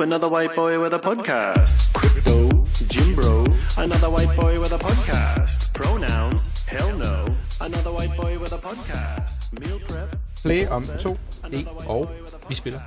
[0.00, 1.92] Ooh, another white boy with a podcast.
[1.94, 2.48] Crypto,
[2.92, 3.44] Jim Bro,
[3.84, 5.74] another white boy with a podcast.
[5.74, 7.14] Pronouns, hell no.
[7.60, 9.52] Another white boy with a podcast.
[9.60, 10.16] Meal prep.
[10.42, 11.16] Play om 2,
[11.52, 12.10] 1 og
[12.48, 12.80] vi spiller.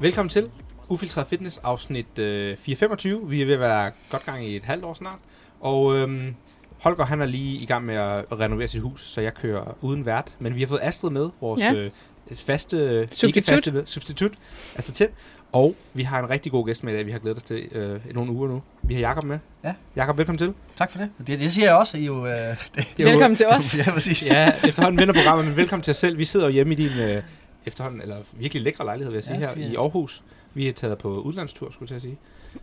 [0.00, 0.50] Velkommen til
[0.88, 3.30] Ufiltreret Fitness afsnit øh, 425.
[3.30, 5.18] Vi er ved at være godt gang i et halvt år snart.
[5.60, 6.34] Og øhm,
[6.82, 10.06] Holger han er lige i gang med at renovere sit hus, så jeg kører uden
[10.06, 10.34] vært.
[10.38, 11.72] Men vi har fået Astrid med, vores Ja.
[11.72, 11.90] øh,
[12.34, 13.36] faste, Substitut.
[13.36, 14.32] ikke faste med, substitut,
[14.76, 15.10] Astrid Tind.
[15.52, 17.56] Og vi har en rigtig god gæst med i dag, vi har glædet os til
[17.72, 18.62] øh, i nogle uger nu.
[18.82, 19.38] Vi har Jakob med.
[19.64, 19.72] Ja.
[19.96, 20.52] Jakob, velkommen til.
[20.76, 21.10] Tak for det.
[21.26, 21.96] Det, det siger jeg også.
[21.98, 23.78] I jo, øh, det, Det er jo- Velkommen til os.
[23.78, 24.26] ja, præcis.
[24.26, 26.18] Ja, efterhånden vender programmet, men velkommen til os selv.
[26.18, 27.22] Vi sidder jo hjemme i din øh,
[27.66, 30.22] efterhånden, eller virkelig lækre lejlighed, vil jeg sige, Ja, her er- i Aarhus.
[30.54, 32.16] Vi er taget på udlandstur, skulle jeg til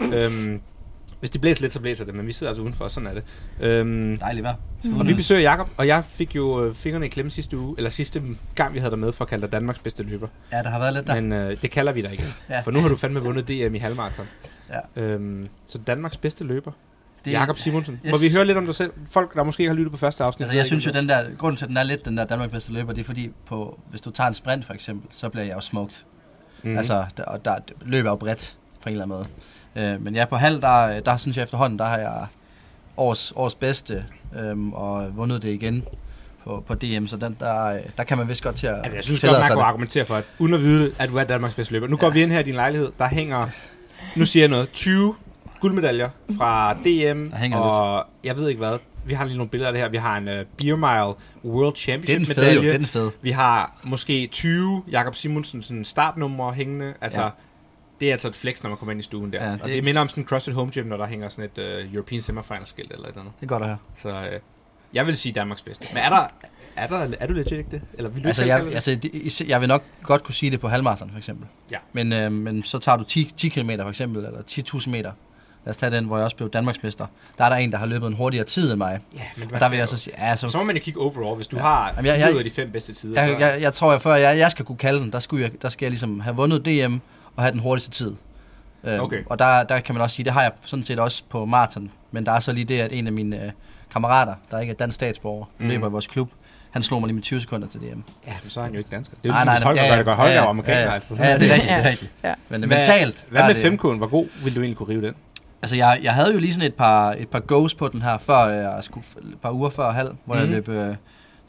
[0.10, 0.26] sige.
[0.26, 0.62] øhm,
[1.24, 3.24] hvis det blæser lidt, så blæser det, men vi sidder altså udenfor, sådan er det.
[3.60, 4.56] Øhm, Dejligt vejr.
[5.00, 7.90] og vi besøger Jakob, og jeg fik jo øh, fingrene i klemme sidste uge, eller
[7.90, 8.22] sidste
[8.56, 10.28] gang, vi havde dig med for at kalde dig Danmarks bedste løber.
[10.52, 11.16] Ja, der har været lidt der.
[11.22, 12.60] Men øh, det kalder vi dig igen, Ja.
[12.60, 14.26] for nu har du fandme vundet DM i halvmarathon.
[14.96, 15.02] Ja.
[15.04, 16.72] Øhm, så Danmarks bedste løber,
[17.26, 18.00] Det, Jakob Simonsen.
[18.06, 18.12] yes.
[18.12, 18.92] Må vi høre lidt om dig selv?
[19.10, 20.42] Folk, der måske ikke har lyttet på første afsnit.
[20.42, 22.26] Altså, jeg ikke, synes jo, den der, grunden til, at den er lidt den der
[22.26, 25.30] Danmarks bedste løber, det er fordi, på, hvis du tager en sprint for eksempel, så
[25.30, 25.96] bliver jeg jo smoked.
[26.64, 26.78] Mm.
[26.78, 29.28] Altså, der, og der løber jo bredt på en eller anden måde.
[29.76, 32.26] Øh, men ja, på halv, der, der synes jeg efterhånden, der har jeg
[32.98, 34.06] års, års bedste,
[34.40, 35.84] øhm, og vundet det igen
[36.44, 39.04] på, på DM, så den, der, der kan man vist godt til at Altså, jeg
[39.04, 41.74] synes godt, man kunne argumentere for, at uden at vide, at du er Danmarks bedste
[41.74, 41.88] løber.
[41.88, 43.48] Nu går vi ind her i din lejlighed, der hænger,
[44.16, 45.16] nu siger jeg noget, 20
[45.62, 48.78] guldmedaljer fra DM, og jeg ved ikke hvad.
[49.06, 49.90] Vi har lige nogle billeder af det her.
[49.90, 52.74] Vi har en uh, Beer Mile World Championship medalje.
[52.74, 53.12] den fede.
[53.22, 56.94] Vi har måske 20 Jakob Simonsen sådan startnumre hængende.
[57.02, 57.30] Altså, ja.
[58.04, 59.46] Det er altså et flex, når man kommer ind i stuen der.
[59.46, 59.62] Ja, det...
[59.62, 61.94] Og det- minder om sådan en CrossFit Home Gym, når der hænger sådan et uh,
[61.94, 63.34] European Semifinal skilt eller et eller andet.
[63.40, 63.78] Det er godt at høre.
[64.02, 64.40] Så uh,
[64.94, 65.88] jeg vil sige Danmarks bedste.
[65.94, 66.28] Men er der,
[66.76, 67.82] er der, er du legit ikke det?
[67.94, 68.74] Eller vil du Altså, jeg, det?
[68.74, 71.48] altså det, jeg vil nok godt kunne sige det på halvmarathon for eksempel.
[71.72, 71.78] Ja.
[71.94, 75.12] Men, øh, men så tager du 10, 10 km for eksempel, eller 10.000 meter.
[75.66, 77.06] Lad os tage den, hvor jeg også blev Danmarksmester.
[77.38, 79.00] Der er der en, der har løbet en hurtigere tid end mig.
[79.16, 80.82] Ja, men Og der vil jeg jeg så sige, ja, så, Så må man jo
[80.82, 81.36] kigge overall.
[81.36, 81.62] Hvis du Ja.
[81.62, 83.46] har Jamen, jeg- jeg- ud af de fem bedste tider, jeg, så...
[83.46, 85.70] jeg, jeg tror, at før jeg, jeg skal kunne kalde den, der, skulle jeg, der
[85.70, 86.98] skal jeg ligesom have vundet DM
[87.36, 88.14] og have den hurtigste tid.
[88.84, 89.24] Øhm, Okay.
[89.26, 91.92] Og der, der kan man også sige, det har jeg sådan set også på maraton.
[92.12, 93.52] Men der er så lige det, at en af mine øh,
[93.92, 95.64] kammerater, der ikke er dansk statsborger, Mhm.
[95.66, 95.70] mm.
[95.70, 96.30] løber i vores klub,
[96.72, 97.86] han slog mig lige med 20 sekunder til DM.
[98.28, 99.16] Ja, men så er han jo ikke dansker.
[99.24, 100.18] Det er jo ligesom, hvis Holger ja, gør det godt.
[100.18, 101.16] Holger er jo ja, amerikaner, ja, altså.
[101.20, 101.78] Ja, det er rigtigt, Ja.
[101.78, 102.12] det er rigtigt.
[102.24, 102.34] Ja.
[102.50, 103.26] Men Hvad- mentalt...
[103.30, 103.98] Hvad der med det- 5K'en?
[103.98, 105.14] Hvor god vil du egentlig kunne rive den?
[105.62, 108.18] Altså, jeg, jeg havde jo lige sådan et par, et par goes på den her,
[108.18, 110.44] før jeg skulle, et par uger før halv, hvor Mhm.
[110.46, 110.52] mm.
[110.54, 110.70] jeg løb,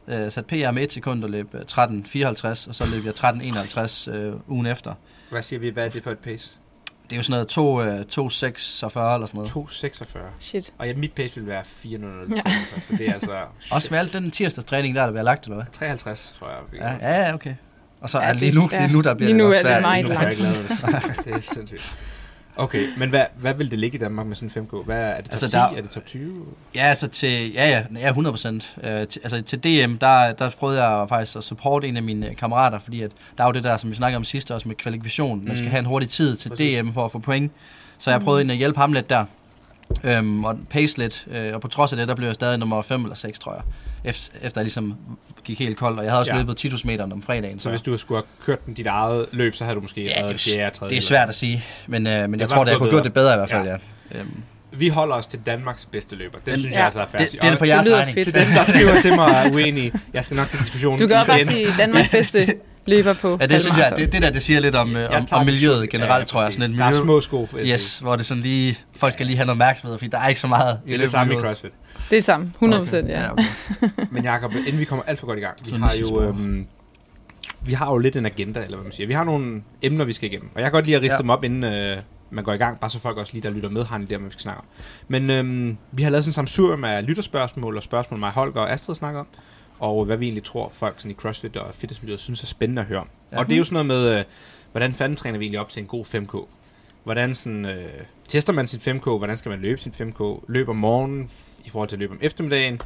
[0.08, 3.14] øh, øh, sat PR med et sekund og løb øh, 13.54, og så løb jeg
[3.14, 4.94] 13.51 øh, ugen efter.
[5.30, 5.68] Hvad siger vi?
[5.68, 6.50] Hvad er det for et pace?
[7.04, 9.50] Det er jo sådan noget to, øh, 2.46 eller sådan noget.
[9.50, 10.18] 2,46.
[10.38, 10.72] Shit.
[10.78, 12.34] Og ja, mit pace vil være 4,00.
[12.36, 12.42] Ja.
[12.80, 13.40] Så det er altså...
[13.70, 15.64] Også med alt den tirsdagstræning der, der bliver lagt, eller hvad?
[15.72, 16.98] 53, tror jeg.
[17.00, 17.54] Ja, ja, okay.
[18.00, 18.80] Og så Ja, er det- lige nu, ja.
[18.80, 19.82] lige nu der bliver Lige nu nok er det svært.
[19.82, 20.38] meget langt.
[20.38, 21.24] lavet det.
[21.24, 21.94] Det er sindssygt.
[22.56, 24.84] Okay, men hvad, hvad vil det ligge i Danmark med sådan en 5K?
[24.84, 25.52] Hvad er det top Altså, 10?
[25.52, 26.44] der- Er det top 20?
[26.74, 28.76] Ja, altså til, ja, ja, ja 100 procent.
[28.82, 32.78] Øh, altså til DM, der, der prøvede jeg faktisk at supporte en af mine kammerater,
[32.78, 35.44] fordi at der er jo det der, som vi snakkede om sidst også med kvalifikation.
[35.44, 35.70] Man skal Mm.
[35.70, 36.80] have en hurtig tid til Præcis.
[36.82, 37.52] DM for at få point.
[37.98, 38.50] Så jeg prøvede mm.
[38.50, 39.24] at hjælpe ham lidt der.
[40.04, 42.82] Øhm, og pace lidt, øh, og på trods af det, der blev jeg stadig nummer
[42.82, 43.62] 5 eller 6, tror jeg.
[44.04, 44.94] Efter, efter jeg ligesom
[45.44, 46.38] gik helt kold, og jeg havde også Ja.
[46.38, 47.60] løbet 10 meter om fredagen.
[47.60, 50.20] Så hvis du skulle have kørt den dit eget løb, så havde du måske ja,
[50.20, 50.90] været det, fjerde, er, tredje.
[50.90, 53.12] det er svært at sige, men, øh, men jeg tror, at jeg kunne gøre det
[53.14, 53.76] bedre i hvert fald, Ja.
[54.14, 54.18] ja.
[54.20, 54.42] Øhm,
[54.72, 56.38] Vi holder os til Danmarks bedste løber.
[56.38, 56.78] Det Den- synes ja.
[56.78, 57.20] jeg altså er fair.
[57.20, 58.24] det, det er på jeres regning.
[58.24, 61.26] Til dem, der skriver til mig uenige, jeg skal nok til diskussionen Du kan også
[61.26, 62.46] bare sige Danmarks bedste
[62.86, 63.98] løber på Ja, det synes jeg, halvmarathon.
[64.00, 66.52] det, det der, det siger lidt om, øh, om, om miljøet generelt, ja, tror jeg.
[66.52, 67.48] Sådan et Der er miljø, små sko.
[67.58, 70.40] yes, hvor det sådan lige, folk skal lige have noget opmærksomhed, fordi der er ikke
[70.40, 71.36] så meget i Det er det samme i.
[71.40, 71.70] CrossFit.
[71.70, 72.46] Det er det samme.
[72.54, 73.20] 100 procent, ja.
[73.22, 73.44] Ja, okay.
[74.12, 76.66] Men Jacob, inden vi kommer alt for godt i gang, vi har jo, øhm,
[77.66, 79.06] vi har jo lidt en agenda, eller hvad man siger.
[79.06, 80.50] Vi har nogle emner, vi skal igennem.
[80.54, 81.18] Og jeg kan godt lide at riste Ja.
[81.18, 81.96] dem op, inden øh,
[82.30, 84.14] man går i gang, bare så folk også lige, der lytter med, har en idé
[84.16, 84.66] om, vi skal snakke om.
[85.08, 88.72] Men øhm, vi har lavet sådan en samsurium af lytterspørgsmål og spørgsmål, mig, Holger og
[88.72, 89.26] Astrid snakker om.
[89.84, 92.88] Og hvad vi egentlig tror, folk sådan i CrossFit og fitnessmiljøet synes er spændende at
[92.88, 93.08] høre om.
[93.32, 93.38] Ja.
[93.38, 94.24] Og det er jo sådan noget med, øh,
[94.72, 96.46] hvordan fanden træner vi egentlig op til en god 5K?
[97.04, 97.84] Hvordan sådan, øh,
[98.28, 99.04] tester man sin 5K?
[99.18, 100.44] Hvordan skal man løbe sin 5K?
[100.48, 101.30] Løb om morgenen
[101.64, 102.80] i forhold til at løbe om eftermiddagen?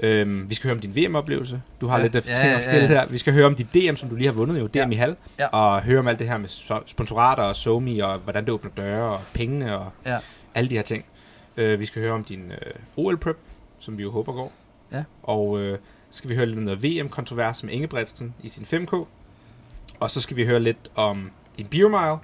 [0.00, 1.62] Øhm, vi skal høre om din VM-oplevelse.
[1.80, 3.00] Du har Ja, lidt ja, ja, ting ja, skillet ja.
[3.00, 3.06] her.
[3.06, 4.88] Vi skal høre om dit DM, som du lige har vundet jo, DM Ja.
[4.90, 5.16] i halv.
[5.38, 5.46] Ja.
[5.46, 8.70] Og høre om alt det her med so- sponsorater og SoMe, og hvordan det åbner
[8.76, 10.18] døre, og pengene, og Ja.
[10.54, 11.04] alle de her ting.
[11.56, 13.38] Øh, vi skal høre om din øh, OL-prep,
[13.78, 14.52] som vi jo håber går.
[14.92, 15.02] Ja.
[15.22, 15.78] Og øh,
[16.14, 19.06] skal vi høre lidt om noget VM-kontrovers med Ingebrigtsen i sin 5K.
[20.00, 22.16] Og så skal vi høre lidt om din biomile.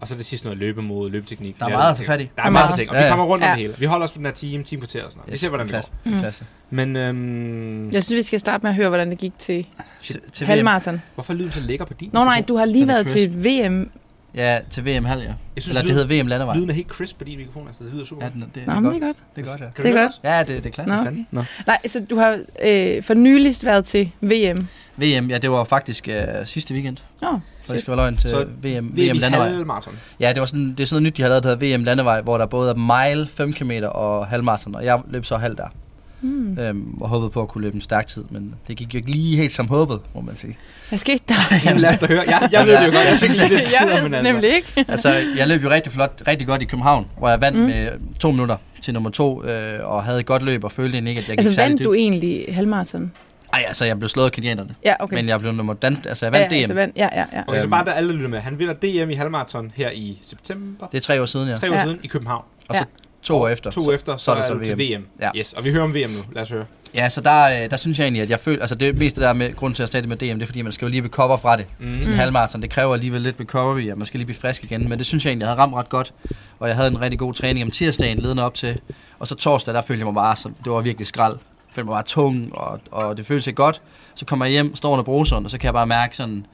[0.00, 1.58] Og så det sidste noget løbemode, løbeteknik.
[1.58, 2.30] Der er meget at tage fat i.
[2.36, 3.54] Der er meget ting, og vi Ja, kommer rundt om Ja.
[3.54, 3.74] det hele.
[3.78, 5.32] Vi holder os for den her time, time kvarter og sådan noget.
[5.32, 5.92] Vi ser, hvordan det klasse.
[6.04, 6.10] går.
[6.10, 6.18] Mm.
[6.18, 6.44] Klasse.
[6.70, 9.66] Men øhm, Jeg synes, vi skal starte med at høre, hvordan det gik til
[10.02, 10.48] Til, til VM.
[10.48, 11.02] halvmarathon.
[11.14, 12.10] hvorfor lyden så lækker på din?
[12.12, 13.90] Nå nej, du har lige været til VM
[14.36, 15.26] Ja, til VM halv, ja.
[15.26, 16.56] Jeg synes, Eller det lyden- hedder VM landevej.
[16.56, 18.66] Lyden er helt crisp på din mikrofon, altså det lyder super Ja, den, det, det,
[18.66, 18.94] Nå, er men godt.
[18.94, 19.16] det er godt.
[19.36, 19.66] Det er godt, ja.
[19.76, 20.12] Kan Det er godt.
[20.24, 20.96] Ja, det, det er klassisk.
[20.96, 21.04] Nå.
[21.04, 21.26] Fanden?
[21.30, 21.42] Nå.
[21.66, 24.68] Nej, så du har øh, for nyligst været til VM.
[24.96, 26.96] VM, ja, det var faktisk øh, sidste weekend.
[27.22, 27.28] Nå,
[27.66, 29.48] For det skal være løgn til Så VM, VM VM landevej.
[29.48, 29.94] halvmarathon.
[30.20, 31.84] Ja, det, var sådan, det er sådan noget nyt, de har lavet, der hedder VM
[31.84, 35.56] landevej, hvor der både er mile, 5 km og halvmarathon, og jeg løb så halv
[35.56, 35.68] der.
[36.26, 36.58] Hmm.
[36.58, 39.10] Øhm, og håbede på at kunne løbe en stærk tid, men det gik jo ikke
[39.10, 40.58] lige helt som håbet, må man sige.
[40.88, 41.34] hvad skete der?
[41.64, 42.24] Jamen lad os da høre.
[42.26, 43.06] Jeg, jeg ved det jo godt.
[43.06, 44.32] Jeg synes lige lidt jeg ved men altså.
[44.32, 44.72] nemlig ikke.
[44.88, 47.62] Altså, jeg løb jo rigtig flot, rigtig godt i København, hvor jeg vandt Mm.
[47.64, 47.68] mm.
[47.70, 47.90] med
[48.20, 51.20] to minutter til nummer to, øh, og havde et godt løb, og følte egentlig ikke,
[51.22, 51.98] at jeg gik Altså, særlig vandt du dybt.
[52.00, 53.12] egentlig halvmarathon?
[53.52, 55.14] Ej, altså, jeg blev slået af kenianerne, Ja, okay.
[55.14, 56.60] men jeg blev nummer dan, altså, jeg ja, vandt ja, DM.
[56.60, 56.96] Altså, vandt.
[56.96, 57.42] Ja, ja, ja.
[57.46, 57.70] Okay, så Øhm.
[57.70, 58.40] bare der alle lytter med.
[58.40, 60.86] Han vinder DM i halvmarathon her i september.
[60.86, 61.54] Det er tre år siden, ja.
[61.54, 61.82] Tre år Ja.
[61.82, 62.44] siden i København.
[62.68, 62.84] Og så
[63.26, 63.70] to år efter.
[63.70, 65.00] To så, efter, så, så er er, det så du til VM.
[65.02, 65.06] VM.
[65.20, 65.30] Ja.
[65.36, 66.18] Yes, og vi hører om VM nu.
[66.32, 66.64] Lad os høre.
[66.94, 69.32] Ja, så der, øh, der synes jeg egentlig, at jeg føler, altså det meste der
[69.32, 71.36] med grund til at starte med DM, det er fordi, man skal jo lige recover
[71.36, 71.66] fra det.
[71.78, 71.86] Mm.
[71.86, 72.14] Sådan en Mm.
[72.18, 74.88] halvmarathon, det kræver alligevel lidt recovery, og man skal lige blive frisk igen.
[74.88, 76.12] Men det synes jeg egentlig, jeg havde ramt ret godt.
[76.58, 78.80] Og jeg havde en rigtig god træning om tirsdagen ledende op til.
[79.18, 81.32] Og så torsdag, der følte jeg mig bare, så det var virkelig skrald.
[81.68, 83.80] Jeg følte mig bare tung, og, og det føltes ikke godt.
[84.14, 86.46] Så kommer jeg hjem, står under bruseren, og så kan jeg bare mærke sådan,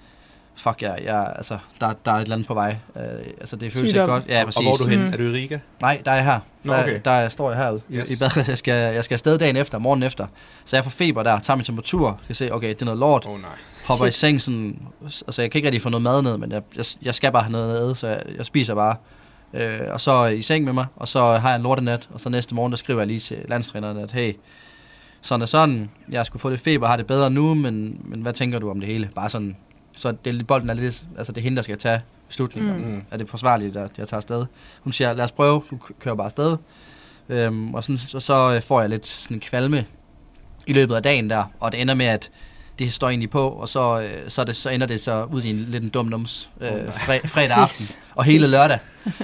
[0.57, 2.77] fuck jeg, jeg altså, der, der er et eller andet på vej.
[2.95, 3.03] Uh,
[3.41, 4.23] altså det føles ikke godt.
[4.29, 4.57] Ja, præcis.
[4.57, 4.99] Og hvor er du hen?
[5.07, 5.13] Mm.
[5.13, 5.59] Er du i Riga?
[5.81, 6.41] Nej, der er jeg her.
[6.65, 7.01] Nå, der, okay.
[7.05, 8.11] der står jeg herude Yes.
[8.11, 8.45] i bad.
[8.49, 10.27] Jeg skal, jeg skal afsted dagen efter, morgen efter.
[10.65, 13.27] Så jeg får feber der, tager min temperatur, kan se, okay, det er noget lort.
[13.27, 13.51] Oh, nej.
[13.87, 16.63] Hopper i seng sådan, altså jeg kan ikke rigtig få noget mad ned, men jeg,
[16.77, 18.97] jeg, jeg skal bare have noget æde, så jeg, jeg spiser bare.
[19.55, 22.29] Øh, og så i seng med mig, og så har jeg en lortenat, og så
[22.29, 24.37] næste morgen, der skriver jeg lige til landstræneren, at hey,
[25.23, 28.33] sådan og sådan, jeg skulle få lidt feber, har det bedre nu, men, men hvad
[28.33, 29.11] tænker du om det hele?
[29.15, 29.57] Bare sådan,
[29.93, 32.77] så det, bolden er lidt, altså det er hende, der skal tage beslutninger.
[32.77, 33.03] Mm.
[33.11, 34.47] Er det forsvarligt, at jeg tager afsted?
[34.81, 36.57] Hun siger, lad os prøve, du kører bare afsted.
[37.29, 39.85] Øhm, og sådan, så, så øh, får jeg lidt sådan en kvalme
[40.67, 42.31] i løbet af dagen der, og det ender med, at
[42.79, 45.51] det står egentlig på, og så, øh, så, det, så ender det så ud i
[45.51, 46.91] en lidt en dum nums øh, nej.
[46.99, 47.87] fre, fredag aften.
[48.17, 48.79] Og hele lørdag,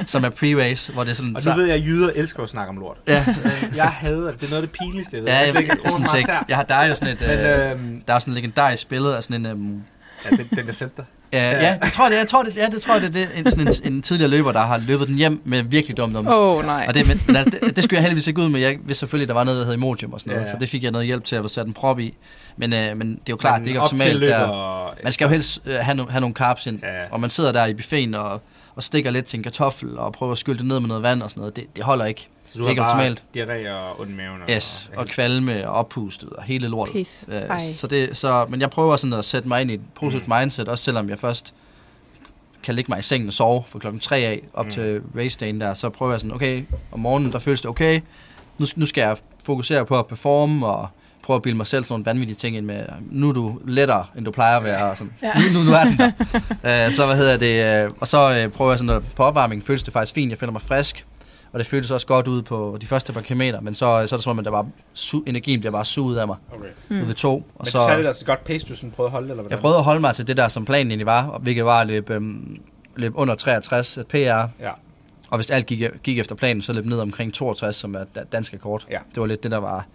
[0.07, 1.37] som er pre-race, hvor det er sådan...
[1.37, 2.97] Og så, nu ved jeg, at jyder elsker at snakke om lort.
[3.07, 4.41] ja, Men jeg hader det.
[4.41, 5.31] Det er noget af det pinligste, jeg ved.
[5.31, 6.45] ja, jeg jeg, jeg, bruger sådan tær.
[6.49, 7.21] jeg har, der er jo sådan et...
[7.21, 9.47] Men Øh, øhm, der er sådan et legendarisk billede af sådan en...
[9.47, 9.83] Øhm,
[10.25, 11.05] ja, den, den der sendte dig.
[11.33, 13.39] Ja, ja, jeg tror det, jeg tror det, ja, det tror jeg, det er det,
[13.39, 16.27] en, sådan en, en tidligere løber, der har løbet den hjem med virkelig dum dum.
[16.29, 16.85] Åh, oh, nej.
[16.89, 18.61] Og det, men, altså, det, det skulle jeg heldigvis ikke ud med.
[18.61, 20.57] Jeg vidste selvfølgelig, der var noget, der hed Imodium og sådan noget, Ja, ja, ja.
[20.57, 22.15] så det fik jeg noget hjælp til at sat en prop i.
[22.57, 24.19] Men, øh, men det er jo klart, Men det er ikke optimalt.
[24.19, 24.95] løber, Der.
[25.05, 26.89] Man skal jo helst øh, have, no, have nogle carbs ind, Ja.
[27.11, 28.43] og man sidder der i buffeten og,
[28.75, 31.23] og stikker lidt til en kartoffel og prøver at skylde det ned med noget vand
[31.23, 31.57] og sådan noget.
[31.57, 32.29] Det, det holder ikke.
[32.53, 33.51] Så du det er ikke har bare optimalt.
[33.67, 34.41] diarré og ondt i maven.
[34.51, 36.93] Yes, og kvalme og oppustet og hele lortet.
[36.93, 37.25] Pis.
[37.29, 37.73] Øh, Ej.
[37.73, 40.35] så det, så, men jeg prøver sådan at sætte mig ind i et positivt Mm.
[40.41, 41.55] mindset, også selvom jeg først
[42.63, 44.71] kan ligge mig i sengen og sove fra klokken 3 af op Mm.
[44.73, 48.01] til race dagen der, så prøver jeg sådan, okay, om morgenen der føles det okay,
[48.59, 50.89] nu, nu skal jeg fokusere på at performe og
[51.23, 54.07] prøve at bilde mig selv sådan nogle vanvittige ting ind med, nu er du lettere,
[54.17, 55.33] end du plejer at være, og sådan, Ja.
[55.35, 56.87] nu, nu, nu er den der.
[56.87, 59.67] uh, så hvad hedder det, uh, og så uh, prøver jeg sådan at, på opvarmning,
[59.67, 61.07] føles det faktisk fint, jeg føler mig frisk,
[61.53, 64.17] og det føles også godt ud på de første par kilometer, men så, så er
[64.17, 66.67] det som om, at der bare su- energien bliver bare suget af mig Okay.
[66.89, 67.01] Mm.
[67.01, 67.33] ud ved to.
[67.35, 69.25] Og Men så, så er det altså et godt pace, du sådan prøvede at holde,
[69.25, 69.51] eller hvordan?
[69.51, 71.81] jeg prøvede at holde mig til det der, som planen egentlig var, og hvilket var
[71.81, 72.61] at løbe, øhm,
[72.97, 74.17] løbe under 63 PR.
[74.17, 74.47] Ja.
[75.31, 78.23] Og hvis alt gik, gik efter planen, så løb ned omkring 62, som er da-
[78.33, 78.87] dansk rekord.
[78.91, 78.99] Ja.
[79.15, 79.87] Det var lidt det, der var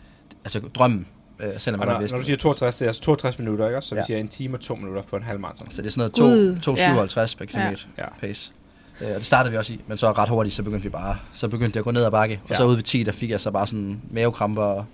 [0.46, 1.08] altså, drømmen,
[1.40, 2.26] øh, selvom Og når, vidste når du det.
[2.26, 3.90] siger 62, det er altså 62 minutter, ikke også?
[3.90, 4.06] Så vi Ja.
[4.06, 5.72] siger en time og to minutter på en halv maraton.
[5.72, 8.06] Så det er sådan noget 2, 257 per kilometer Ja.
[8.22, 8.52] pace.
[9.02, 11.18] Øh, og det startede vi også i, men så ret hurtigt, så begyndte vi bare,
[11.34, 12.40] så begyndte det at gå ned ad bakke.
[12.44, 12.56] Og Ja.
[12.56, 14.86] så ude ved 10, der fik jeg så bare sådan mavekramper og,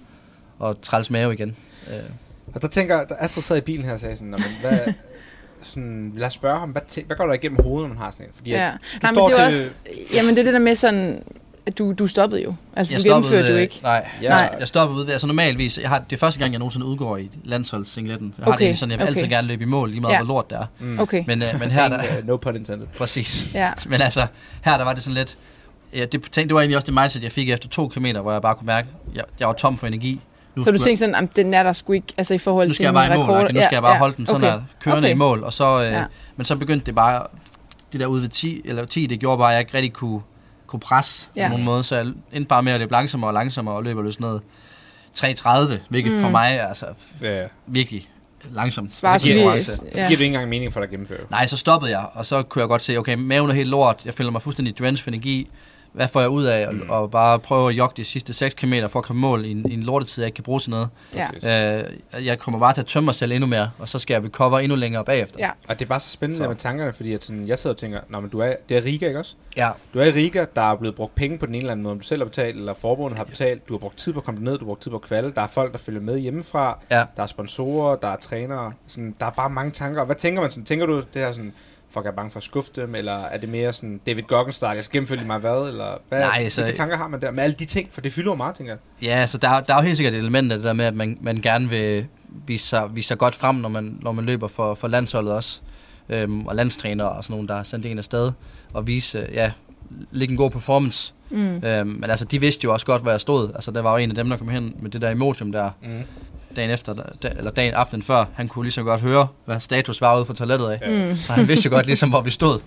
[0.59, 1.55] og træls mave igen.
[1.89, 1.95] Øh,
[2.55, 4.93] Og der tænker, da Astrid sad i bilen her og sagde sådan, "Nå, men hvad,
[5.61, 8.11] sådan, lad os spørge ham, hvad, tæ- hvad går der igennem hovedet, når man har
[8.11, 8.31] sådan en?
[8.35, 8.65] Fordi Ja.
[8.67, 9.57] at du Nej, men står det var til...
[9.57, 9.69] også,
[10.13, 11.23] jamen det er det der med sådan,
[11.77, 12.53] du, du stoppede jo.
[12.75, 13.79] Altså jeg du gennemførte jo øh, ikke.
[13.83, 14.29] Nej, Ja.
[14.29, 14.55] Nej.
[14.59, 17.17] Jeg stoppede ude ved, altså normalvis, jeg har, det er første gang, jeg nogensinde udgår
[17.17, 18.33] i landsholdssingletten.
[18.37, 19.31] Jeg har Okay, det egentlig sådan, jeg vil altid okay.
[19.35, 20.17] gerne løbe i mål, lige meget Ja.
[20.23, 20.65] hvor lort det er.
[20.79, 20.99] Mm.
[20.99, 22.87] Okay, Men, øh, men her, der, øh, no pun intended.
[22.97, 23.51] præcis.
[23.53, 23.71] ja.
[23.85, 24.27] Men altså,
[24.61, 25.37] her der var det sådan lidt,
[25.95, 28.31] ja, det, tænkte, det var egentlig også det mindset, jeg fik efter to kilometer, hvor
[28.31, 30.21] jeg bare kunne mærke, jeg, jeg var tom for energi.
[30.55, 32.69] Nu, Så du tænkte sådan, at den er der sgu ikke, altså i forhold nu
[32.69, 33.43] til skal jeg bare i mål, rekord.
[33.43, 34.51] okay, nu skal jeg bare holde den sådan okay.
[34.53, 35.15] her, kørende Okay.
[35.15, 36.03] i mål, og så, øh, Ja.
[36.35, 37.23] men så begyndte det bare,
[37.91, 40.21] det der ude ved 10, eller 10, det gjorde bare, at jeg ikke rigtig kunne,
[40.69, 41.41] kunne presse ja.
[41.41, 41.47] Ja.
[41.47, 44.01] på nogen måde, så jeg endte bare med at løbe langsommere og langsommere, og løber
[44.01, 44.41] løs noget
[45.17, 46.21] 3.30, hvilket mm.
[46.21, 46.85] for mig er altså
[47.21, 47.43] Ja.
[47.67, 48.09] virkelig
[48.51, 48.93] langsomt.
[48.93, 49.71] Svarer Så giver- konkurrence.
[49.75, 51.19] Så giver det ikke engang mening for dig at gennemføre.
[51.29, 54.05] Nej, så stoppede jeg, og så kunne jeg godt se, okay, maven er helt lort,
[54.05, 55.49] jeg føler mig fuldstændig drenched for energi,
[55.93, 56.89] hvad får jeg ud af, og, Mm.
[56.89, 59.71] og bare prøve at jogge de sidste 6 km for at komme mål i en,
[59.71, 60.89] i en lortetid, jeg ikke kan bruge til noget.
[61.43, 61.77] Ja.
[62.15, 64.23] Øh, jeg kommer bare til at tømme mig selv endnu mere, og så skal jeg
[64.23, 65.35] recover endnu længere bagefter.
[65.39, 65.49] Ja.
[65.67, 66.47] Og det er bare så spændende Så.
[66.49, 68.83] med tankerne, fordi at sådan, jeg sidder og tænker, Nå, men du er, det er
[68.85, 69.35] Riga, ikke også?
[69.57, 69.69] ja.
[69.93, 71.91] Du er i Riga, der er blevet brugt penge på den ene eller anden måde,
[71.91, 73.67] om du selv har betalt, eller forbundet har betalt.
[73.69, 75.31] Du har brugt tid på at komme ned, du har brugt tid på at kvalde.
[75.35, 76.79] Der er folk, der følger med hjemmefra.
[76.91, 77.03] Ja.
[77.17, 78.73] Der er sponsorer, der er trænere.
[78.87, 80.05] Sådan, der er bare mange tanker.
[80.05, 80.65] Hvad tænker man sådan?
[80.65, 81.53] Tænker du det her sådan,
[81.91, 84.83] folk er bange for at skuffe dem, eller er det mere sådan David Goggins-style, jeg
[84.83, 87.43] skal gennemføre lige meget hvad, eller hvad, Nej, hvilke så- tanker har man der med
[87.43, 89.07] alle de ting, for det fylder jo meget, tænker jeg.
[89.07, 90.85] Ja, så der, er- der er jo helt sikkert et element af det der med,
[90.85, 92.05] at man, man gerne vil
[92.47, 95.59] vise sig, vise sig godt frem, når man, når man løber for, for landsholdet også.
[96.09, 98.31] Øhm, og landstræner og sådan nogen, der har sendt en afsted
[98.73, 99.51] og vise, øh, ja,
[100.11, 101.13] lægge en god performance.
[101.29, 101.63] Mm.
[101.63, 103.51] Øhm, men altså, de vidste jo også godt, hvor jeg stod.
[103.55, 105.71] Altså, der var jo en af dem, der kom hen med det der emotium der
[105.81, 106.01] Mm.
[106.55, 108.25] Dagen efter, da, eller dagen aftenen før.
[108.35, 111.09] Han kunne lige så godt høre, hvad status var ude fra toilettet af.
[111.09, 111.15] Mm.
[111.15, 112.59] Så han vidste jo godt ligesom, hvor vi stod.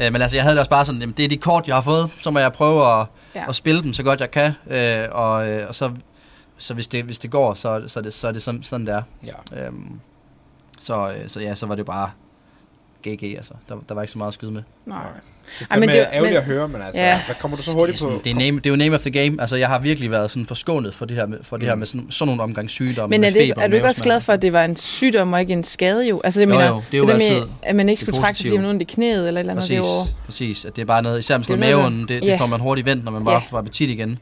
[0.00, 1.76] Øh, men altså, jeg havde det også bare sådan, jamen, det er de kort, jeg
[1.76, 3.40] har fået, så må jeg prøve at, Ja.
[3.40, 3.48] ja.
[3.48, 4.52] at spille dem så godt jeg kan.
[4.70, 5.90] Øh, og, øh, og så,
[6.58, 8.86] så hvis, det, hvis det går, så, så, er det, så er det sådan, sådan
[8.86, 9.02] der.
[9.26, 9.64] Ja.
[9.66, 10.00] Øhm,
[10.80, 12.10] så, øh, så ja, så var det bare
[13.08, 13.54] GG, altså.
[13.68, 14.62] Der, der var ikke så meget at skyde med.
[14.86, 15.02] Nej.
[15.58, 17.20] Det er Ej, men det- ærgerligt men- at høre, men altså, Ja.
[17.26, 18.20] hvad kommer du så det, er hurtigt sådan, på?
[18.24, 19.40] det, er name, det er jo name of the game.
[19.40, 21.78] Altså, jeg har virkelig været sådan forskånet for det her med, for det her Mm.
[21.78, 23.10] med sådan, sådan nogle omgangssygdomme.
[23.10, 24.76] Men med er, det, feber er du ikke også glad for, at det var en
[24.76, 26.20] sygdom og ikke en skade jo?
[26.24, 28.06] Altså det, Jo, mener, jo, det er jo der altid med, at man ikke det
[28.06, 29.56] skulle trække sig, fordi man ondt i knæet eller et eller andet.
[29.62, 30.64] Præcis, Det er jo, præcis.
[30.64, 32.30] At det er bare noget, især med sådan Det noget maven, det, ja.
[32.30, 33.40] det får man hurtigt vendt, når man bare Ja.
[33.50, 34.18] får appetit igen.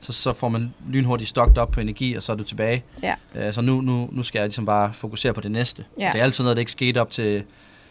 [0.00, 2.82] Så, så får man lynhurtigt stokt op på energi, og så er du tilbage.
[3.02, 3.14] Ja.
[3.36, 5.84] Øh, så nu, nu, nu skal jeg ligesom bare fokusere på det næste.
[5.98, 7.42] Det er altid noget, der ikke skete op til,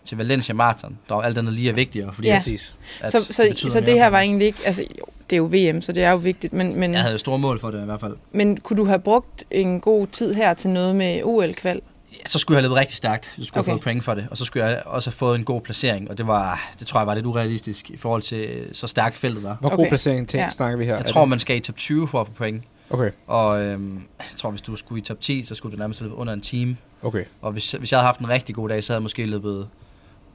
[0.05, 0.97] til Valencia Marathon.
[1.09, 2.37] Der var alt andet lige er vigtigere, fordi Ja.
[2.37, 2.75] Præcis.
[3.01, 5.45] at så, det så, så det her var egentlig ikke, altså jo, det er jo
[5.45, 7.81] VM, så det er jo vigtigt, men, men, Jeg havde jo store mål for det
[7.81, 8.15] i hvert fald.
[8.31, 11.81] men kunne du have brugt en god tid her til noget med OL-kval?
[12.11, 13.25] Ja, så skulle jeg have løbet rigtig stærkt.
[13.25, 13.67] Så skulle Okay.
[13.67, 14.27] jeg have fået point for det.
[14.31, 16.09] Og så skulle jeg også have fået en god placering.
[16.09, 19.17] Og det var, det tror jeg var lidt urealistisk i forhold til øh, så stærkt
[19.17, 19.57] feltet var.
[19.59, 19.89] Hvor god Okay.
[19.89, 20.49] placering til, Ja.
[20.49, 20.93] snakker vi her?
[20.95, 22.63] Jeg Er tror, det- man skal i top 20 for at få point.
[22.89, 26.01] Okay, Og øhm, jeg tror, hvis du skulle i top 10, så skulle du nærmest
[26.01, 26.77] løbe under en time.
[27.03, 27.23] okay.
[27.41, 29.67] Og hvis, hvis jeg havde haft en rigtig god dag, så havde jeg måske løbet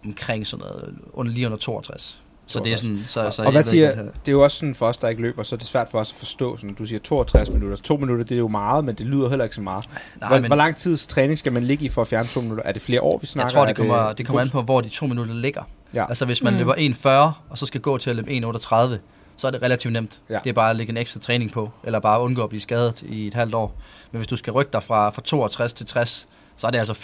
[0.06, 2.20] omkring sådan noget, under, lige under 62.
[2.48, 3.04] Så det er sådan...
[3.08, 5.42] Så, så og hvad siger, det er jo også sådan for os, der ikke løber,
[5.42, 7.76] så er det svært for os at forstå, sådan, du siger 62 minutter.
[7.76, 9.84] To minutter, det er jo meget, men det lyder heller ikke så meget.
[10.20, 12.40] Nej, hvor, men hvor lang tids træning skal man ligge i for at fjerne to
[12.40, 12.64] minutter?
[12.64, 13.46] Er det flere år, vi snakker?
[13.46, 15.62] jeg tror, det Er kommer, det kommer an på, hvor de to minutter ligger.
[15.94, 16.06] Ja.
[16.08, 16.58] Altså hvis man Mm.
[16.58, 17.08] løber 1,40,
[17.50, 18.98] og så skal gå til at løbe 1,38,
[19.36, 20.18] så er det relativt nemt.
[20.30, 20.38] Ja.
[20.44, 23.02] Det er bare at lægge en ekstra træning på, eller bare undgå at blive skadet
[23.02, 23.74] i et halvt år.
[24.12, 26.94] Men hvis du skal rykke dig fra, fra 62 til 60, så er det altså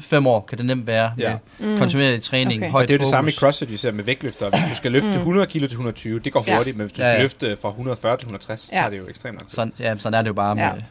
[0.00, 1.12] 5 år, kan det nemt være.
[1.18, 1.36] Ja.
[1.58, 1.78] Med Mm.
[1.78, 2.66] kontinuerlig træning, Okay.
[2.66, 3.10] Og højt det er jo det fokus.
[3.10, 4.50] samme i CrossFit, vi ser med vægtløfter.
[4.50, 5.14] Hvis du skal løfte Mm.
[5.14, 6.56] 100 kilo til 120, det går Ja.
[6.56, 7.22] hurtigt, men hvis du Ja, skal ja.
[7.22, 8.78] løfte fra 140 til 160, så Ja.
[8.78, 9.54] tager det jo ekstremt lang tid.
[9.54, 10.72] Sådan, ja, sådan er det jo bare Ja.
[10.72, 10.82] med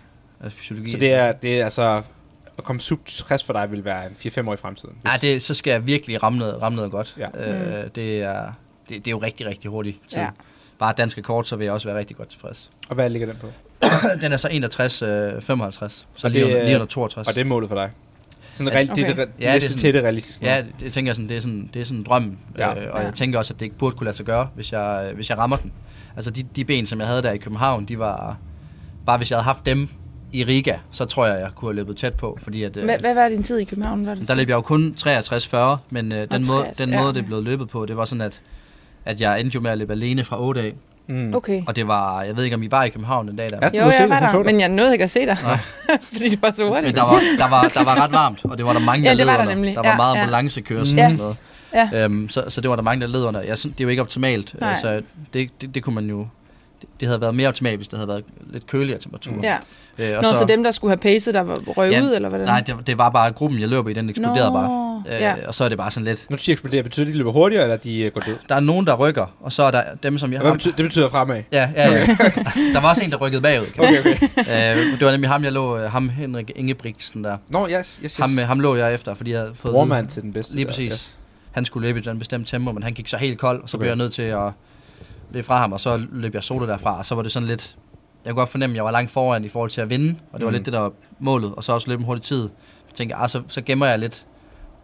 [0.45, 0.91] øh, fysiologi.
[0.91, 2.01] Så det er, det er altså,
[2.57, 4.95] at komme sub 60 for dig vil være en 4-5 år i fremtiden.
[5.05, 7.15] Ja, det, så skal jeg virkelig ramme noget, ramme noget godt.
[7.17, 7.27] Ja.
[7.49, 8.43] Øh, det, er,
[8.89, 10.17] det, det er jo rigtig, rigtig hurtigt tid.
[10.17, 10.23] Ja.
[10.23, 10.29] Ja.
[10.79, 12.69] Bare dansk rekord, så vil jeg også være rigtig godt tilfreds.
[12.89, 13.47] Og hvad ligger den på?
[14.21, 17.27] Den er så 61, øh, 55, så Og lige, det under, er- lige under 62.
[17.27, 17.89] Og det er målet for dig?
[18.51, 19.21] Sådan reelt, det det, Okay.
[19.21, 21.41] det Ja, det er sådan- tætte realistisk Ja, det, det tænker jeg sådan, det er
[21.41, 22.39] sådan, det er sådan drømmen.
[22.57, 22.69] Ja.
[22.69, 22.83] Ja.
[22.85, 23.05] Øh, og Ja.
[23.05, 25.37] jeg tænker også, at det ikke burde kunne lade sig gøre, hvis jeg, hvis jeg
[25.37, 25.71] rammer den.
[26.15, 28.37] Altså de, de ben, som jeg havde der i København, de var...
[29.05, 29.89] Bare hvis jeg havde haft dem
[30.33, 32.77] i Riga, så tror jeg, jeg kunne have løbet tæt på, fordi at...
[32.77, 34.05] øh, Hvad, hvad var din tid i København?
[34.05, 35.57] Var det Der løb jeg jo kun 63-40,
[35.89, 37.01] men øh, den, måde, 63, den ja.
[37.01, 38.41] måde, det er blevet løbet på, det var sådan, at,
[39.05, 40.73] at jeg endte jo med at løbe alene fra 8 af.
[41.07, 41.33] Mm.
[41.35, 41.61] Okay.
[41.67, 43.57] Og det var, jeg ved ikke, om I var i København den dag der.
[43.61, 43.67] Ja.
[43.85, 45.37] Jo, jeg var så der, men jeg nåede ikke at se dig,
[46.13, 46.85] fordi det var så hurtigt.
[46.85, 49.09] Men der var, der, var, der var ret varmt, og det var der mange, Ja,
[49.11, 49.55] der det var der under.
[49.55, 49.75] nemlig.
[49.75, 50.21] Der var Ja, meget ja.
[50.21, 51.05] ambulancekørsel Ja.
[51.05, 51.37] og sådan noget.
[51.93, 52.03] Ja.
[52.03, 53.41] Øhm, så, så det var der mange, der led under.
[53.41, 54.55] Jeg det er jo ikke optimalt.
[54.59, 54.69] Nej.
[54.71, 55.01] Altså,
[55.33, 56.27] det, det, det kunne man jo...
[56.99, 59.33] Det, havde været mere optimalt, hvis det havde været lidt køligere temperatur.
[59.43, 59.57] Ja.
[59.97, 62.29] Øh, Nå, så, så dem, der skulle have pacet, der var røg Ja, ud, eller
[62.29, 62.47] hvordan?
[62.47, 65.03] Nej, det, det var bare gruppen, jeg løber i, den eksploderede Nå, bare.
[65.07, 65.35] Øh, ja.
[65.47, 66.25] Og så er det bare sådan lidt...
[66.29, 68.35] Når du siger eksploderer, betyder det, at de løber hurtigere, eller de øh, går død?
[68.49, 70.55] Der er nogen, der rykker, og så er der dem, som jeg Hvad har...
[70.55, 71.43] betyder, det betyder fremad.
[71.51, 72.05] Ja, ja, ja.
[72.73, 73.65] der var også en, der rykkede bagud.
[73.65, 74.77] Kan Okay, okay.
[74.77, 75.77] øh, det var nemlig ham, jeg lå...
[75.77, 77.37] øh, Ham Henrik Ingebrigtsen der.
[77.49, 78.17] Nå, yes, yes, yes.
[78.17, 79.71] Ham, øh, ham lå jeg efter, fordi jeg havde fået...
[79.73, 80.55] Brormand til den bedste.
[80.55, 80.91] Lige der, præcis.
[80.91, 81.15] yes.
[81.51, 83.77] Han skulle løbe i den bestemte tempo, men han gik så helt kold, og så
[83.77, 83.81] Okay.
[83.81, 84.39] blev jeg nødt til at
[85.33, 87.75] løbe fra ham, og så løb jeg solo derfra, og så var det sådan lidt...
[88.25, 90.39] Jeg kunne godt fornemme, at jeg var langt foran i forhold til at vinde, og
[90.39, 90.53] det var Mm.
[90.55, 92.41] lidt det, der var målet, og så også løbe en hurtig tid.
[92.87, 94.25] Jeg tænkte, ah, så, så gemmer jeg lidt,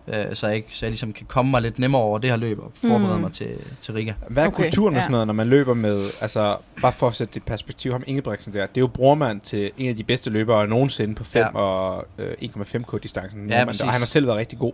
[0.08, 2.38] øh, så, jeg ikke, så jeg ligesom kan komme mig lidt nemmere over det her
[2.38, 3.22] løb, og forberede Mm.
[3.22, 3.48] mig til,
[3.82, 4.14] til Riga.
[4.30, 5.04] Hvad er Okay, kulturen med ja.
[5.04, 8.04] sådan noget, når man løber med, altså bare for at sætte det i perspektiv, ham
[8.08, 11.42] Ingebrigtsen der, det er jo brormand til en af de bedste løbere nogensinde på 5
[11.42, 11.58] Ja.
[11.60, 14.74] og øh, 1,5k distancen, Ja, og han har selv været rigtig god.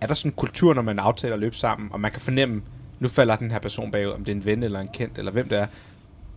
[0.00, 2.62] Er der sådan en kultur, når man aftaler at løbe sammen, og man kan fornemme,
[3.00, 5.32] nu falder den her person bagud, om det er en ven eller en kendt, eller
[5.32, 5.66] hvem det er.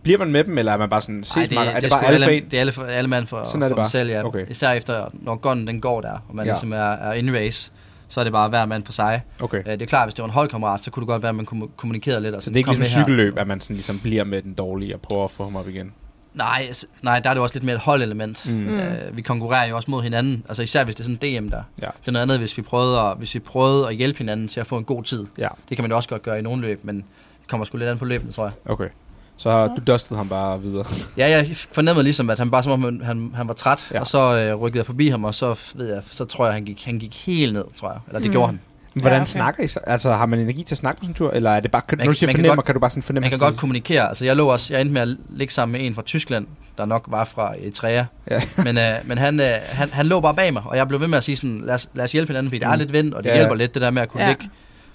[0.02, 1.90] Bliver man med dem, eller er man bare sådan, ses Ej, det, er, er det,
[1.90, 2.44] sgu bare alle for alle, en?
[2.50, 3.88] det er alle, for, alle mand for, Sådan er det for bare.
[3.88, 4.24] selv, ja.
[4.26, 4.46] Okay.
[4.50, 6.52] Især efter, når gunnen den går der, og man Ja.
[6.52, 7.72] ligesom er, er in race,
[8.08, 9.22] så er det bare hver mand for sig.
[9.40, 9.58] Okay.
[9.58, 11.34] Øh, det er klart, hvis det var en holdkammerat, så kunne det godt være, at
[11.34, 12.34] man kunne kommunikere lidt.
[12.34, 14.94] Og Så det er ikke ligesom cykelløb, at man sådan ligesom bliver med den dårlige
[14.94, 15.92] og prøver at få ham op igen?
[16.34, 18.46] Nej, altså, nej, der er det jo også lidt mere et holdelement.
[18.46, 18.52] Mm.
[18.52, 18.78] Mm.
[18.78, 21.50] Øh, vi konkurrerer jo også mod hinanden, altså især hvis det er sådan en DM
[21.50, 21.62] der.
[21.82, 21.86] Ja.
[22.00, 24.60] Det er noget andet, hvis vi, prøvede at, hvis vi prøvede at hjælpe hinanden til
[24.60, 25.26] at få en god tid.
[25.38, 27.78] Ja, Det kan man jo også godt gøre i nogle løb, men det kommer sgu
[27.78, 28.52] lidt an på løbene, tror jeg.
[28.72, 28.88] okay.
[29.36, 30.84] Så du dustede ham bare videre.
[31.16, 33.94] Ja, jeg fornemmede ligesom, at han bare som om, han, han, han var træt, Ja.
[33.96, 34.00] ja.
[34.00, 36.64] og så øh, rykkede jeg forbi ham, og så, ved jeg, så tror jeg, han
[36.64, 38.00] gik, han gik helt ned, tror jeg.
[38.06, 38.32] Eller det mm.
[38.32, 38.60] gjorde han.
[38.94, 39.26] Hvordan Ja, okay.
[39.26, 39.80] snakker I så?
[39.86, 41.30] Altså, har man energi til at snakke på sådan en tur?
[41.30, 42.80] Eller er det bare, kan, Man når du kan- siger man kan godt- kan du
[42.80, 43.24] bare sådan fornemme?
[43.24, 44.08] Man kan godt kommunikere.
[44.08, 46.46] Altså, jeg lå også, jeg endte med at ligge sammen med en fra Tyskland,
[46.78, 48.04] der nok var fra Eritrea.
[48.30, 48.40] Ja.
[48.64, 51.08] men øh, men han, øh, han, han lå bare bag mig, og jeg blev ved
[51.08, 52.78] med at sige sådan, lad os, lad os hjælpe hinanden, fordi er Mm.
[52.78, 54.28] lidt vind, og det Ja, hjælper lidt, det der med at kunne Ja.
[54.28, 54.32] ja.
[54.34, 54.48] ligge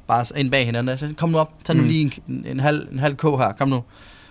[0.07, 0.89] bare ind bag hinanden.
[0.89, 1.87] Jeg sagde, kom nu op, tag nu Mm.
[1.87, 3.83] lige en, en, en, halv, en halv k her, kom nu.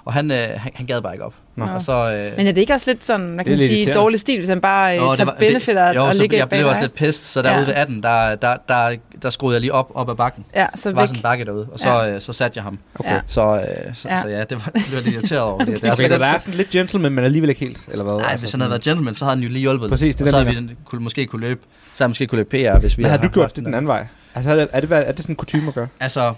[0.05, 1.35] Og han, øh, han, han gad bare ikke op.
[1.57, 1.65] Nå.
[1.65, 4.21] Og så, øh, Men er det ikke også lidt sådan, kan man lidt sige, dårlig
[4.21, 6.67] stil, hvis han bare Nå, øh, det tager var- benefit og, og ligger jeg blev
[6.67, 7.67] også lidt pist, så derude Ja.
[7.67, 10.45] ved 18, der, der, der, der skruede jeg lige op, op ad bakken.
[10.55, 11.09] Ja, så Der var væk.
[11.09, 12.79] sådan en bakke derude, og så, øh, så satte jeg ham.
[12.99, 13.11] Okay.
[13.15, 13.21] Ja.
[13.27, 14.17] Så, øh, så, Ja.
[14.17, 14.23] ja.
[14.23, 15.59] så ja, det var, det blev jeg lidt irriteret over.
[15.59, 18.05] Det, det er Okay, så der er sådan lidt gentleman, men alligevel ikke helt, eller
[18.05, 18.15] hvad?
[18.15, 19.91] Nej, Altså hvis han havde været gentleman, så havde han jo lige hjulpet.
[19.91, 21.61] Præcis, det er og så havde vi kunne, måske kunne løbe.
[21.95, 23.75] Så havde måske kunne løbe PR, hvis vi Men har havde du gjort det den
[23.75, 24.07] anden vej?
[24.35, 25.89] Altså, er det, er det, er det sådan en kutume at gøre?
[26.01, 26.35] Altså,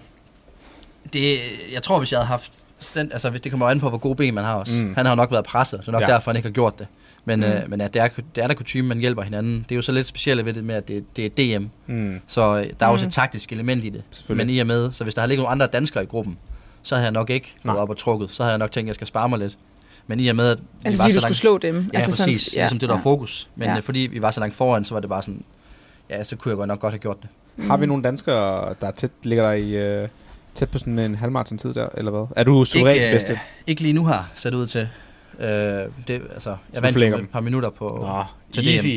[1.12, 1.38] det,
[1.72, 2.52] jeg tror, hvis jeg havde haft...
[2.94, 4.72] Den, altså, hvis det kommer an på, hvor gode ben man har også.
[4.82, 4.88] Mm.
[4.88, 4.94] Mm.
[4.94, 6.06] Han har jo nok været presset, så nok Ja.
[6.08, 6.12] ja.
[6.14, 6.86] derfor, han ikke har gjort det.
[7.24, 7.46] Men, Mm.
[7.46, 7.52] mm.
[7.52, 9.58] øh, men ja, det, er, det er der kutume, man hjælper hinanden.
[9.62, 11.64] Det er jo så lidt specielt ved det med, at det, det er DM.
[11.86, 12.20] Mm.
[12.26, 13.08] Så øh, der er også Mm.
[13.08, 14.02] et taktisk element i det.
[14.28, 16.38] Men i og med, så hvis der havde ligget nogle andre danskere i gruppen,
[16.82, 18.30] så havde jeg nok ikke gået op og trukket.
[18.30, 19.58] Så havde jeg nok tænkt, at jeg skal spare mig lidt.
[20.06, 21.90] Men i og med, at vi Altså var fordi så du skulle langt, slå dem.
[21.92, 22.42] Ja, altså præcis.
[22.42, 23.48] Sådan, ja, ligesom det, der var fokus.
[23.56, 23.74] Men Ja.
[23.74, 23.80] ja.
[23.80, 25.44] fordi vi var så langt foran, så var det bare sådan,
[26.10, 27.30] ja, så kunne jeg godt nok godt have gjort det.
[27.66, 29.70] Har vi nogle danskere, der er tæt, ligger der i...
[29.76, 30.08] Øh,
[30.56, 32.26] tæt på sådan en halvmarathon tid der, eller hvad?
[32.36, 33.32] Er du suverænt ikke, bedste?
[33.32, 34.88] øh, ikke lige nu her, ser det ud til.
[35.40, 38.68] Øh, det, altså, jeg vandt et par minutter på, Nå, til DM.
[38.68, 38.88] easy.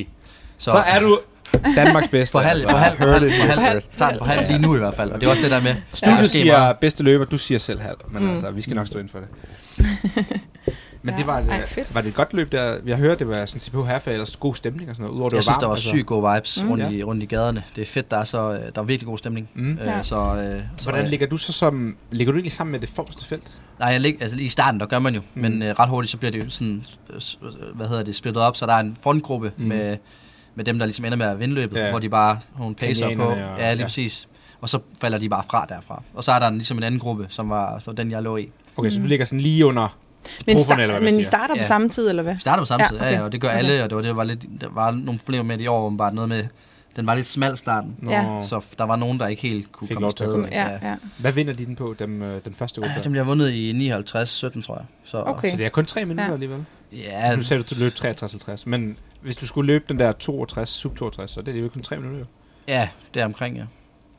[0.57, 1.19] Så, så er du
[1.75, 2.33] Danmarks bedste.
[2.33, 2.67] på halv, altså.
[2.69, 3.81] på halv, på Heard halv, på halv, halv.
[3.97, 5.11] tager den på halv lige nu i hvert fald.
[5.11, 5.75] Og det er også det der med.
[5.93, 6.27] Studiet Ja.
[6.27, 7.97] siger bedste løber, du siger selv halv.
[8.09, 8.29] Men Mm.
[8.29, 9.27] altså, vi skal nok stå ind for det.
[11.01, 11.17] Men Ja.
[11.19, 11.95] det var, et, Ej, fedt.
[11.95, 12.77] var det et godt løb der?
[12.85, 15.15] Jeg hørte, det var sådan CPH Herfag, ellers god stemning og sådan noget.
[15.15, 15.89] Udover det Jeg var synes, varmt, der var altså.
[15.89, 16.69] sygt gode vibes Mm.
[16.69, 16.89] rundt, Ja.
[16.89, 17.63] i, rundt i gaderne.
[17.75, 19.49] Det er fedt, der er, så, øh, der er virkelig god stemning.
[19.53, 19.71] Mm.
[19.71, 20.03] Øh, Ja.
[20.03, 21.97] så, øh, så, Hvordan øh, ligger du så som...
[22.11, 23.43] Ligger du egentlig sammen med det forreste felt?
[23.79, 25.21] Nej, jeg lig, altså lige i starten, der gør man jo.
[25.21, 25.41] Mm.
[25.41, 25.51] Mm.
[25.51, 27.19] Men øh, ret hurtigt, så bliver det jo sådan, øh,
[27.75, 28.55] hvad hedder det, splittet op.
[28.55, 29.63] Så der er en frontgruppe Mm.
[29.63, 29.69] mm.
[29.69, 29.97] med,
[30.55, 31.77] med dem, der ligesom ender med at vinde løbet.
[31.77, 31.89] Ja.
[31.89, 33.23] Hvor de bare nogle pacer på.
[33.23, 33.85] Og- Ja, lige ja.
[33.85, 34.27] præcis.
[34.61, 36.03] Og så falder de bare fra derfra.
[36.13, 38.49] Og så er der ligesom en anden gruppe, som var så den, jeg lå i.
[38.77, 39.07] Okay, så du Mm.
[39.07, 39.97] ligger sådan lige under
[40.47, 41.67] Men, sta- eller hvad man men I starter på Ja.
[41.67, 42.33] samme tid, eller hvad?
[42.33, 43.05] Vi starter på samme Ja, tid, okay.
[43.11, 43.57] ja, ja, og det gør Okay.
[43.57, 43.83] alle.
[43.83, 45.97] Og det var, det var lidt, der var nogle problemer med det i år, hvor
[45.97, 46.43] bare noget med,
[46.95, 47.95] den var lidt smal starten.
[48.09, 48.41] Ja.
[48.43, 50.45] Så der var nogen, der ikke helt kunne Fik komme til afsted.
[50.51, 50.95] Ja, ja.
[51.17, 52.93] Hvad vinder de den på, dem, øh, den første gruppe?
[52.97, 54.85] Ja, den bliver vundet i 59-17, tror jeg.
[55.03, 55.51] Så, Okay.
[55.51, 56.33] Så det er kun tre minutter Ja.
[56.33, 56.65] alligevel?
[56.91, 60.69] Ja, Nu sagde du, du løb 63-50, men hvis du skulle løbe den der 62,
[60.69, 62.25] sub 62, så det er jo kun tre minutter.
[62.67, 63.63] ja, det er omkring, ja.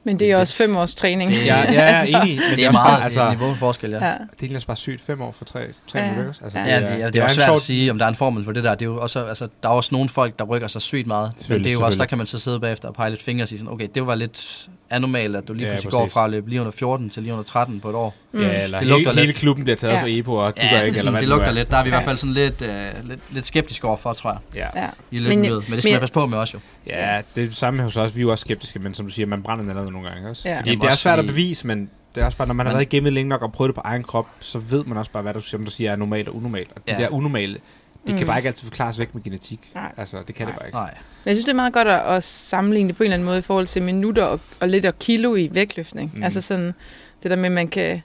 [0.04, 1.30] Men det er også fem års træning.
[1.30, 4.06] Det- Ja, jeg er enig, men Det er meget bare, altså, altså, niveauforskel, ja.
[4.08, 4.14] Ja.
[4.40, 6.28] det er bare sygt fem år for tre, tre Ja.
[6.28, 6.40] også?
[6.44, 6.64] Altså, Ja.
[6.64, 8.14] Ja, det, ja, det, er en også svært sjov- at sige, om der er en
[8.16, 8.74] formel for det der.
[8.74, 11.32] Det er jo også, altså, der er også nogle folk, der rykker sig sygt meget.
[11.48, 13.44] Men det er jo også, der kan man så sidde bagefter og pege lidt fingre
[13.44, 16.12] og sige sådan, okay, det var lidt anomalt, at du lige Ja, pludselig går præcis.
[16.12, 18.14] fra at løbe lige under 14 til lige under 13 på et år.
[18.32, 18.40] Mm.
[18.40, 19.36] Ja, eller Det det lugter hele, hele lidt.
[19.36, 20.02] klubben bliver taget Ja.
[20.02, 21.52] for EPO, og du Ja, gør det, ikke, er eller sådan, hvad det lugter er.
[21.52, 21.70] lidt.
[21.70, 21.96] Der er vi i Ja.
[21.96, 24.80] hvert fald sådan lidt, øh, lidt, lidt skeptiske overfor, tror jeg, Ja.
[24.82, 24.88] Ja.
[25.10, 25.52] i løbet Men-.
[25.52, 26.60] Men det skal man passe på med også jo.
[26.92, 28.16] ja, det er det samme hos os.
[28.16, 30.30] Vi er jo også skeptiske, men som du siger, man brænder den allerede nogle gange.
[30.30, 30.48] Også.
[30.48, 30.58] Ja.
[30.58, 32.66] Fordi Jamen det er også svært at bevise, men det er også bare, når man
[32.66, 34.98] har været i gamet længe nok og prøvet det på egen krop, så ved man
[34.98, 36.70] også bare, hvad der, som du siger, er normalt og unormalt.
[36.76, 36.98] Og det Ja.
[36.98, 37.60] der unormale, det
[38.06, 38.26] kan Mm.
[38.26, 39.70] bare ikke altid forklares væk med genetik.
[39.74, 39.92] Nej.
[39.96, 40.58] Altså, det kan det Nej.
[40.58, 40.76] bare ikke.
[40.76, 40.94] Nej.
[41.24, 43.26] Men jeg synes, det er meget godt at, at sammenligne det på en eller anden
[43.26, 46.12] måde i forhold til minutter og, og lidt og kilo i vægtløftning.
[46.16, 46.22] Mm.
[46.22, 46.74] Altså sådan,
[47.22, 48.02] det der med, at man kan...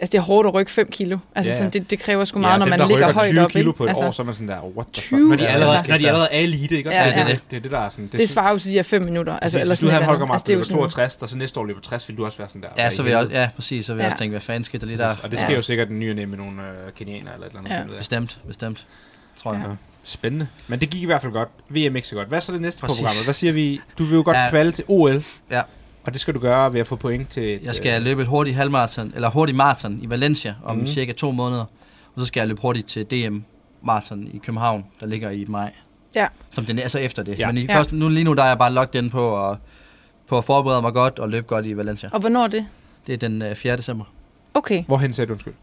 [0.00, 1.18] Altså, det er hårdt at rykke 5 kilo.
[1.34, 1.58] Altså, Ja, ja.
[1.58, 3.50] sådan, det, det kræver sgu meget, når dem, man ligger højt 20 op.
[3.50, 3.76] kilo ikke?
[3.76, 5.18] på et altså, år, så er man sådan der, what the 20?
[5.18, 5.28] fuck?
[5.28, 5.90] Når de, Ja, allerede, altså.
[5.92, 6.90] når de allerede er elite, ikke?
[6.90, 7.26] Ja, det, er ja.
[7.32, 8.08] det, det er det, der er sådan...
[8.12, 9.32] det svarer jo til de her 5 minutter.
[9.32, 10.26] Altså, Altså, eller hvis du havde Holger.
[10.26, 12.16] Mark, altså, det er jo løber sådan, 62, og så næste år løber 60, vil
[12.16, 12.68] du også være sådan der.
[12.78, 13.86] Ja, så vil jeg, ja, præcis.
[13.86, 14.12] Så vil jeg Ja.
[14.12, 15.16] også tænke, hvad fanden skete der lige der?
[15.22, 15.42] Og det Ja.
[15.44, 17.92] sker jo sikkert den nye med nogle øh, kenianer eller et eller andet.
[17.92, 17.98] Ja.
[17.98, 18.86] Bestemt, bestemt.
[19.42, 19.62] Tror jeg.
[19.64, 19.70] Ja.
[19.70, 19.76] Ja.
[20.04, 20.46] Spændende.
[20.68, 21.48] Men det gik i hvert fald godt.
[21.68, 22.28] VM ikke så godt.
[22.28, 23.24] Hvad er så det næste på programmet?
[23.24, 23.80] Hvad siger vi?
[23.98, 24.50] Du vil jo godt Ja.
[24.50, 25.22] kvalde til OL.
[25.50, 25.60] Ja.
[26.06, 27.54] Og det skal du gøre ved at få point til...
[27.54, 30.86] et, Jeg skal øh, løbe et hurtigt halvmarathon, eller hurtigt maraton i Valencia om mm.
[30.86, 31.64] cirka to måneder.
[32.14, 33.38] Og så skal jeg løbe hurtigt til DM
[33.82, 35.72] maraton i København, der ligger i maj.
[36.14, 36.26] Ja.
[36.50, 37.38] Som den er så efter det.
[37.38, 37.46] Ja.
[37.46, 37.76] Men i Ja.
[37.78, 39.56] først, nu, lige nu der er jeg bare logget ind på at,
[40.28, 42.08] på at forberede mig godt og løbe godt i Valencia.
[42.12, 42.66] Og hvornår er det?
[43.06, 43.76] Det er den øh, 4.
[43.76, 44.04] december.
[44.54, 44.84] Okay.
[44.84, 45.54] Hvorhen sagde du undskyld?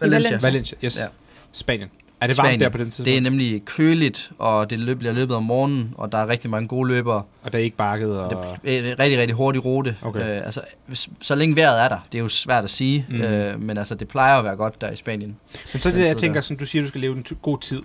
[0.00, 0.38] Valencia.
[0.42, 0.98] Valencia, yes.
[0.98, 1.06] Ja.
[1.52, 1.88] Spanien.
[2.22, 2.60] Er det varmt Spanien.
[2.60, 3.06] der på den tidspunkt?
[3.06, 6.50] Det er nemlig køligt, og det løb, bliver løbet om morgenen, og der er rigtig
[6.50, 7.22] mange gode løbere.
[7.42, 8.30] Og der er ikke bakket og...
[8.64, 9.96] Det er en rigtig, rigtig hurtig rute.
[10.02, 10.20] Okay.
[10.20, 13.20] Øh, altså, hvis, så længe vejret er der, det er jo svært at sige, Mm.
[13.20, 15.36] øh, men altså, det plejer at være godt der i Spanien.
[15.72, 17.82] Men så er det, jeg tænker, sådan, du siger, du skal leve en god tid.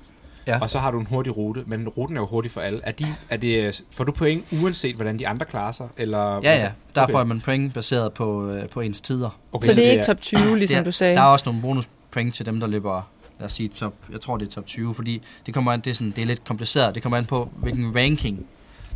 [0.47, 0.59] Ja.
[0.61, 2.79] Og så har du en hurtig rute, men ruten er jo hurtig for alle.
[2.83, 5.87] Er, de, er det, får du point uanset, hvordan de andre klarer sig?
[5.97, 6.69] Eller, Ja, ja.
[6.95, 7.11] Der Okay.
[7.11, 9.39] får man point baseret på, øh, på ens tider.
[9.53, 11.15] Okay, Så det er ikke top 20, ligesom det er- du sagde?
[11.15, 14.37] Der er også nogle bonuspoint til dem, der løber, lad os sige top, jeg tror
[14.37, 16.95] det er top 20, fordi det kommer an, det er, sådan, det er lidt kompliceret.
[16.95, 18.43] Det kommer an på, hvilken ranking de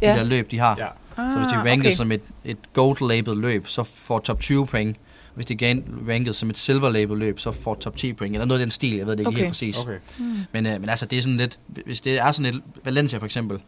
[0.08, 0.15] Ja.
[0.15, 0.75] der løb, de har.
[0.77, 0.88] Ja.
[1.17, 1.95] Ah, Så hvis de er ranket okay.
[1.95, 4.97] som et, et gold-label løb, så får top 20 point.
[5.36, 5.75] Hvis de er
[6.10, 8.36] ranket som et silver-label løb, så får top 10 point.
[8.36, 9.38] Eller noget af den stil, jeg ved det ikke Okay.
[9.38, 9.77] helt præcis.
[9.80, 9.97] Okay.
[10.19, 10.38] Mm.
[10.51, 13.25] Men, øh, men altså, det er sådan lidt, hvis det er sådan et Valencia for
[13.25, 13.60] eksempel,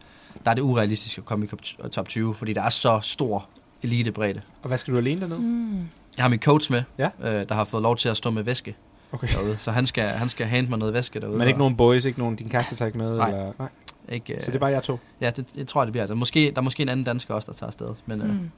[0.44, 3.48] der er det urealistisk at komme i top- top 20, fordi der er så stor
[3.82, 4.40] elite bredde.
[4.62, 5.40] Og hvad skal du alene dernede?
[5.40, 5.78] Mm.
[6.16, 7.08] Jeg har min coach med, Ja.
[7.22, 8.74] øh, der har fået lov til at stå med væske
[9.14, 9.28] Okay.
[9.28, 9.56] derude.
[9.56, 11.38] Så han skal, han skal hente mig noget væske derude.
[11.38, 13.16] Men ikke og- nogen boys, ikke nogen, din kæreste tager ikke med?
[13.16, 13.28] Nej.
[13.28, 13.52] Eller?
[13.58, 13.68] Nej.
[14.08, 14.98] Ikke, øh, Så det er bare jer to?
[15.20, 16.06] Ja, det, det tror jeg, det bliver.
[16.06, 17.88] Der er, måske, der er måske en anden dansker også, der tager afsted.
[18.06, 18.50] Men øh, Mm.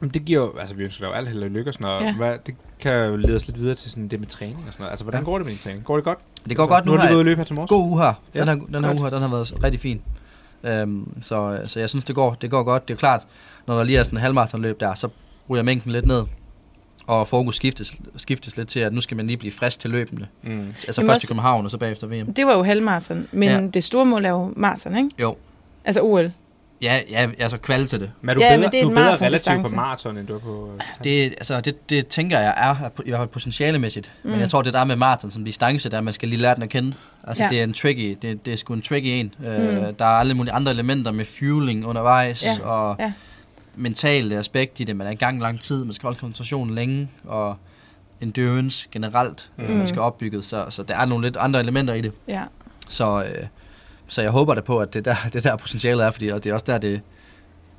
[0.00, 1.84] Men det giver jo, altså vi ønsker dig jo alt held og lykke og sådan
[1.84, 2.04] noget.
[2.04, 2.16] Ja.
[2.16, 4.82] Hvad, det kan jo lede os lidt videre til sådan det med træning og sådan
[4.82, 4.90] noget.
[4.90, 5.24] Altså, hvordan Ja.
[5.24, 5.84] går det med din træning?
[5.84, 6.18] Går det godt?
[6.48, 6.92] det går altså, godt nu.
[6.92, 7.68] Nu har har du jeg og løbe her til morges.
[7.68, 8.12] god uge her.
[8.34, 10.02] Ja, Den her, den her uge her, den har været rigtig fin.
[10.64, 12.88] Øhm, så, så jeg synes, det går, det går godt.
[12.88, 13.20] Det er klart,
[13.66, 15.08] når der lige er sådan en halvmaratonløb der, så
[15.50, 16.22] ryger mængden lidt ned.
[17.08, 20.26] Og fokus skiftes, skiftes lidt til, at nu skal man lige blive frisk til løbende.
[20.42, 20.50] Mm.
[20.50, 20.66] Altså
[21.00, 22.32] Jamen først også- i København, og så bagefter VM.
[22.34, 23.66] Det var jo halvmarathon, men Ja.
[23.74, 25.10] det store mål er jo maraton, ikke?
[25.20, 25.36] Jo.
[25.84, 26.32] Altså OL.
[26.82, 28.10] Ja, ja altså kval til det.
[28.20, 30.26] Men er du Ja, bedre, men det er du er bedre relativt på maraton, end
[30.26, 30.70] du er på...
[30.74, 32.74] øh, Det, altså, det, det tænker jeg er,
[33.06, 34.12] i hvert fald potentialemæssigt.
[34.22, 34.30] Mm.
[34.30, 36.54] Men jeg tror, det der er med maraton som distance, der man skal lige lære
[36.54, 36.94] den at kende.
[37.24, 37.48] Altså, Ja.
[37.48, 39.34] det er en tricky, det, det er sgu en tricky en.
[39.38, 39.44] Mm.
[39.46, 39.94] Øh, Mm.
[39.94, 42.66] der er alle mulige andre elementer med fueling undervejs, Ja.
[42.66, 43.12] og Ja.
[43.78, 44.96] Mentale aspekt i det.
[44.96, 47.56] Man er i gang lang tid, man skal holde koncentrationen længe, og
[48.20, 49.64] endurance generelt, mm.
[49.64, 50.44] Man skal opbygget.
[50.44, 52.12] Så, så der er nogle lidt andre elementer i det.
[52.28, 52.42] Ja.
[52.88, 53.46] Så, øh,
[54.08, 56.50] så jeg håber da på, at det der, det der potentiale er, fordi og det
[56.50, 57.00] er også der, det,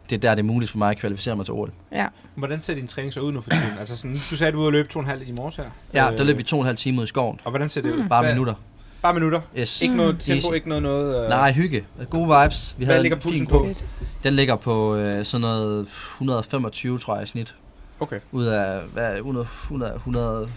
[0.09, 1.71] det er der, det er muligt for mig at kvalificere mig til OL.
[1.91, 2.07] Ja.
[2.35, 3.77] Hvordan ser din træning så ud nu for tiden?
[3.79, 5.31] altså sådan, du sagde, at du var ude og løbe to og en halv i
[5.31, 5.63] morges her.
[5.93, 7.39] Ja, Øh, der løb vi to og en halv time ud i skoven.
[7.43, 8.07] Og hvordan ser det ud?
[8.09, 8.53] Bare Hvad- minutter.
[9.01, 9.41] Bare minutter?
[9.57, 9.81] Yes.
[9.81, 9.97] Ikke Mm.
[9.97, 10.55] noget tempo, Easy.
[10.55, 11.23] ikke noget noget...
[11.23, 11.29] Øh...
[11.29, 11.85] Nej, hygge.
[12.09, 12.75] Gode vibes.
[12.77, 13.65] Vi Hvad havde ligger en pulsen på?
[13.65, 13.85] Fedt.
[14.23, 17.55] Den ligger på øh, sådan noget 125, tror jeg, i snit.
[17.99, 20.49] Okay, Ud af hvad, er det, 100, 100, 100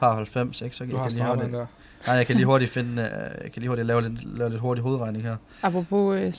[0.00, 0.76] par 90, ikke?
[0.76, 1.66] Så du jeg har kan, lige den der.
[2.06, 3.08] nej, jeg kan lige hurtigt finde, øh,
[3.44, 5.36] jeg kan lige hurtigt lave lidt, lave lidt hurtig hovedregning her.
[5.62, 6.32] Apropos, øh,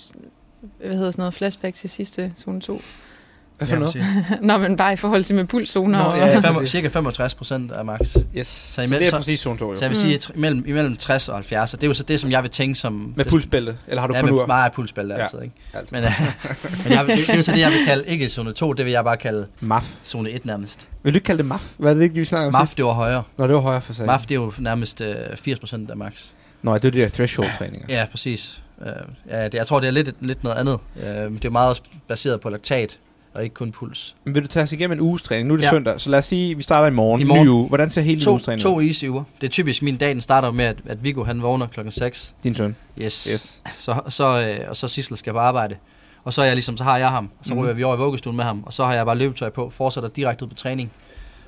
[0.88, 2.82] hvad hedder sådan noget, flashback til sidste zone 2.
[3.68, 3.96] Hvad for noget?
[4.42, 6.00] Nå, men bare i forhold til med pulszoner.
[6.00, 6.40] Nå, og, ja, ja.
[6.52, 8.00] Fem, cirka 65 procent af max.
[8.38, 9.78] Yes, så, Så så imellem- det er præcis zone 2 jo.
[9.78, 10.02] Så jeg vil Mm.
[10.02, 12.44] sige, at imellem, imellem 60 og 70, og det er jo så det, som jeg
[12.44, 13.14] vil tænke som...
[13.16, 13.78] Med det- pulsbæltet?
[13.88, 14.46] Eller har du Ja, kun med ur?
[14.46, 15.22] meget pulsbælte Ja.
[15.24, 15.56] altid, ikke?
[15.74, 15.96] Altså.
[15.96, 16.12] Men, øh,
[16.84, 18.74] men jeg, vil- det, det er jo så det, jeg vil kalde, ikke zone 2,
[18.74, 19.88] det vil jeg bare kalde MAF.
[20.06, 20.88] zone 1 nærmest.
[21.04, 21.72] Vil du ikke kalde det MAF?
[21.78, 22.78] Hvad er det ikke, vi snakker om MAF, sidst?
[22.78, 23.24] det var højere.
[23.38, 24.06] Nå, det var højere for sig.
[24.06, 26.26] MAF, det er jo nærmest øh, 80 procent af max.
[26.62, 27.86] Nå, det er de der threshold-træninger.
[27.90, 28.62] Ja, præcis.
[28.78, 28.88] Uh,
[29.30, 30.74] ja, det, jeg tror, det er lidt, lidt noget andet.
[30.96, 31.02] Uh,
[31.34, 32.98] det er meget også baseret på laktat,
[33.34, 34.16] og ikke kun puls.
[34.24, 35.48] Men vil du tage os igennem en uges træning?
[35.48, 35.70] Nu er det Ja.
[35.70, 37.22] søndag, så lad os sige, at vi starter i morgen.
[37.22, 37.46] I morgen.
[37.46, 37.68] Ny uge.
[37.68, 39.24] Hvordan ser hele To, uges træning to easy uger.
[39.42, 42.34] Det er typisk, min dag den starter med, at, at Viggo han vågner klokken 6.
[42.44, 42.76] Din søn.
[43.02, 43.24] Yes.
[43.34, 43.62] Yes.
[43.80, 45.76] Så, så, øh, og så Sissel skal på arbejde.
[46.24, 47.30] Og så er jeg ligesom, så har jeg ham.
[47.40, 47.64] Og så Mhm.
[47.64, 48.64] ryger vi over i vuggestuen med ham.
[48.66, 50.92] Og så har jeg bare løbetøj på, fortsætter direkte ud på træning.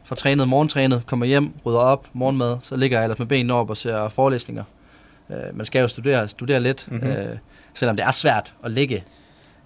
[0.04, 2.58] Får trænet morgentrænet, kommer hjem, rydder op, morgenmad.
[2.64, 4.64] Så ligger jeg ellers med benene op og ser forelæsninger.
[5.30, 7.04] Uh, man skal jo studere, studere lidt, Mhm.
[7.04, 7.22] mm-hmm.
[7.22, 7.38] uh,
[7.74, 9.04] selvom det er svært at ligge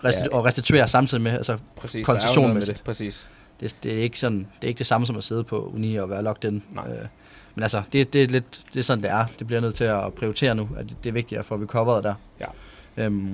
[0.05, 0.37] resti- Ja.
[0.37, 1.31] og restituere samtidig med.
[1.31, 2.07] Altså, Præcis.
[2.09, 2.81] Er noget med det.
[2.85, 3.27] Præcis.
[3.59, 5.95] det, det, er ikke sådan, det er ikke det samme som at sidde på uni
[5.95, 6.63] og være locked in.
[6.71, 6.85] Nej.
[6.87, 7.05] Øh,
[7.55, 9.25] men altså, det, det, er lidt, det er sådan, det er.
[9.39, 12.03] Det bliver jeg nødt til at prioritere nu, at det er vigtigt at få recoveret
[12.03, 12.13] der.
[12.39, 12.45] Ja.
[13.03, 13.33] Øhm,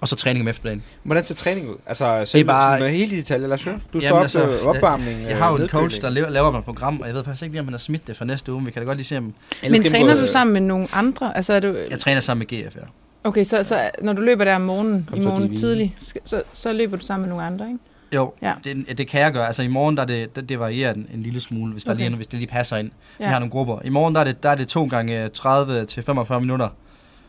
[0.00, 0.82] og så træning om eftermiddagen.
[1.02, 1.76] Hvordan ser træning ud?
[1.86, 2.78] Altså, selv, bare- bare...
[2.78, 3.46] sådan, med hele detaljer.
[3.46, 3.80] Lad os høre.
[3.92, 5.22] Du står op altså, opvarmning.
[5.22, 7.24] Jeg har jo øh, en coach, der laver, laver mig et program, og jeg ved
[7.24, 8.86] faktisk ikke lige, om han har smidt det for næste uge, men vi kan da
[8.86, 9.34] godt lige se, om
[9.70, 11.36] Men træner du øh, sammen med nogle andre?
[11.36, 12.80] Altså, er du, jeg træner sammen med GF, ja.
[13.24, 16.42] Okay, så, så når du løber der om morgenen, Kom i så morgen tidlig, så,
[16.54, 17.78] så løber du sammen med nogle andre, ikke?
[18.14, 18.52] Jo, Ja.
[18.64, 19.46] det, det kan jeg gøre.
[19.46, 21.90] Altså i morgen, der er det, det, det varierer en, en lille smule, hvis, der
[21.90, 21.98] Okay.
[22.02, 22.90] lige, er hvis det lige passer ind.
[23.20, 23.24] Ja.
[23.24, 23.78] Vi har nogle grupper.
[23.84, 26.68] I morgen, der er det, der er det to gange 30 til 45 minutter.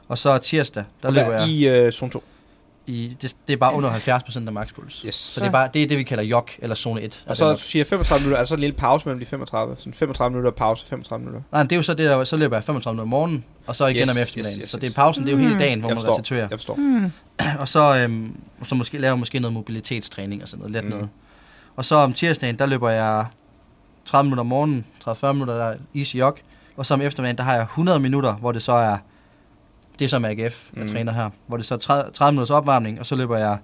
[0.07, 2.23] Og så tirsdag, der Og løber jeg i øh, zone 2.
[2.87, 5.01] i, det, det er bare under 70% af makspuls.
[5.05, 5.15] Yes.
[5.15, 7.23] Så det er, bare, det er det, vi kalder jog, eller zone 1.
[7.25, 9.75] Og så siger jeg 35 minutter, altså en lille pause mellem de 35.
[9.77, 11.41] Sådan 35 minutter pause, 35 minutter.
[11.51, 13.75] Nej, det er jo så det, der, så løber jeg 35 minutter om morgen, og
[13.75, 14.61] så igen Yes, om yes, eftermiddagen.
[14.61, 14.81] yes, så yes.
[14.81, 15.59] det er pausen, det er jo hele Mm.
[15.59, 16.11] dagen, hvor Jeg man forstår.
[16.19, 16.47] restituerer.
[16.51, 16.75] Jeg forstår.
[16.75, 17.11] Hmm.
[17.61, 20.87] Og så, øhm, så måske laver jeg måske noget mobilitetstræning og sådan noget, let Mm.
[20.89, 20.95] mm.
[20.95, 21.09] noget.
[21.75, 23.25] Og så om tirsdagen, der løber jeg
[24.05, 26.37] 30 minutter om morgenen, 30-40 minutter der er easy jog.
[26.77, 28.97] Og så om eftermiddagen, der har jeg 100 minutter, hvor det så er,
[29.99, 30.87] det er som AGF, jeg Mm.
[30.89, 33.57] træner her, hvor det så er 30, 30 minutters opvarmning, og så løber jeg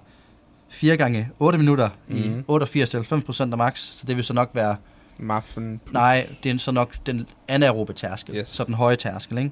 [0.68, 2.16] 4 gange 8 minutter mm.
[2.16, 2.44] i Mhm.
[2.48, 4.76] 88-90% af max, så det vil så nok være
[5.18, 5.80] Muffin.
[5.90, 8.48] Nej, det er så nok den anaerobe tærskel, Yes.
[8.48, 9.50] så den høje tærskel, ikke?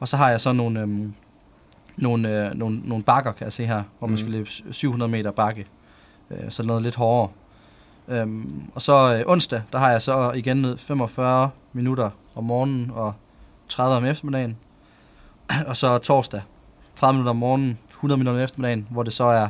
[0.00, 1.14] Og så har jeg så nogle, øhm,
[1.96, 4.18] nogle, øh, nogle, nogle bakker, kan jeg se her, hvor man Mhm.
[4.18, 5.66] skal løbe 700 meter bakke.
[6.30, 7.28] Øh, så noget lidt hårdere.
[8.08, 12.90] Øhm, og så øh, onsdag, der har jeg så igen ned 45 minutter om morgenen
[12.94, 13.12] og
[13.68, 14.56] 30 om eftermiddagen.
[15.66, 16.40] og så torsdag,
[16.96, 19.48] 30 minutter om morgenen, 100 minutter om eftermiddagen, hvor det så er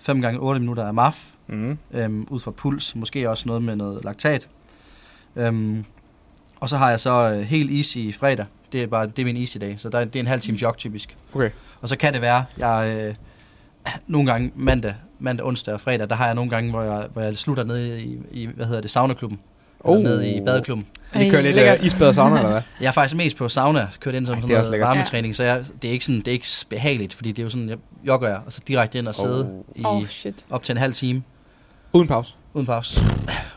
[0.00, 1.78] 5 gange 8 minutter af MAF Mm.
[1.90, 4.48] øhm, ud fra puls, måske også noget med noget laktat.
[5.36, 5.84] Øhm,
[6.60, 8.46] og så har jeg så øh, helt easy i fredag.
[8.72, 10.40] Det er bare det er min easy dag, så der, er- det er en halv
[10.40, 11.16] times jog typisk.
[11.34, 11.50] Okay.
[11.80, 13.14] Og så kan det være, jeg øh,
[14.14, 17.22] nogle gange mandag, mandag, onsdag og fredag, der har jeg nogle gange, hvor jeg, hvor
[17.22, 19.40] jeg slutter nede i, i hvad hedder det, saunaklubben.
[19.80, 19.98] Oh.
[20.02, 20.86] Nede i badeklubben.
[21.14, 22.62] Vi kører lidt uh, isbad og sauna, eller hvad?
[22.80, 24.88] Jeg er faktisk mest på sauna, kørt ind som Ej, sådan noget lækkert.
[24.88, 27.50] varmetræning, så jeg, det er ikke sådan, det er ikke behageligt, fordi det er jo
[27.50, 29.80] sådan, jeg jogger jeg, og så direkte ind og sidde Oh.
[29.80, 30.34] i oh, shit.
[30.50, 31.22] op til en halv time.
[31.92, 32.34] Uden pause.
[32.54, 33.00] uden pause.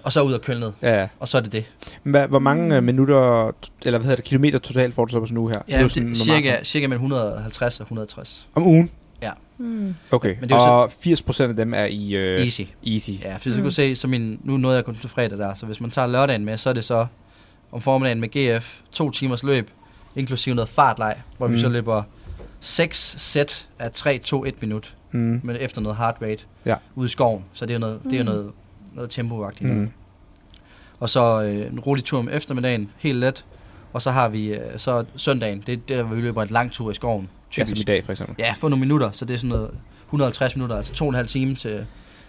[0.04, 0.72] Og så ud og køle ned.
[0.82, 1.08] Ja, ja.
[1.20, 1.66] Og så er det det.
[2.04, 2.86] Hvad, hvor mange mm.
[2.86, 3.52] minutter,
[3.86, 5.62] eller hvad hedder det, kilometer totalt får du så på sådan en uge her?
[5.70, 8.48] Ja, det, sådan cirka, cirka mellem 150 og 160.
[8.56, 8.92] Om ugen?
[9.58, 9.96] Mm.
[10.12, 12.62] Okay, Men det er og 80% af dem er i øh, Easy.
[12.88, 13.12] easy.
[13.22, 13.62] Ja, fordi så Mm.
[13.63, 16.08] kunne se, så min, nu nåede jeg kun til fredag der, så hvis man tager
[16.08, 17.06] lørdagen med, så er det så
[17.72, 19.72] om formiddagen med GF, to timers løb,
[20.16, 21.54] inklusive noget fartleg, hvor mm.
[21.54, 21.62] vi Mm.
[21.62, 22.04] så løber
[22.60, 25.42] 6 sæt af 3-2-1 minut, Mm.
[25.44, 26.76] men efter noget heart rate, Ja.
[26.96, 28.30] ude i skoven, så det er noget, det er Mm.
[28.30, 28.52] noget,
[28.94, 29.70] noget tempovagtigt.
[29.70, 29.76] Mm.
[29.80, 29.89] Mm.
[31.00, 33.46] Og så øh, en rolig tur om eftermiddagen, helt let,
[33.94, 36.50] og så har vi øh, så søndagen, det er det der, hvor vi løber en
[36.50, 37.88] lang tur i skoven, Ja, som i typisk.
[37.88, 38.36] dag for eksempel.
[38.39, 39.72] Ja, få nogle minutter, så det er sådan noget
[40.06, 41.86] 150 minutter, altså to og en halv time til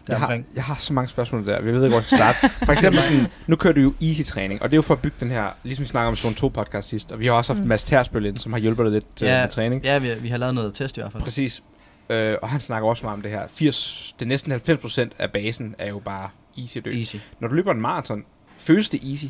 [0.09, 1.55] Jeg har, jeg har så mange spørgsmål der.
[1.55, 2.39] Jeg ved ikke, hvor jeg skal starte.
[2.65, 5.17] For eksempel sådan, nu kører du jo easy-træning, og det er jo for at bygge
[5.21, 7.63] den her, ligesom vi snakker om Zone 2 podcast sidst, og vi har også haft
[7.63, 7.69] Mm.
[7.69, 9.43] Mads Tersbøl ind, som har hjulpet dig lidt ja.
[9.43, 9.85] med træning.
[9.85, 11.23] Ja, vi, vi har lavet noget test i hvert fald.
[11.23, 11.63] Præcis.
[12.11, 13.43] Øh, og han snakker også meget om det her.
[13.55, 16.95] 80, det er næsten 90% af basen er jo bare easy løb.
[16.95, 17.17] Easy.
[17.41, 18.25] Når du løber en maraton,
[18.59, 19.27] føles det easy?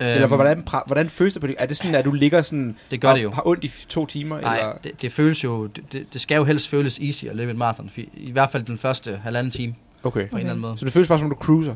[0.00, 1.54] Øhm, Eller hvordan, pra- hvordan føles det på det?
[1.58, 3.30] Er det sådan, at du ligger sådan Det gør og det jo.
[3.30, 4.40] har ondt i to timer?
[4.40, 4.72] Nej, eller?
[4.84, 7.90] det, det føles jo, det, det, skal jo helst føles easy at løbe en maraton.
[8.14, 10.20] I, hvert fald den første halvanden time Okay.
[10.20, 10.30] på okay.
[10.32, 10.78] en eller anden måde.
[10.78, 11.74] Så det føles bare som, du cruiser?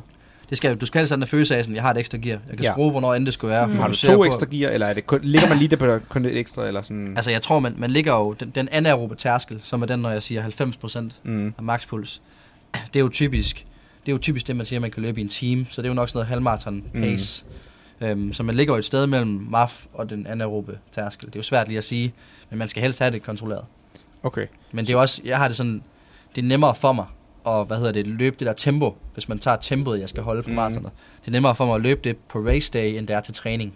[0.51, 2.39] Det skal, du skal helst have den følelse af, sådan, jeg har et ekstra gear.
[2.49, 2.73] Jeg kan Ja.
[2.73, 3.67] skrue, hvornår end det skulle være.
[3.67, 3.73] Mm.
[3.77, 5.99] Har du to på- ekstra gear, eller er det kun, ligger man lige der på
[6.09, 6.67] kun et ekstra?
[6.67, 7.17] Eller sådan?
[7.17, 10.11] Altså jeg tror, man, man ligger jo, den, den anaerobe tærskel, som er den, når
[10.11, 11.55] jeg siger 90% mm.
[11.59, 12.23] af makspuls,
[12.75, 13.57] det er jo typisk,
[14.07, 15.87] det er jo typisk det, man siger, man kan løbe i en time, så det
[15.89, 17.45] er jo nok sådan noget halvmarathon pace.
[17.47, 17.53] Mm.
[18.05, 21.27] Øhm, så man ligger jo et sted mellem MAF og den anaerobe tærskel.
[21.27, 22.13] Det er jo svært lige at sige,
[22.51, 23.65] men man skal helst have det kontrolleret.
[24.23, 24.47] Okay.
[24.73, 25.83] Men det er jo også, jeg har det sådan,
[26.35, 27.07] det er nemmere for mig
[27.47, 30.43] at, hvad hedder det, løbe det der tempo, hvis man tager tempoet, jeg skal holde
[30.43, 30.55] på mm.
[30.55, 30.91] maratonet.
[31.21, 33.35] Det er nemmere for mig at løbe det på race day, end det er til
[33.35, 33.73] træning.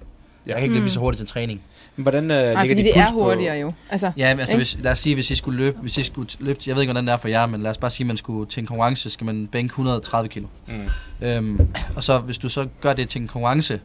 [0.46, 0.50] Ja.
[0.50, 0.84] Jeg kan ikke løbe Mm.
[0.84, 1.62] lige så hurtigt til træning.
[1.96, 3.72] Men hvordan øh, ligger fordi din det puls er hurtigere jo.
[3.90, 4.58] Altså, Ja, men altså Ikke?
[4.58, 6.92] hvis, lad os sige, hvis I skulle løbe, hvis I skulle løbe, jeg ved ikke,
[6.92, 8.66] hvordan det er for jer, men lad os bare sige, at man skulle til en
[8.66, 10.46] konkurrence, skal man bænke 130 kilo.
[10.66, 11.26] På, mm.
[11.26, 13.80] Øhm, og så hvis du så gør det til en konkurrence,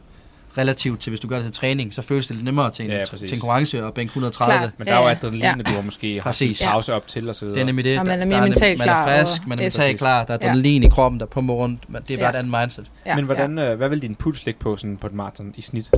[0.58, 2.90] relativt til hvis du gør det til træning, så føles det lidt nemmere til en,
[2.90, 3.28] Ja, ja, præcis.
[3.30, 4.58] til en konkurrence og bænke 130.
[4.58, 4.70] Klart.
[4.78, 5.14] Men der er jo Ja, ja.
[5.16, 5.52] adrenalin, Ja.
[5.70, 7.54] du har måske haft en pause op til og så videre.
[7.54, 7.98] Det er nemlig det.
[7.98, 10.24] Og man er Der- mere der mentalt man klar er frisk, man er mentalt klar,
[10.24, 10.48] der er Ja.
[10.48, 11.90] adrenalin i kroppen, der pumper rundt.
[11.90, 12.30] Men det er bare Ja.
[12.30, 12.86] et andet mindset.
[13.06, 15.62] ja, Men hvordan, øh, hvad vil din puls ligge på sådan på et maraton i
[15.62, 15.90] snit?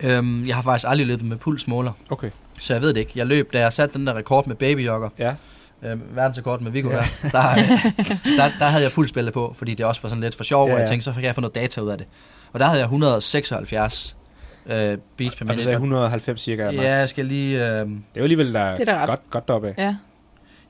[0.00, 2.30] Øhm, jeg har faktisk aldrig løbet med pulsmåler, Okay.
[2.60, 3.12] så jeg ved det ikke.
[3.14, 5.34] Jeg løb, da jeg satte den der rekord med babyjogger, Ja.
[5.82, 6.96] øh, verdensrekord med Viggo ja.
[6.96, 7.54] der, der,
[8.38, 10.68] der, der havde jeg pulsbælte på, fordi det også var sådan lidt for sjov, Ja,
[10.68, 10.82] ja, og ja.
[10.82, 12.06] jeg tænkte, så kan jeg få noget data ud af det.
[12.56, 14.16] Og der havde jeg 176
[14.66, 15.62] øh, beats per Og du minute.
[15.64, 16.64] sagde 190 cirka.
[16.64, 16.74] max.
[16.74, 17.56] Ja, jeg skal lige...
[17.58, 19.08] Øh, Det er jo alligevel der Det er da ret.
[19.08, 19.74] godt, godt deroppe af.
[19.78, 19.84] Ja.
[19.84, 19.96] ja,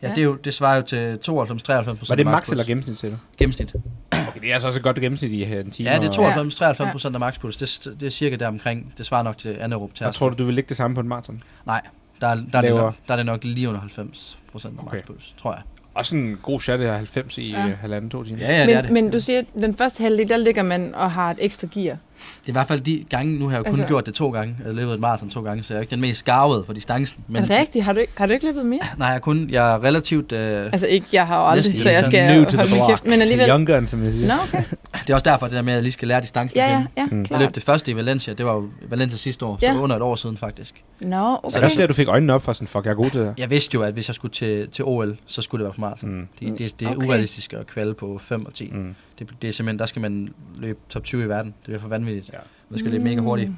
[0.02, 0.08] Ja.
[0.08, 3.16] det, er jo, det svarer jo til 92-93 Var det max eller gennemsnit til du?
[3.38, 3.74] gennemsnit?
[4.12, 5.90] Okay, det er altså også et godt gennemsnit i øh, en time.
[5.90, 7.56] Ja, det er og- 92-93 procent af makspuls.
[7.56, 8.94] Det, det er cirka der omkring.
[8.98, 10.18] Det svarer nok til anaerob Og tærskel.
[10.18, 11.42] tror du, du vil ligge det samme på en maraton?
[11.66, 11.80] Nej,
[12.20, 14.82] der, er- der, er det nok, der er det nok lige under 90 procent af
[14.86, 14.96] Okay.
[14.96, 15.62] makspuls, tror jeg.
[15.96, 17.66] Og sådan en god shot er 90 i Ja.
[17.66, 17.74] ja.
[17.80, 18.38] halvanden, to timer.
[18.40, 18.90] Ja, ja, det er det.
[18.90, 21.66] men, men du siger, at den første halvdel, der ligger man og har et ekstra
[21.74, 21.96] gear.
[22.40, 24.14] Det er i hvert fald de gange, nu har jeg jo kun Altså- gjort det
[24.14, 24.54] to gange.
[24.58, 26.72] Jeg har løbet et maraton to gange, så jeg er ikke den mest skarvede på
[26.72, 27.24] distancen.
[27.28, 27.84] Men, rigtigt?
[27.84, 28.80] Har du, ikke, har du ikke løbet mere?
[28.98, 31.82] Nej, jeg er kun, jeg er relativt, øh, Altså ikke, jeg har jo aldrig, Næsten
[31.82, 32.88] så jeg skal holde min block.
[32.90, 33.06] kæft.
[33.06, 33.48] Men alligevel...
[33.48, 34.26] Young gun, som jeg siger.
[34.28, 34.62] Nå, okay.
[35.02, 36.84] det er også derfor, det der med, at jeg lige skal lære distancen Ja, ja,
[36.96, 37.26] ja, Mm.
[37.30, 39.72] Jeg løb det første i Valencia, det var jo Valencia sidste år, Ja.
[39.72, 40.84] så under et år siden faktisk.
[41.00, 41.54] Nå, Så okay.
[41.54, 43.20] det er også der, du fik øjnene op for sådan, fuck, jeg er god til
[43.20, 43.34] det.
[43.38, 45.80] Jeg vidste jo, at hvis jeg skulle til, til OL, så skulle det være på
[45.80, 46.10] maraton.
[46.10, 46.28] Mm.
[46.40, 46.96] Det, det, det er Okay.
[46.96, 47.06] okay.
[47.08, 48.70] urealistisk at kvalde på 5 og 10.
[48.74, 48.94] Mm.
[49.18, 51.54] Det, det er simpelthen, der skal man løbe top 20 i verden.
[51.66, 52.34] Det er for vanvittigt.
[52.34, 52.38] Ja.
[52.70, 53.50] Man skal løbe mega hurtigt.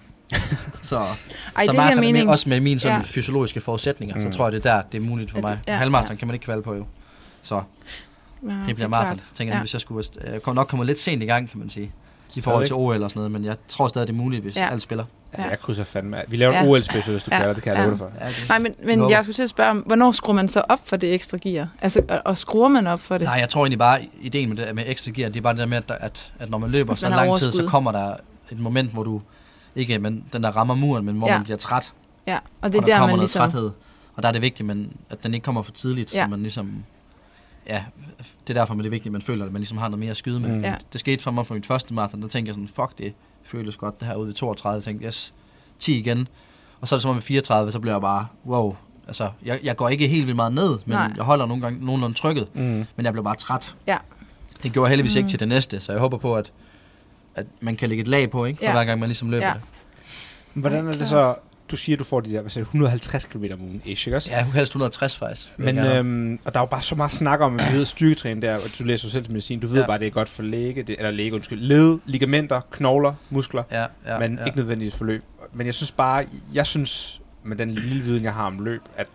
[0.83, 0.97] Så,
[1.57, 2.25] Ej, så maraton er mening.
[2.25, 3.03] med, også med mine sådan Ja.
[3.05, 4.33] fysiologiske forudsætninger, Mm.
[4.33, 5.59] så tror jeg, det er der, det er muligt for mig.
[5.69, 6.19] ja, Halvmaraton ja.
[6.19, 6.85] kan man ikke kvalde på jo.
[7.43, 7.55] Så
[8.49, 9.21] Ja, det bliver er maraton.
[9.29, 9.63] Så tænker jeg, Ja.
[9.63, 11.93] hvis jeg skulle, jeg kom nok kommer lidt sent i gang, kan man sige.
[12.37, 14.57] I forhold til OL og sådan noget, men jeg tror stadig, det er muligt, hvis
[14.57, 14.69] Ja.
[14.73, 15.05] alt spiller.
[15.33, 15.51] Altså, Ja.
[15.51, 16.25] jeg krydser fandme af.
[16.29, 16.63] Vi laver Ja.
[16.63, 17.39] en OL-special, hvis du Ja.
[17.39, 17.85] kalder det, kan jeg Ja.
[17.85, 18.11] love dig for.
[18.21, 18.45] Ja, det.
[18.49, 20.97] Nej, men, men jeg skulle til at spørge, om, hvornår skruer man så op for
[20.97, 21.69] det ekstra gear?
[21.83, 23.25] Altså, og, og skruer man op for det?
[23.25, 25.61] Nej, jeg tror egentlig bare, ideen med, det, med ekstra gear, det er bare det
[25.61, 27.93] der med, at, at, at når man løber Hvis så man lang tid, så kommer
[27.93, 28.15] der
[28.53, 29.21] et moment, hvor du
[29.77, 31.35] ikke, men den der rammer muren, men hvor Ja.
[31.35, 31.93] man bliver træt,
[32.27, 33.41] Ja, og og det er der der, kommer man noget ligesom...
[33.51, 33.71] træthed.
[34.15, 36.25] Og der er det vigtigt, men, at den ikke kommer for tidligt, Ja.
[36.25, 36.85] så man ligesom,
[37.69, 37.85] ja,
[38.47, 39.99] det er derfor, men det er vigtigt, at man føler, at man ligesom har noget
[40.01, 40.49] mere at skyde med.
[40.57, 40.61] Mm.
[40.63, 40.75] Ja.
[40.93, 43.77] Det skete for mig på mit første maraton, der tænkte jeg sådan, fuck det, føles
[43.77, 45.35] godt, det her ude ved 32, jeg tænkte, yes,
[45.79, 46.29] 10 igen.
[46.81, 49.61] Og så er det som om med 34, så bliver jeg bare, wow, altså, jeg,
[49.63, 51.13] jeg går ikke helt vildt meget ned, men Nej.
[51.17, 52.61] jeg holder nogle gange nogenlunde trykket, Mm.
[52.97, 53.75] men jeg bliver bare træt.
[53.87, 53.97] Ja.
[54.63, 55.19] Det gjorde jeg heldigvis Mm.
[55.19, 56.53] ikke til det næste, så jeg håber på, at,
[57.39, 58.59] at man kan lægge et lag på, ikke?
[58.59, 58.73] For Ja.
[58.73, 59.53] hver gang man ligesom løber Ja.
[59.53, 59.61] det.
[60.55, 61.35] Hvordan er det så,
[61.71, 64.17] du siger, du får de der, hvad siger du, 150 km om ugen, ish, ikke
[64.17, 64.31] også?
[64.31, 65.49] Ja, helst 160 faktisk.
[65.57, 68.43] Men, øhm, og der er jo bare så meget snak om, at vi ved styrketræning
[68.43, 69.87] der, og du læser jo selv til medicin, du ved ja.
[69.87, 73.81] Bare, det er godt for læge, det, eller læge, undskyld, led, ligamenter, knogler, muskler, ja,
[73.81, 74.45] ja, ja, men ja.
[74.45, 75.23] ikke nødvendigvis forløb.
[75.53, 79.09] Men jeg synes bare, jeg synes, med den lille viden, jeg har om løb, at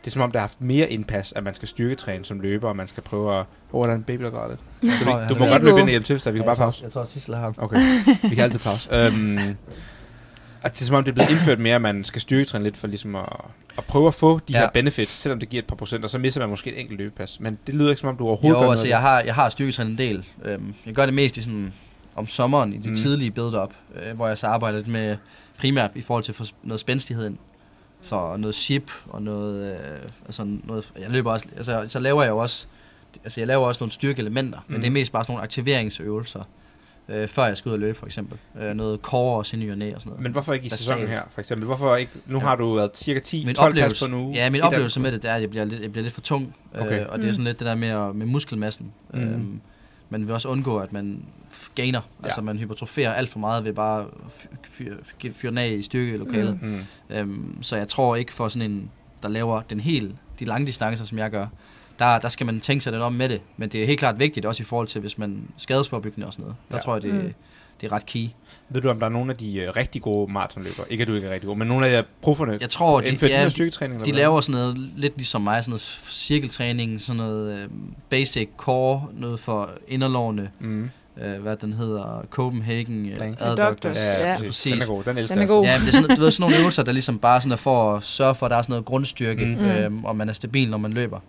[0.00, 2.68] det er som om, det har haft mere indpas, at man skal styrketræne som løber,
[2.68, 3.46] og man skal prøve at...
[3.72, 4.60] Åh, oh, der er en baby, der græder lidt.
[4.82, 5.52] Du, du har må det.
[5.52, 6.84] godt løbe ind og hjælpe til, så vi kan bare pause.
[6.84, 7.54] Jeg tror, Sissel har ham.
[7.58, 7.76] Okay,
[8.22, 8.88] vi kan altid pause.
[8.94, 9.38] Øhm,
[10.62, 12.76] at det er som om, det er blevet indført mere, at man skal styrketræne lidt
[12.76, 13.26] for ligesom at,
[13.78, 14.58] at prøve at få de Ja.
[14.58, 16.98] her benefits, selvom det giver et par procent, og så misser man måske et enkelt
[16.98, 17.40] løbepas.
[17.40, 19.20] Men det lyder ikke som om, du overhovedet gør Jo, noget altså af jeg har,
[19.20, 20.26] jeg har styrketrænet en del.
[20.44, 21.72] Øhm, jeg gør det mest i sådan,
[22.16, 22.94] om sommeren, i de mm.
[22.96, 25.16] tidlige build-up, øh, hvor jeg så arbejder lidt med
[25.58, 27.38] primært i forhold til at få noget spændstighed ind.
[28.02, 32.30] Så noget ship og noget, øh, altså noget, jeg løber også, altså så laver jeg
[32.30, 32.66] jo også,
[33.24, 34.64] altså jeg laver også nogle styrkeelementer, mm.
[34.68, 34.72] Mm.
[34.72, 36.42] men det er mest bare sådan nogle aktiveringsøvelser,
[37.08, 38.38] øh, før jeg skal ud og løbe for eksempel.
[38.60, 40.22] Øh, noget core og sin og næ og sådan noget.
[40.22, 40.80] Men hvorfor ikke i Basalt.
[40.80, 41.66] sæsonen her, for eksempel?
[41.66, 42.12] Hvorfor ikke?
[42.26, 42.44] Nu Ja.
[42.44, 44.32] har du været cirka 10-12 min pas på nu.
[44.34, 46.20] Ja, min oplevelse med det, det er, at jeg bliver lidt, jeg bliver lidt for
[46.20, 46.56] tung.
[46.74, 46.86] Okay.
[46.86, 47.00] Okay.
[47.00, 47.34] Øh, og det er Mm.
[47.34, 48.92] sådan lidt det der med, med muskelmassen.
[49.14, 49.20] Mm.
[49.20, 49.60] Mm.
[50.10, 51.22] Man vil også undgå, at man
[51.74, 52.00] gainer.
[52.22, 52.26] Ja.
[52.26, 54.06] Altså man hypertroferer alt for meget ved bare
[54.64, 56.62] fyre fyr, fyr den af i styrkelokalet.
[56.62, 56.68] Mm.
[56.68, 57.16] Mm.
[57.16, 58.90] Øhm, så jeg tror ikke for sådan en,
[59.22, 61.46] der laver den helt, de lange distancer, som jeg gør,
[61.98, 63.40] der, der skal man tænke sig lidt om med det.
[63.56, 66.42] Men det er helt klart vigtigt, også i forhold til, hvis man skadesforbyggende og sådan
[66.42, 66.56] noget.
[66.68, 66.80] Der ja.
[66.82, 67.34] tror jeg, det, Mm.
[67.80, 68.26] Det er ret key.
[68.68, 70.92] Ved du, om der er nogle af de uh, rigtig gode maratonløbere?
[70.92, 73.16] Ikke at du ikke er rigtig god, men nogle af de profferne, Jeg tror, de,
[73.16, 73.94] de ja, styrketræning?
[73.94, 74.20] eller De hvad?
[74.20, 77.68] laver sådan noget, lidt ligesom mig, sådan noget cirkeltræning, sådan noget øh,
[78.10, 80.90] basic core, noget for inderlårene, Mm.
[81.22, 83.36] øh, hvad den hedder, Copenhagen øh, Plank.
[83.40, 83.96] Adductors.
[83.96, 84.72] Ja, ja, præcis.
[84.72, 85.04] Den er god.
[85.04, 85.64] Den elsker Den er god.
[85.64, 87.56] Ja, men det er sådan, du ved, sådan nogle øvelser, der ligesom bare sådan er
[87.56, 89.50] for at sørge for, at der er sådan noget grundstyrke, Mm.
[89.50, 89.68] mm.
[89.70, 91.20] øhm, og man er stabil, når man løber.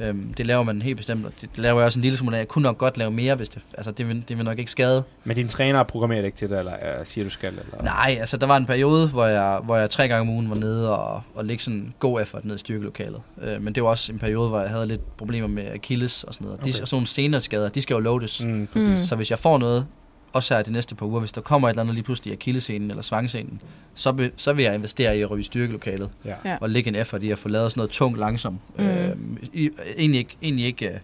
[0.00, 2.36] Øhm, det laver man helt bestemt, og det, det laver jeg også en lille smule
[2.36, 2.40] af.
[2.40, 4.70] Jeg kunne nok godt lave mere, hvis det, altså det vil, det vil nok ikke
[4.70, 5.02] skade.
[5.24, 7.52] Men dine trænere programmerer det ikke til dig, eller uh, siger du skal?
[7.52, 7.82] Eller?
[7.82, 10.56] Nej, altså der var en periode, hvor jeg, hvor jeg tre gange om ugen var
[10.56, 13.20] nede og, og lægge sådan god effort ned i styrkelokalet.
[13.42, 16.34] Øh, men det var også en periode, hvor jeg havde lidt problemer med Achilles og
[16.34, 16.64] sådan noget.
[16.64, 16.80] De, Okay.
[16.82, 18.44] og sådan nogle senere skader, de skal jo loades.
[18.44, 18.68] Mm.
[18.72, 18.88] Præcis.
[19.00, 19.06] Mm.
[19.06, 19.86] Så hvis jeg får noget,
[20.36, 22.34] også her de næste par uger, hvis der kommer et eller andet lige pludselig i
[22.34, 23.60] akillescenen eller svangscenen,
[23.94, 26.34] så, be, så vil jeg investere i at ryge i styrkelokalet Ja.
[26.44, 26.56] Ja.
[26.60, 28.58] og lægge en effort i at få lavet sådan noget tungt langsomt.
[28.78, 28.84] Mm.
[28.86, 29.16] Øh,
[29.52, 30.98] i, egentlig ikke, egentlig ikke, øh,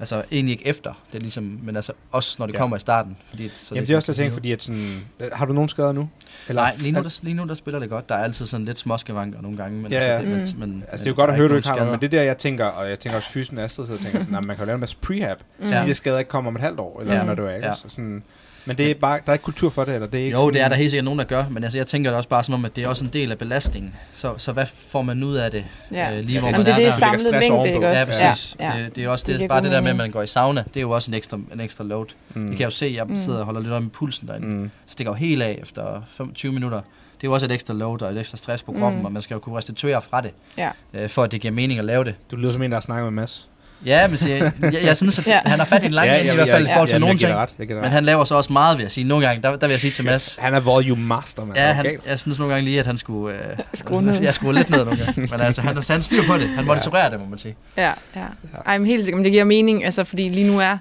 [0.00, 2.58] altså egentlig ikke efter, det er ligesom, men altså også når det Ja.
[2.58, 3.16] kommer i starten.
[3.30, 4.80] Fordi, så Jamen det er også lidt tænkt, fordi at sådan...
[5.20, 6.08] øh, Har du nogen skader nu?
[6.50, 8.08] Nej, lige nu, der, lige nu der spiller det godt.
[8.08, 9.82] Der er altid sådan lidt småskavanker nogle gange.
[9.82, 10.60] Men Ja, altså, det, Mm.
[10.60, 12.10] men, Altså, det er jo godt at høre, du ikke har noget, men det er
[12.18, 14.56] der, jeg tænker, og jeg tænker også fysen Astrid, så jeg tænker sådan, "Nå, man
[14.56, 15.80] kan jo lave en masse prehab, så Mm.
[15.82, 17.24] de der skader ikke kommer om et halvt år, eller Ja.
[17.24, 17.66] når du er, ikke?
[17.68, 17.74] Ja.
[17.74, 18.22] Så sådan,
[18.64, 20.50] men det er bare, der er ikke kultur for det, eller det er ikke Jo,
[20.50, 22.28] det er sådan, der helt sikkert nogen, der gør, men altså, jeg tænker det også
[22.28, 23.94] bare som om, at det er også en del af belastningen.
[24.14, 26.12] Så, så hvad får man ud af det, Ja.
[26.18, 28.12] øh, lige hvor Ja, Jamen, man det er er det ligger samlet mængde, ikke også?
[28.14, 28.56] Ja, præcis.
[28.60, 28.82] Ja, ja.
[28.84, 30.64] Det, det er også Det det, bare det der med, at man går i sauna.
[30.74, 32.06] Det er jo også en ekstra, en ekstra load.
[32.34, 32.42] Mm.
[32.42, 33.18] Det kan jeg jo se, jeg Mm.
[33.18, 34.46] sidder og holder lidt om i pulsen derinde.
[34.46, 34.70] Mm.
[34.86, 36.76] Stikker jo helt af efter 25 minutter.
[36.80, 39.04] Det er jo også et ekstra load og et ekstra stress på kroppen, Mm.
[39.04, 40.70] og man skal jo kunne restituere fra det, Ja.
[40.94, 42.14] øh, for at det giver mening at lave det.
[42.30, 43.48] Du lyder som en, der har snakket med Mads.
[43.86, 45.40] Ja, men jeg, jeg, jeg synes, at Ja.
[45.44, 47.18] han har fat i en lang ende i hvert fald i forhold til ja, nogle
[47.18, 47.32] ting.
[47.34, 49.04] ret, Men han laver så også meget, vil jeg sige.
[49.04, 51.58] Nogle gange, der, der vil jeg sige til Mads, Han er volume master, mand.
[51.58, 53.34] Ja, han, jeg synes nogle gange lige, at han skulle...
[53.36, 54.22] Øh, Skrue ned.
[54.22, 55.20] Jeg skulle lidt ned nogle gange.
[55.30, 56.48] Men altså, han, han styr på det.
[56.48, 57.56] Han monitorerer det, må man sige.
[57.76, 58.24] Ja, ja.
[58.66, 60.78] Ej, men helt sikkert, men det giver mening, altså, fordi lige nu er,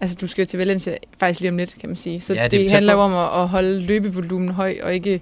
[0.00, 2.20] altså du skal jo til Valencia faktisk lige om lidt, kan man sige.
[2.20, 5.20] Så Ja, ja, det det, handler jo om at, at holde løbevolumen høj, og ikke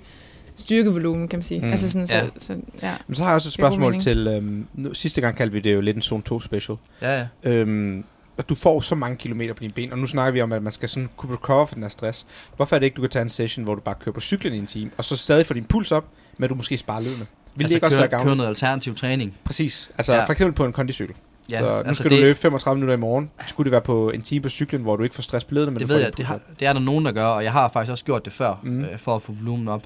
[0.63, 1.61] styrkevolumen, kan man sige.
[1.61, 1.71] Mm.
[1.71, 2.27] Altså sådan, Ja.
[2.27, 2.95] så, så, ja.
[3.07, 4.27] Men så har jeg også et spørgsmål til...
[4.27, 6.77] Øhm, nu, sidste gang kaldte vi det jo lidt en zone 2 special.
[7.03, 7.27] Ja, ja.
[7.51, 8.05] Øhm,
[8.37, 10.63] og du får så mange kilometer på dine ben, og nu snakker vi om, at
[10.63, 12.27] man skal sådan kunne recover for den her stress.
[12.57, 14.55] Hvorfor er det ikke, du kan tage en session, hvor du bare kører på cyklen
[14.55, 16.05] i en time, og så stadig får din puls op,
[16.39, 17.27] men du måske sparer ledene?
[17.55, 18.37] Vil det ikke også køre, være køre gavnligt?
[18.37, 19.35] noget alternativ træning.
[19.45, 19.91] Præcis.
[19.99, 20.25] Altså Ja.
[20.25, 21.15] for eksempel på en kondicykel.
[21.51, 23.31] Ja, så nu altså skal det, du løbe 35 minutter i morgen.
[23.47, 25.71] Skulle det være på en time på cyklen, hvor du ikke får stress på ledene,
[25.73, 27.69] men det ved jeg, det, har, det er der nogen, der gør, og jeg har
[27.69, 28.85] faktisk også gjort det før, mm.
[28.85, 29.83] øh, for at få volumen op.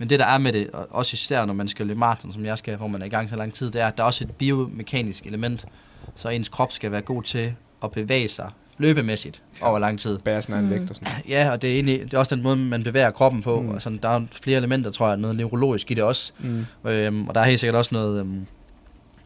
[0.00, 2.44] Men det, der er med det, og også især når man skal løbe maraton, som
[2.44, 4.06] jeg skal, hvor man er i gang så lang tid, det er, at der er
[4.06, 5.66] også et biomekanisk element,
[6.14, 9.68] så ens krop skal være god til at bevæge sig løbemæssigt Ja.
[9.68, 10.18] over lang tid.
[10.18, 10.70] Bære egen Mm.
[10.70, 13.10] vægt og sådan Ja, og det er, egentlig, det er også den måde, man bevæger
[13.10, 13.60] kroppen på.
[13.60, 13.66] Mm.
[13.66, 13.72] Mm.
[13.72, 16.32] Altså, der er flere elementer, tror jeg, noget neurologisk i det også.
[16.38, 16.66] Mm.
[16.84, 18.46] Øhm, og der er helt sikkert også noget, øhm,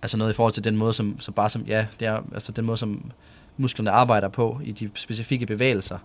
[0.03, 2.53] altså noget i forhold til den måde, som, som bare som, ja, det er altså
[2.53, 3.11] den måde, som
[3.57, 5.99] musklerne arbejder på i de specifikke bevægelser,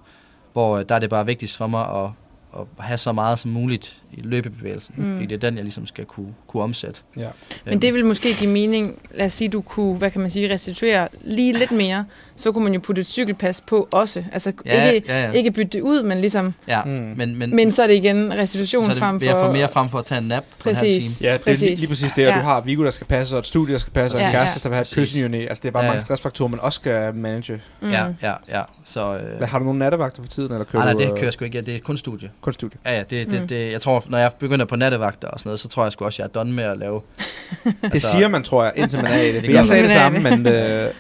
[0.54, 2.10] hvor øh, der er det bare vigtigst for mig at,
[2.58, 5.14] at have så meget som muligt i løbebevægelsen, Mm.
[5.14, 7.00] fordi det er den, jeg ligesom skal kunne, kunne omsætte.
[7.18, 7.30] Ja.
[7.66, 10.54] Men det vil måske give mening, lad os sige, du kunne, hvad kan man sige,
[10.54, 12.06] restituere lige lidt mere,
[12.40, 14.24] så kunne man jo putte et cykelpas på også.
[14.32, 15.32] Altså ja, ikke, ja, ja.
[15.32, 16.84] ikke bytte det ud, men ligesom, ja.
[16.84, 16.92] Mm.
[16.92, 19.52] Men, men, men så er det igen så restitution er det, frem jeg få for...
[19.52, 21.18] mere frem for at tage en nap på en halv Præcis.
[21.18, 21.30] time.
[21.32, 21.80] Ja, det er lige, Præcis.
[21.80, 22.40] lige præcis det, og Ja.
[22.40, 24.32] du har Viggo, der skal passe, og et studie, der skal passe, og en Ja,
[24.32, 24.64] kæreste, ja.
[24.64, 25.14] der vil have et Præcis.
[25.14, 26.04] kyssen Altså, det er bare Ja, mange ja.
[26.06, 27.62] stressfaktorer, man også skal manage.
[27.82, 27.90] Mm.
[27.92, 28.62] Ja, ja, ja.
[28.86, 31.06] Så, øh, Hvad, har du nogle nattevagter for tiden, eller kører nej, nej, du det
[31.06, 31.58] øh, kører jeg sgu ikke.
[31.58, 32.30] Ja, det er kun studie.
[32.42, 32.80] kun studie?
[32.86, 33.48] Ja, ja, det, det, Mm.
[33.48, 36.06] det, jeg tror, når jeg begynder på nattevagter og sådan noget, så tror jeg sgu
[36.06, 37.02] også, jeg er done med at lave...
[37.94, 39.44] Det siger man, tror jeg, indtil man er i det.
[39.44, 40.54] Det jeg sagde det samme, men uh,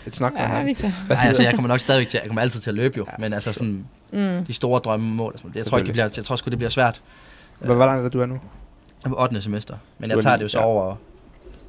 [0.07, 0.65] it's not gonna
[1.09, 3.13] Ja, altså, jeg kommer nok stadigvæk til, jeg kommer altid til at løbe jo, Ja,
[3.19, 4.45] men altså sådan, Mm.
[4.45, 6.57] de store drømmemål og sådan det, jeg tror ikke, det bliver, jeg tror sgu, det
[6.57, 7.01] bliver svært.
[7.59, 8.33] Hvor, hvor langt er du er nu?
[8.33, 8.41] Jeg
[9.05, 9.41] er på 8.
[9.41, 10.65] semester, men jeg er tager det jo så ja.
[10.65, 10.95] over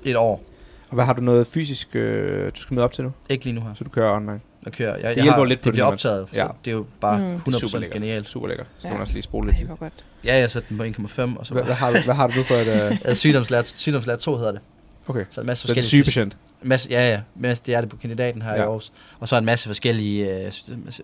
[0.05, 0.43] et år.
[0.89, 3.13] Og hvad har du noget fysisk, øh, du skal møde op til nu?
[3.29, 3.75] Ikke lige nu her.
[3.75, 4.41] Så du kører online?
[4.65, 4.95] Jeg kører.
[4.97, 5.73] Jeg, jeg hjælper har, lidt på det.
[5.73, 6.47] bliver det, optaget, Ja.
[6.47, 7.25] så det er jo bare Mm.
[7.25, 7.37] mm.
[7.37, 7.95] 100% Super lækkert.
[8.01, 8.29] genialt.
[8.29, 8.67] Super lækkert.
[8.67, 8.93] Så skal Ja.
[8.95, 9.67] man også lige spole Ej, lidt.
[9.69, 9.93] hvor godt.
[10.25, 12.33] Ja, jeg satte den på 1,5, og så Hvad, hvad, har du, hvad har du
[12.37, 12.91] nu for et...
[12.93, 14.61] Øh, Uh, sygdomslærer, sygdomslærer 2 hedder det.
[15.09, 15.25] okay.
[15.31, 16.01] Så en masse Så det er forskellige...
[16.01, 16.37] en sygepatient.
[16.63, 17.21] Masse, ja, ja.
[17.35, 18.57] Men det er det på kandidaten her Ja.
[18.57, 18.93] i Aarhus.
[19.21, 20.45] Og så en masse forskellige øh,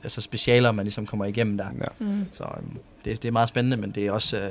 [0.02, 1.66] altså specialer, man ligesom kommer igennem der.
[1.80, 1.84] Ja.
[1.98, 2.24] Mm.
[2.32, 4.36] Så øhm, det, det er meget spændende, men det er også...
[4.36, 4.50] Øh,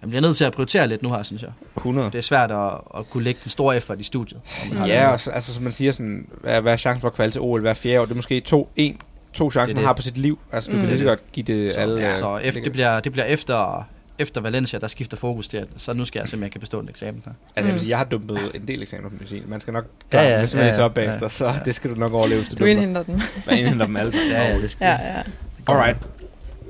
[0.00, 1.50] man bliver nødt til at prioritere lidt nu her, synes jeg.
[1.76, 2.10] 100.
[2.10, 4.40] Det er svært at, at kunne lægge den store effort i studiet.
[4.86, 7.32] Ja, og så, altså som man siger, sådan, hvad, hvad er chancen for at kvalde
[7.34, 8.04] til OL hver fjerde år?
[8.04, 8.98] Det er måske to, en,
[9.32, 10.38] to chancer, er man har på sit liv.
[10.52, 10.80] Altså, du Mm.
[10.80, 12.00] kan lige så godt give det Så, alle...
[12.00, 13.86] ja, øh, så efter, det, bliver, det bliver efter,
[14.18, 16.60] efter Valencia, der skifter fokus til, at så nu skal jeg se, om jeg kan
[16.60, 17.32] bestå en eksamen her.
[17.32, 17.78] Altså, jeg vil Mm.
[17.78, 19.42] sige, jeg har dumpet en del eksamener på medicin.
[19.46, 21.46] Man skal nok Ja, klare ja, ja, hvis man ja, læser op ja, bagefter, så
[21.46, 21.54] ja.
[21.64, 22.70] det skal du nok overleve, hvis du Du dumper.
[22.70, 23.22] indhenter den.
[23.46, 24.30] Man indhenter dem alle sammen.
[24.36, 25.22] Ja, ja, det skal Ja, ja.
[25.66, 25.96] Alright.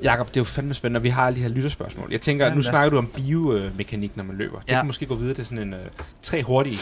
[0.03, 2.07] Jakob, det er jo fandme spændende, og vi har alle de her lytterspørgsmål.
[2.11, 4.59] Jeg tænker, Ja, nu snakker du om biomekanik, når man løber.
[4.59, 4.77] Det Ja.
[4.77, 5.79] kan måske gå videre til sådan en uh,
[6.21, 6.77] tre hurtige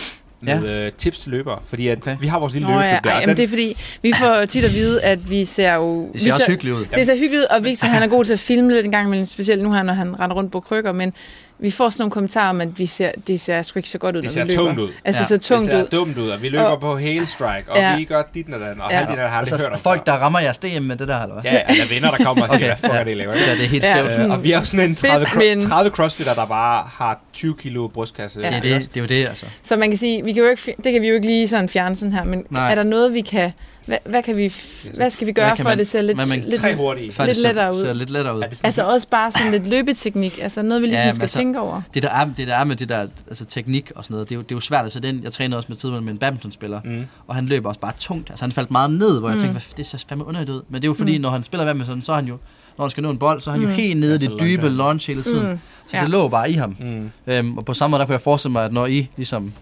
[0.47, 0.59] Ja.
[0.59, 1.59] med øh, tips til løbere.
[1.65, 2.17] Fordi at Okay.
[2.21, 3.09] vi har vores lille Nå ja, løbeklub der.
[3.09, 6.09] ej, jamen, den- det er fordi, vi får tit at vide, at vi ser jo...
[6.13, 6.85] Det ser vi også hyggeligt ud.
[6.95, 9.07] Det ser hyggeligt ud, og Victor han er god til at filme lidt en gang
[9.07, 11.13] imellem, specielt nu her, når han render rundt på krykker, men
[11.59, 14.15] vi får sådan nogle kommentarer om, at vi ser, det ser sgu ikke så godt
[14.15, 14.63] ud, det når ser vi løber.
[14.63, 14.89] tungt ud.
[15.05, 15.87] Altså, Ja, det ser tungt det ser ud.
[15.87, 17.97] dumt ud, og vi løber Og- på hele strike, og Ja.
[17.97, 18.95] vi gør dit og den, og Ja.
[18.97, 21.19] halvdelen det har aldrig hørt om Altså, folk, der rammer jeres DM med det der,
[21.21, 21.43] eller hvad?
[21.51, 22.99] Ja, ja, der vinder, der kommer og siger, Okay, hvad fuck ja.
[22.99, 23.33] er det, I laver?
[23.33, 24.23] Ja, det er helt Ja, skævt.
[24.25, 27.19] Øh, og vi er jo sådan en 30, Fedt, men- 30 crossfitter, der bare har
[27.33, 28.39] 20 kilo brystkasse.
[28.41, 28.47] Ja.
[28.47, 29.45] Det, er det, det er jo det, altså.
[29.63, 31.69] Så man kan sige, vi kan jo ikke, det kan vi jo ikke lige sådan
[31.69, 32.71] fjerne sådan her, men Nej.
[32.71, 33.51] er der noget, vi kan...
[33.87, 34.53] Hvad, hvad, kan vi,
[34.95, 37.13] hvad skal vi gøre for, at man- det ser lidt, man- lidt hurtige.
[37.25, 37.81] Lidt lettere ud.
[37.81, 38.41] Ser lidt lettere ud.
[38.41, 41.23] Er sådan Altså også bare sådan lidt løbeteknik, altså noget, vi lige Ja, sådan skal
[41.23, 41.81] altså- tænke over.
[41.93, 44.35] Det der, er, det der er med det der altså, teknik og sådan noget, det
[44.35, 45.23] er, jo, det er jo svært at sætte ind.
[45.23, 47.05] Jeg trænede også med tidligere med en badmintonspiller, Mm.
[47.27, 48.29] og han løber også bare tungt.
[48.29, 49.41] Altså han faldt meget ned, hvor jeg Mm.
[49.41, 50.61] tænkte, hvad, det ser fandme underligt ud.
[50.69, 51.21] Men det er jo fordi, Mm.
[51.21, 52.37] når han spiller badminton, så er han jo,
[52.77, 53.67] når han skal nå en bold, så er han Mm.
[53.69, 55.51] jo helt nede i det dybe launch hele tiden.
[55.51, 55.59] Mm.
[55.89, 56.01] Så Ja.
[56.01, 56.75] det lå bare i ham.
[56.79, 57.09] Mm.
[57.27, 59.53] Øhm, og på samme måde, der kunne jeg forestille mig, at når I ligesom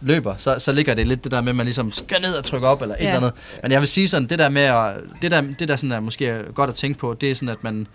[0.00, 2.44] løber, så, så ligger det lidt det der med, at man ligesom skal ned og
[2.44, 3.06] trykke op, eller et Ja.
[3.06, 3.32] eller andet.
[3.62, 6.00] Men jeg vil sige sådan, det der med, at, det der, det der sådan er
[6.00, 7.86] måske er godt at tænke på, det er sådan, at man,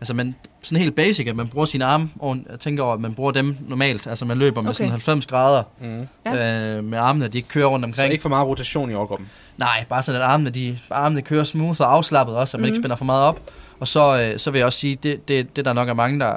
[0.00, 3.00] altså man, sådan helt basic, at man bruger sine arme, og jeg tænker over, at
[3.00, 4.76] man bruger dem normalt, altså man løber med Okay.
[4.76, 6.30] sådan 90 grader Mm.
[6.38, 8.12] øh, med armene, de ikke kører rundt Så omkring.
[8.12, 9.28] ikke for meget rotation i overgruppen.
[9.56, 12.66] Nej, bare sådan, at armene, de, armene kører smooth og afslappet også, at man mm.
[12.66, 12.82] ikke Mhm.
[12.82, 13.40] spænder for meget op.
[13.80, 16.20] Og så, øh, så vil jeg også sige, det, det, det der nok er mange,
[16.20, 16.34] der,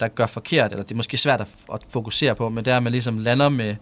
[0.00, 2.76] der gør forkert, eller det er måske svært at, at fokusere på, men det er,
[2.76, 3.74] at man ligesom lander med,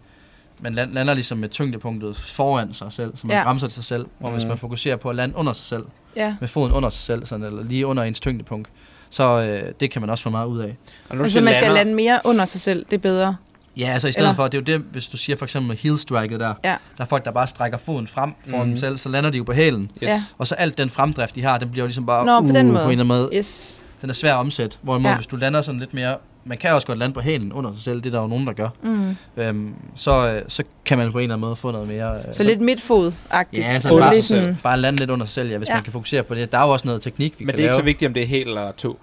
[0.64, 3.44] man lan- lander ligesom med tyngdepunktet foran sig selv, så man Ja.
[3.44, 4.06] bremser sig selv.
[4.18, 4.34] Hvor mm.
[4.34, 5.84] hvis man fokuserer på at lande under sig selv,
[6.16, 6.36] Ja.
[6.40, 8.68] med foden under sig selv, sådan, eller lige under ens tyngdepunkt,
[9.10, 10.76] så øh, det kan man også få meget ud af.
[11.08, 13.36] Og Altså, man skal lander- lande mere under sig selv, det er bedre.
[13.76, 15.68] Ja, altså i stedet Eller- for, det er jo det, hvis du siger for eksempel
[15.68, 16.76] med heel striket der, Ja.
[16.96, 18.68] der er folk, der bare strækker foden frem foran Mhm.
[18.70, 19.82] dem selv, så lander de jo på hælen.
[19.82, 20.02] Yes.
[20.02, 20.22] Ja.
[20.38, 22.54] Og så alt den fremdrift, de har, den bliver jo ligesom bare Nå, på den
[22.54, 22.78] på en måde.
[22.78, 23.28] eller anden måde.
[23.34, 23.80] Yes.
[24.00, 24.76] Den er svær at omsætte.
[24.82, 25.16] Hvorimod, ja.
[25.16, 26.16] hvis du lander sådan lidt mere...
[26.46, 28.46] Man kan også godt lande på hælen under sig selv, det er der jo nogen,
[28.46, 28.68] der gør.
[28.82, 29.16] Mm.
[29.36, 32.10] Øhm, så, øh, så kan man på en eller anden måde få noget mere...
[32.18, 33.62] øh, Så lidt midtfod-agtigt.
[33.62, 35.74] Ja, så bare, sådan, bare lande lidt under sig selv, ja, hvis Ja.
[35.74, 36.52] man kan fokusere på det.
[36.52, 37.80] Der er jo også noget teknik, vi Men kan det er ikke lave.
[37.80, 38.98] så vigtigt, om det er helt eller to.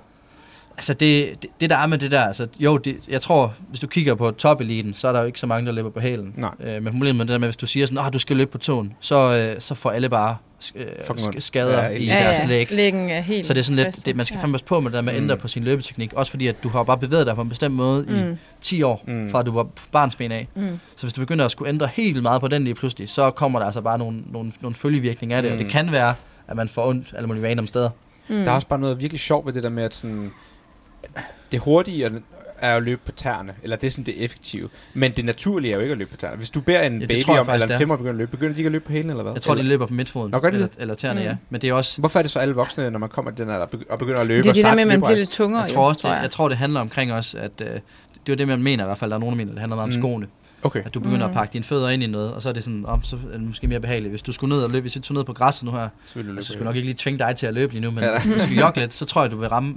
[0.82, 3.80] Altså det, det, det, der er med det der, altså jo, det, jeg tror, hvis
[3.80, 6.34] du kigger på topeliten, så er der jo ikke så mange, der løber på hælen.
[6.38, 6.50] Nej.
[6.60, 8.52] Øh, men problemet med det der med, hvis du siger sådan, at du skal løbe
[8.52, 10.36] på tåen, så, øh, så får alle bare
[10.76, 12.46] øh, Fucking skader Ja, i ja, deres ja.
[12.46, 12.72] læg.
[12.72, 14.42] Læggen er helt Så det er sådan lidt, det, man skal ja.
[14.44, 15.42] fandme passe på med det der med at ændre Mm.
[15.42, 16.14] på sin løbeteknik.
[16.14, 18.16] Også fordi, at du har bare bevæget dig på en bestemt måde mm.
[18.16, 18.38] i Mm.
[18.62, 19.14] 10 år, Mm.
[19.14, 19.32] mm.
[19.32, 20.48] fra du var barnsben af.
[20.56, 20.80] Mm.
[20.96, 23.32] Så hvis du begynder at skulle ændre helt vildt meget på den lige pludselig, så
[23.32, 25.52] kommer der altså bare nogle, nogle, nogle følgevirkninger af det.
[25.52, 25.58] Mm.
[25.58, 26.16] Og det kan være,
[26.48, 27.90] at man får ondt alle mulige random steder.
[28.30, 28.36] Mm.
[28.36, 30.32] Der er også bare noget virkelig sjovt ved det der med, at sådan,
[31.52, 32.06] det hurtige
[32.58, 34.70] er at løbe på tæerne, eller det er sådan det effektive.
[34.94, 36.38] Men det naturlige er jo ikke at løbe på tæerne.
[36.38, 37.78] Hvis du beder en Ja, baby om, eller en er.
[37.78, 39.34] femmer begynder at løbe, begynder de ikke at løbe på hælen, eller hvad?
[39.34, 39.64] Jeg tror, eller?
[39.64, 40.32] de løber på midtfoden.
[40.32, 41.26] Nå, gør de eller, eller tæerne, Mm.
[41.26, 41.36] ja.
[41.50, 42.00] Men det er også...
[42.02, 44.28] Hvorfor er det så alle voksne, når man kommer til den alder, og begynder at
[44.28, 45.62] løbe det er det der med, at man bliver lidt tungere.
[45.62, 47.80] Jeg tror også, det, jeg tror, det handler omkring os, at øh, det er
[48.30, 49.12] jo det, man mener i hvert fald.
[49.12, 50.02] Der er nogen, der mener, det handler meget om Mm.
[50.02, 50.28] skoene.
[50.64, 50.84] Okay.
[50.86, 51.32] At du begynder Mm.
[51.32, 53.38] at pakke dine fødder ind i noget, og så er det sådan, om, så er
[53.38, 54.12] det måske mere behageligt.
[54.12, 56.16] Hvis du skulle ned og løbe, hvis vi tog ned på græsset nu her, Så
[56.16, 57.92] vil du løbe altså, skulle nok ikke lige tvinge dig til at løbe lige nu,
[57.92, 59.76] men Ja, hvis vi jogge lidt, så tror jeg, du vil ramme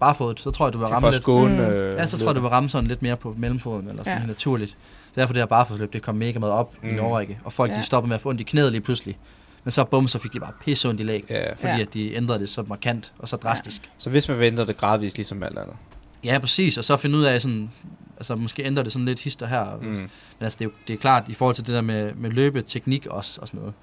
[0.00, 0.40] barfodet.
[0.40, 1.22] Så tror jeg, du vil ramme lidt.
[1.22, 1.54] skåne...
[1.54, 1.60] Mm.
[1.60, 4.16] øh, Ja, så tror jeg, du vil ramme sådan lidt mere på mellemfoden, eller sådan
[4.16, 4.20] Ja.
[4.20, 4.26] ja.
[4.26, 4.76] naturligt.
[5.14, 6.96] Derfor det her barfodsløb, det kom mega meget op mm.
[6.96, 7.76] i overrække, og folk Ja.
[7.76, 9.18] de stoppede med at få ondt i knæet lige pludselig.
[9.64, 11.50] Men så bum, så fik de bare pisse ondt i læg, Ja.
[11.52, 11.78] fordi Ja.
[11.80, 13.90] at de ændrede det så markant og så drastisk.
[13.98, 15.76] Så hvis man venter det gradvist, ligesom alt andet.
[16.24, 17.70] Ja, præcis, og så finde ud af sådan,
[18.16, 19.78] altså måske ændrer det sådan lidt hister her.
[19.82, 19.86] Mm.
[19.88, 20.08] Men
[20.40, 23.06] altså, det er, jo, det er klart, i forhold til det der med, med løbeteknik
[23.06, 23.74] også, og sådan noget,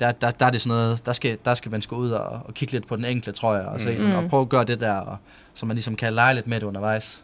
[0.00, 2.40] der, der, der er det sådan noget, der skal, der skal man gå ud og,
[2.44, 3.98] og kigge lidt på den enkelte, tror jeg, og, se, Mm.
[3.98, 4.28] sådan, og Mm.
[4.28, 5.16] prøve at gøre det der, og,
[5.58, 7.22] så man ligesom kan lege lidt med det undervejs.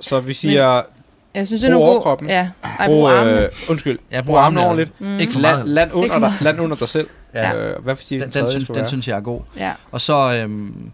[0.00, 0.82] Så vi siger,
[1.34, 2.28] Jeg synes, det er Brug overkroppen.
[2.28, 3.40] Ja, Ej, brug, brug armene.
[3.44, 5.00] øh, undskyld, Ja, brug armene ordentligt.
[5.00, 5.18] Mm.
[5.18, 7.08] Ikke for Land, land, under dig, land under dig selv.
[7.34, 7.56] Ja.
[7.76, 9.40] Øh, hvad siger Den, den, synes, den synes jeg er god.
[9.56, 9.72] Ja.
[9.92, 10.90] Og så, øhm,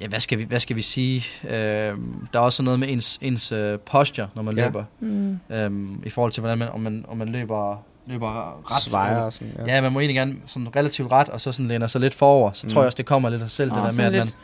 [0.00, 1.24] ja, hvad skal vi, hvad skal vi sige?
[1.48, 4.64] Øhm, der er også noget med ens, ens øh, posture, når man Ja.
[4.66, 4.84] løber.
[5.00, 5.38] Mm.
[5.50, 8.82] Øhm, I forhold til, hvordan man, om, man, om man løber løber ret.
[8.82, 9.74] Svejer og sådan, Ja.
[9.74, 12.50] ja, man må egentlig gerne sådan relativt ret, og så sådan læner sig lidt forover.
[12.52, 12.72] Så mm.
[12.72, 14.20] tror jeg også, det kommer lidt af sig selv, Nå, det der med, at man...
[14.24, 14.36] lidt-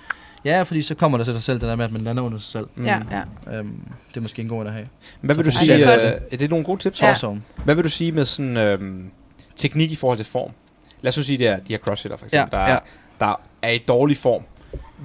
[0.44, 2.38] Ja, fordi så kommer der til sig selv, det der med, at man lander under
[2.38, 2.66] sig selv.
[2.74, 2.84] Mm.
[2.84, 3.56] Ja, ja.
[3.58, 4.86] Øhm, det er måske en god en at have.
[5.20, 5.72] Hvad vil du sige?
[5.84, 7.02] fokuserer Øh, er det nogle gode tips?
[7.02, 7.06] Ja.
[7.06, 7.42] Torsom.
[7.64, 9.10] Hvad vil du sige med sådan øhm,
[9.56, 10.50] teknik i forhold til form?
[11.02, 12.78] Lad os nu sige, det er de her crossfitter for eksempel, Ja, der, ja.
[13.20, 14.42] der er i dårlig form.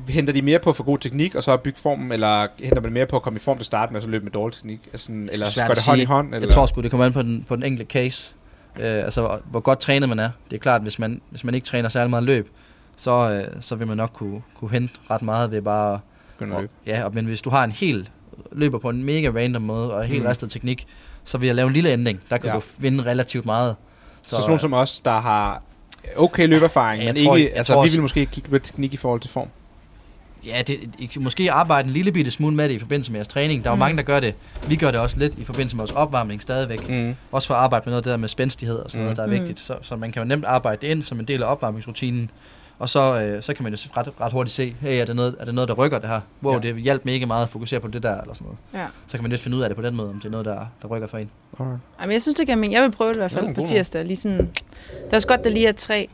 [0.10, 2.94] Henter de mere på at få god teknik, og så bygge formen, eller henter man
[2.94, 4.56] mere på at komme i form til at starte med, og så løbe med dårlig
[4.56, 4.80] teknik?
[4.94, 6.28] Altså, eller Svært går at det hånd i hånd?
[6.36, 6.48] Eller?
[6.48, 8.34] Jeg tror sgu, det kommer an på den, på den enkelte case.
[8.80, 10.30] Øh, altså, hvor- hvor godt trænet man er.
[10.50, 12.50] Det er klart, hvis man, hvis man ikke træner særlig meget løb,
[12.96, 16.00] så, øh, så vil man nok kunne, kunne hente ret meget ved bare...
[16.40, 16.70] At løbe.
[16.86, 18.12] Ja, og, men hvis du har en helt
[18.52, 20.28] løber på en mega random måde, og en helt Mm.
[20.30, 20.88] ristet teknik,
[21.26, 22.20] så vil jeg lave en lille ændring.
[22.30, 22.56] Der kan Ja.
[22.56, 23.76] du vinde relativt meget.
[24.22, 25.62] Så, så sådan nogen som os, der har
[26.18, 28.64] okay løberfaring, Ja, jeg men tror- ikke, jeg altså tror vi vil måske kigge lidt
[28.64, 29.48] teknik i forhold til form.
[30.46, 33.18] Ja, det, I kan måske arbejde en lille bitte smule med det i forbindelse med
[33.20, 33.64] jeres træning.
[33.64, 33.80] Der er jo Mm.
[33.80, 34.36] mange, der gør det.
[34.68, 36.90] Vi gør det også lidt i forbindelse med vores opvarmning stadigvæk.
[36.90, 37.16] Mm.
[37.32, 39.16] Også for at arbejde med noget af det der med spændstighed og sådan noget, Mm.
[39.16, 39.34] der er Mm.
[39.34, 39.60] vigtigt.
[39.60, 42.32] Så, så man kan jo nemt arbejde det ind som en del af opvarmningsrutinen.
[42.80, 45.36] Og så, øh, så kan man jo ret, ret hurtigt se, hey, er det, noget,
[45.40, 46.20] er det noget, der rykker det her?
[46.44, 46.60] Wow, Ja.
[46.68, 46.74] ja.
[46.74, 48.84] det hjalp mega meget at fokusere på det der, eller sådan noget.
[48.86, 48.88] ja.
[49.08, 50.46] Så kan man lidt finde ud af det på den måde, om det er noget,
[50.46, 51.30] der, der rykker for en.
[51.60, 51.72] Okay.
[52.00, 53.56] Ej, men jeg synes, det kan men Jeg vil prøve det i hvert Ja, fald
[53.56, 54.06] på tirsdag.
[54.06, 56.10] Lige sådan, det er også godt, der lige er tre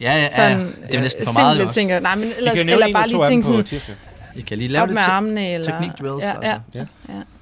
[0.00, 1.74] Ja, ja, sådan, Det er næsten for meget jo også.
[1.80, 2.00] ting.
[2.00, 3.96] Nej, men I ellers, kan jo eller bare lige på sådan.
[4.36, 5.50] I kan lige lave op lidt med te- armene.
[5.52, 6.24] Eller, teknikdrills.
[6.24, 6.60] Ja, ja.
[6.74, 6.86] altså.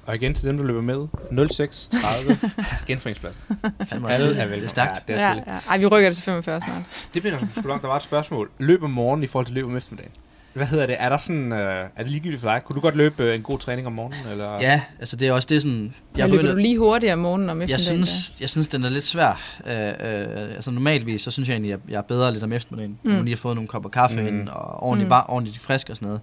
[0.05, 1.07] Og igen til dem, der løber med,
[1.49, 2.37] 0630
[2.87, 3.41] genforeningspladsen.
[3.89, 4.41] Fandme Alle også.
[4.41, 4.53] er velkommen.
[4.59, 5.09] Det er stærkt.
[5.09, 5.43] Ja, Ja, dertil.
[5.47, 5.57] ja.
[5.69, 6.81] Ej, vi rykker det til 45 snart.
[7.13, 7.81] Det bliver nok sgu langt.
[7.81, 8.49] Der var et spørgsmål.
[8.59, 10.11] Løb om morgenen i forhold til løb om eftermiddagen.
[10.53, 10.95] Hvad hedder det?
[10.99, 12.61] Er der sådan, øh, er det ligegyldigt for dig?
[12.65, 14.19] Kunne du godt løbe øh, en god træning om morgenen?
[14.31, 14.53] Eller?
[14.61, 15.93] Ja, altså det er også det sådan...
[16.17, 18.05] Jeg løber du lige hurtigere om morgenen om jeg eftermiddagen.
[18.05, 19.41] synes, jeg synes, den er lidt svær.
[19.67, 22.97] Øh, øh, altså normalvis, så synes jeg egentlig, at jeg er bedre lidt om eftermiddagen.
[23.03, 23.09] Mm.
[23.11, 23.17] Mm.
[23.17, 24.27] Nu lige har fået nogle kopper kaffe Mm.
[24.27, 25.15] ind, og ordentligt, Mm.
[25.15, 25.33] mm.
[25.33, 26.21] ordentligt frisk og sådan noget.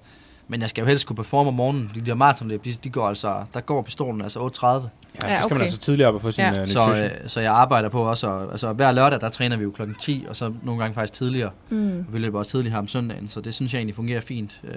[0.50, 2.90] Men jeg skal jo helst kunne performe om morgenen, fordi de der maratonløb, de, de
[2.90, 4.66] går altså, der går pistolen altså 8.30.
[4.66, 4.80] Ja,
[5.20, 5.60] så Ja, skal man okay.
[5.60, 6.62] altså tidligere op og få sin Ja.
[6.62, 7.06] uh, Så, nutrition.
[7.06, 9.96] øh, så jeg arbejder på også, at- altså hver lørdag, der træner vi jo klokken
[10.00, 11.50] 10, og så nogle gange faktisk tidligere.
[11.70, 12.06] Mm.
[12.12, 14.60] Vi løber også tidligt her om søndagen, så det synes jeg egentlig fungerer fint.
[14.64, 14.74] Øh,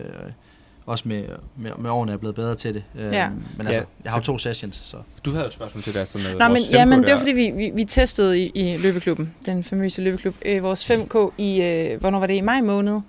[0.86, 1.24] også med,
[1.58, 2.84] med, med årene er jeg blevet bedre til det.
[3.00, 3.30] Øh, Ja.
[3.58, 4.98] Men altså, Ja, jeg har jo to sessions, så...
[5.26, 7.12] Du havde jo et spørgsmål til det, altså med Nå, men, ja, 5K men det
[7.12, 11.32] var fordi, vi, vi, vi testede i, i løbeklubben, den famøse løbeklub, øh, vores 5K
[11.38, 13.00] i, øh, hvornår var det, i maj måned?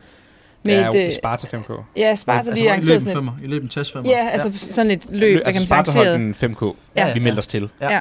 [0.64, 1.82] Med ja, et, øh, Sparta 5K.
[1.96, 3.32] ja, Sparta, altså, arrangerede løb en sådan et, femmer.
[3.42, 4.10] I løb en test femmer.
[4.10, 6.50] ja, altså sådan et løb, hvad kan altså man sige, Sparta holdt arrangeret.
[6.50, 6.76] en 5K.
[6.96, 7.12] Ja.
[7.14, 7.68] Vi meldte os til.
[7.80, 8.00] Ja.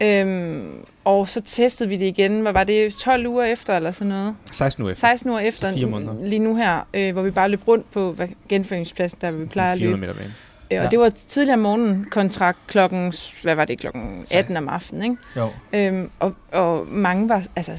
[0.00, 4.08] Øhm, og så testede vi det igen, hvad var det, 12 uger efter eller sådan
[4.08, 4.34] noget?
[4.50, 5.08] 16 uger efter.
[5.08, 6.14] 16 uger efter, fire måneder.
[6.24, 8.16] lige nu her, øh, hvor vi bare løb rundt på
[8.48, 10.12] genforeningspladsen, der vi plejer at 400 løbe.
[10.18, 10.34] meter bane.
[10.70, 10.88] Øh, og Ja.
[10.90, 13.12] det var tidligere om morgenen kontra klokken,
[13.42, 15.16] hvad var det, klokken 18 om aftenen, ikke?
[15.36, 15.48] Jo.
[15.72, 17.72] Øhm, og, og mange var altså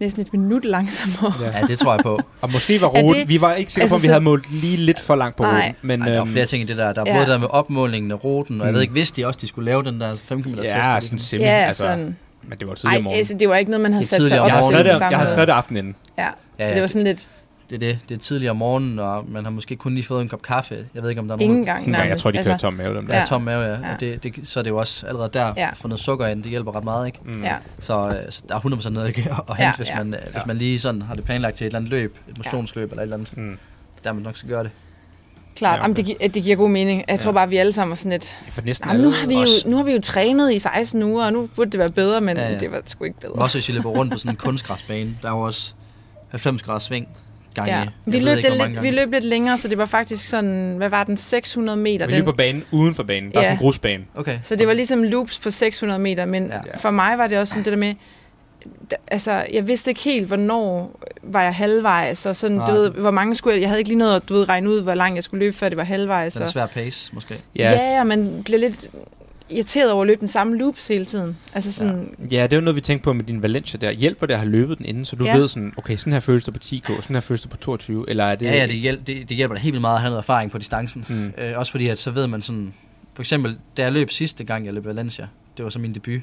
[0.00, 1.32] næsten- et minut langsommere.
[1.40, 1.58] Ja.
[1.58, 2.20] Ja, det tror jeg på.
[2.40, 4.50] Og måske var ruten, vi var ikke sikre på, altså, om vi så- havde målt
[4.52, 5.52] lige lidt for langt på Nej.
[5.66, 5.74] ruten.
[5.82, 6.92] Men, Ej, der er jo øhm, flere ting i det der.
[6.92, 7.16] Der er ja.
[7.16, 8.74] både der med opmålingen af ruten, og jeg Mm.
[8.74, 10.64] ved ikke, hvis de også de skulle lave den der 5 km test.
[10.64, 11.42] Ja, sådan semi.
[11.42, 12.16] ja, altså, sådan.
[12.42, 13.18] Men det var tidligere om Ej, morgenen.
[13.18, 14.84] altså, det var ikke noget, man havde sat sig op om Jeg har til skrevet
[14.86, 15.94] på det, samme jeg har skrevet det aftenen inden.
[16.18, 16.28] Ja,
[16.58, 17.28] Ja, så det var sådan lidt
[17.70, 17.98] Det er det.
[18.08, 20.86] Det er tidligere om morgenen, og man har måske kun lige fået en kop kaffe.
[20.94, 22.66] Jeg ved ikke, om der er ingen nogen, gang Engang, jeg tror, de kører altså,
[22.66, 23.14] tom mave, dem der.
[23.14, 23.20] Ja.
[23.20, 23.70] er tom mave, ja.
[23.70, 23.94] Ja.
[23.94, 25.52] Og det, det, så er det jo også allerede der Ja.
[25.56, 25.70] ja.
[25.74, 26.42] få noget sukker ind.
[26.42, 27.18] Det hjælper ret meget, ikke?
[27.24, 27.42] Mm.
[27.44, 29.96] Ja, Så, øh, så der er 100% noget ikke at hente, Ja, hvis, ja.
[29.96, 30.30] man, øh, Ja.
[30.32, 33.02] hvis man lige sådan har det planlagt til et eller andet løb, et motionsløb eller
[33.02, 33.58] et eller andet, Mm.
[34.04, 34.70] der man nok skal gøre det.
[35.56, 35.72] klart.
[35.72, 37.04] Ja, Ja, Jamen, det, gi- det giver god mening.
[37.08, 37.34] Jeg tror Ja.
[37.34, 38.38] bare, vi alle sammen er sådan lidt...
[38.50, 41.24] For næsten Jamen, nu, har vi jo, nu har vi jo trænet i 16 uger,
[41.24, 42.58] og nu burde det være bedre, men Ja, ja.
[42.58, 43.32] det var sgu ikke bedre.
[43.32, 45.72] Også hvis I løber rundt på sådan en kunstgræsbane, der er jo også
[46.30, 47.08] 90 grader sving
[47.54, 47.72] gange.
[47.78, 47.86] Ja.
[48.06, 48.90] Vi, løb ikke, det lidt, vi gange.
[48.90, 52.06] løb lidt længere, så det var faktisk sådan, hvad var den, 600 meter.
[52.06, 53.30] Vi Den, løber på banen uden for banen.
[53.32, 53.46] Der er Ja.
[53.46, 54.04] sådan en grusbane.
[54.14, 54.38] Okay.
[54.42, 56.76] så det var ligesom loops på 600 meter, men Ja.
[56.76, 57.94] for mig var det også sådan det der med,
[59.08, 62.72] altså, jeg vidste ikke helt, hvornår var jeg halvvejs, og sådan, du Nej.
[62.72, 64.82] ved, hvor mange skulle jeg, jeg havde ikke lige noget at du ved, regne ud,
[64.82, 66.32] hvor langt jeg skulle løbe, før det var halvvejs.
[66.32, 67.34] Den er og- svær pace, måske.
[67.56, 67.70] Ja.
[67.70, 68.90] Ja, ja, man bliver lidt
[69.50, 71.36] irriteret over at løbe den samme loops hele tiden.
[71.54, 73.90] Altså sådan, Ja, det er jo noget, vi tænkte på med din Valencia der.
[73.90, 75.36] Hjælper det at have løbet den inden, så du Ja.
[75.36, 78.04] ved sådan, okay, sådan her føles det på 10K, sådan her føles det på 22,
[78.10, 78.46] eller er det...
[78.46, 80.50] Ja, ja, det, hjælp, det, det hjælper da helt vildt meget at have noget erfaring
[80.50, 81.04] på distancen.
[81.08, 81.32] Mm.
[81.38, 82.72] Øh, også fordi, at så ved man sådan...
[83.14, 85.26] For eksempel, da jeg løb sidste gang, jeg løb Valencia,
[85.56, 86.20] det var så min debut,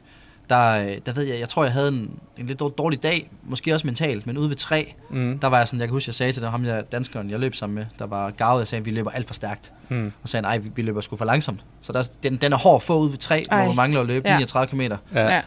[0.49, 3.29] der, øh, der ved jeg, jeg tror, jeg havde en, en lidt dår- dårlig dag,
[3.43, 5.39] måske også mentalt, men ude ved tre, Mm.
[5.39, 7.39] der var jeg sådan, jeg kan huske, jeg sagde til dem, ham der danskeren, jeg
[7.39, 9.71] løb sammen med, der var gavet, jeg sagde, at vi løber alt for stærkt.
[9.89, 10.11] Mm.
[10.23, 11.59] Og sagde, nej, vi, vi løber sgu for langsomt.
[11.81, 13.57] Så der, den, den er hård at få ude ved tre, Ej.
[13.57, 14.37] hvor man mangler at løbe Ja.
[14.37, 14.81] 39 km.
[15.15, 15.41] Ja.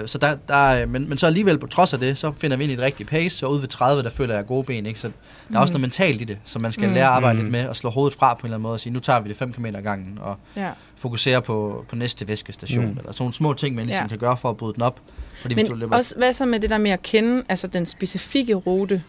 [0.00, 2.62] Øh, så der, der, men, men så alligevel, på trods af det, så finder vi
[2.62, 4.86] ind i et rigtigt pace, og ude ved 30, der føler jeg gode ben.
[4.86, 5.00] Ikke?
[5.00, 5.10] Så
[5.52, 6.94] der er også noget mentalt i det, som man skal Mm.
[6.94, 7.42] lære at arbejde Mm.
[7.44, 9.20] lidt med, og slå hovedet fra på en eller anden måde, og sige, nu tager
[9.20, 10.70] vi det 5 km ad gangen, og ja.
[10.98, 12.90] Fokusere på, på næste væskestation, Mm.
[12.90, 14.08] eller sådan nogle små ting, man ligesom Ja.
[14.08, 15.00] kan gøre for at bryde den op.
[15.40, 15.96] Fordi hvis du Men løber...
[15.96, 19.02] også, hvad så med det der med at kende altså den specifikke rute?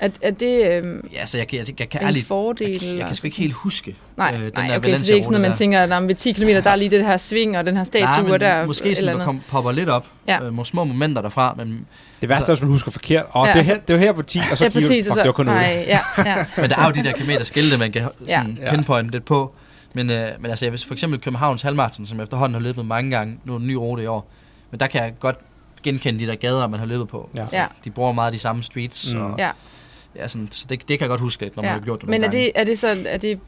[0.00, 2.26] Er, er det øhm, Ja, så jeg, kan- jeg, jeg, jeg kan en ærligt...
[2.26, 2.70] fordel?
[2.70, 3.96] Jeg, jeg, eller kan sgu ikke helt huske.
[4.16, 6.08] Nej, øh, den nej der okay, så det er ikke sådan, at man tænker, at
[6.08, 8.28] ved 10 km, der er lige det her sving og den her statue, Nej, og
[8.30, 9.24] men der måske eller sådan, andet.
[9.24, 10.06] kom, popper lidt op.
[10.28, 10.36] Ja.
[10.36, 11.86] Øh, nogle små momenter derfra, men,
[12.20, 13.24] Det værste er, hvis man husker forkert.
[13.30, 14.70] Og Ja, det, er altså- her, det er jo her på 10, og så ja,
[14.70, 15.06] præcis.
[15.06, 15.54] du, fuck, det var kun 0.
[15.54, 16.44] nej, ja, ja.
[16.60, 18.70] men der er jo de der kilometer skilte, man kan sådan Ja.
[18.74, 19.54] pinpoint lidt på.
[19.94, 23.38] Men, øh, men altså, hvis for eksempel Københavns Halmarathon, som efterhånden har løbet mange gange,
[23.44, 24.30] nu er en ny rute i år,
[24.70, 25.36] men der kan jeg godt
[25.82, 27.30] genkende de der gader, man har løbet på.
[27.34, 27.40] Ja.
[27.40, 27.66] Altså, Ja.
[27.84, 29.20] De bruger meget de samme streets, Mm.
[29.20, 29.50] og, ja,
[30.16, 31.78] ja, sådan, så det, det kan jeg godt huske lidt, når man ja.
[31.78, 32.38] har gjort det Men er gange.
[32.44, 33.40] det, er det så er det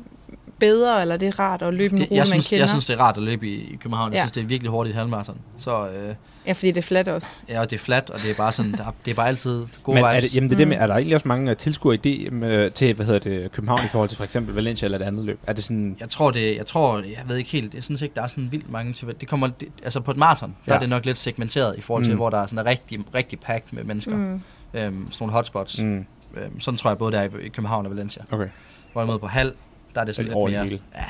[0.58, 2.62] bedre, eller er det rart at løbe en rute, jeg, man synes, kender?
[2.62, 4.12] jeg synes, det er rart at løbe i, i København.
[4.12, 4.22] Jeg Ja.
[4.22, 5.38] synes, det er virkelig hurtigt i halvmarathon.
[5.58, 6.14] Så øh,
[6.46, 7.26] Ja, fordi det er flat også.
[7.48, 9.66] ja, og det er flat, og det er bare sådan, der, det er bare altid
[9.82, 10.68] gode Men er, det, jamen det er, det Mm.
[10.68, 13.84] med, er der egentlig også mange øh, tilskuere i det, til hvad hedder det, København
[13.84, 15.38] i forhold til for eksempel Valencia eller et andet løb?
[15.46, 15.96] Er det sådan...
[16.00, 18.48] Jeg tror det, jeg tror, jeg ved ikke helt, jeg synes ikke, der er sådan
[18.52, 20.54] vildt mange til, det kommer, det, altså på et maraton, ja.
[20.66, 20.76] der Ja.
[20.76, 22.14] er det nok lidt segmenteret i forhold til, Mm.
[22.14, 22.18] mm.
[22.18, 24.18] hvor der er sådan er rigtig, rigtig packed med mennesker, mm.
[24.22, 24.40] Mm.
[24.74, 25.80] øhm, sådan nogle hotspots.
[25.80, 25.84] Mm.
[25.86, 26.06] Mm,
[26.36, 28.22] Øhm, sådan tror jeg både der er i, i København og Valencia.
[28.32, 28.48] okay.
[28.92, 29.52] Hvorimod på halv,
[29.95, 30.80] der er det sådan Lidt over mere, hele.
[30.95, 31.05] ja,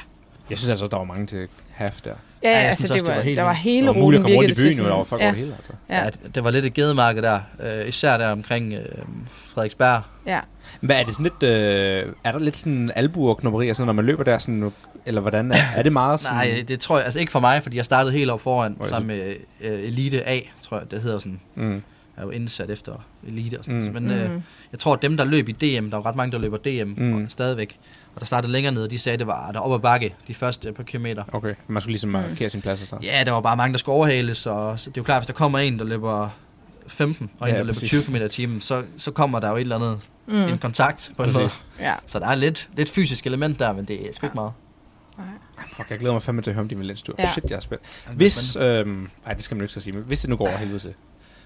[0.50, 2.10] Jeg synes altså, der var mange til half der.
[2.42, 4.00] Ja, Ja, altså synes det også, var, det var helt der var hele det var
[4.00, 5.54] muligt at komme rundt i byen, jo, der var folk ja, over det hele.
[5.56, 5.72] Altså.
[5.88, 6.04] Ja.
[6.04, 6.10] ja.
[6.34, 8.84] det, var lidt et gedemarked der, øh, især der omkring øh,
[9.34, 10.02] Frederiksberg.
[10.26, 10.40] ja.
[10.80, 11.42] Hvad er det sådan lidt...
[11.52, 14.38] Øh, er der lidt sådan albu og knopperi, sådan, når man løber der?
[14.38, 14.72] Sådan,
[15.06, 16.36] eller hvordan er, er det meget sådan...
[16.48, 18.86] Nej, det tror jeg, altså ikke for mig, fordi jeg startede helt op foran, Hvor
[18.86, 21.40] sammen med øh, Elite A, tror jeg, det hedder sådan.
[21.54, 21.80] Mm, Jeg
[22.16, 23.86] er jo indsat efter Elite og sådan Mm.
[23.86, 23.92] mm.
[23.94, 24.42] Men øh, Mm.
[24.72, 26.88] jeg tror, at dem, der løb i DM, der var ret mange, der løber DM
[26.96, 27.04] Mm.
[27.06, 27.28] mm.
[27.28, 27.78] stadigvæk.
[28.14, 30.14] Og der startede længere ned, og de sagde, at det var der op ad bakke,
[30.28, 31.24] de første par kilometer.
[31.32, 32.12] okay, man skulle ligesom Mm.
[32.12, 33.04] markere sin plads og sådan.
[33.04, 35.26] Ja, der var bare mange, der skulle overhales, og så det er jo klart, hvis
[35.26, 36.28] der kommer en, der løber
[36.86, 37.90] 15, og en, Ja, der løber præcis.
[38.04, 40.34] 20 km i timen, så, så kommer der jo et eller andet, mm.
[40.34, 41.48] en kontakt på en måde.
[41.80, 41.94] Ja.
[42.06, 44.52] Så der er lidt, lidt fysisk element der, men det er sgu ikke meget.
[45.72, 47.14] Fuck, jeg glæder mig fandme til at høre om din Valencia-tur.
[47.18, 47.30] Ja.
[47.32, 47.82] Shit, jeg er spændt.
[48.12, 48.56] Hvis...
[48.56, 50.56] Øhm, ej, det skal man jo ikke så sige, men hvis det nu går over
[50.56, 50.94] helvede til,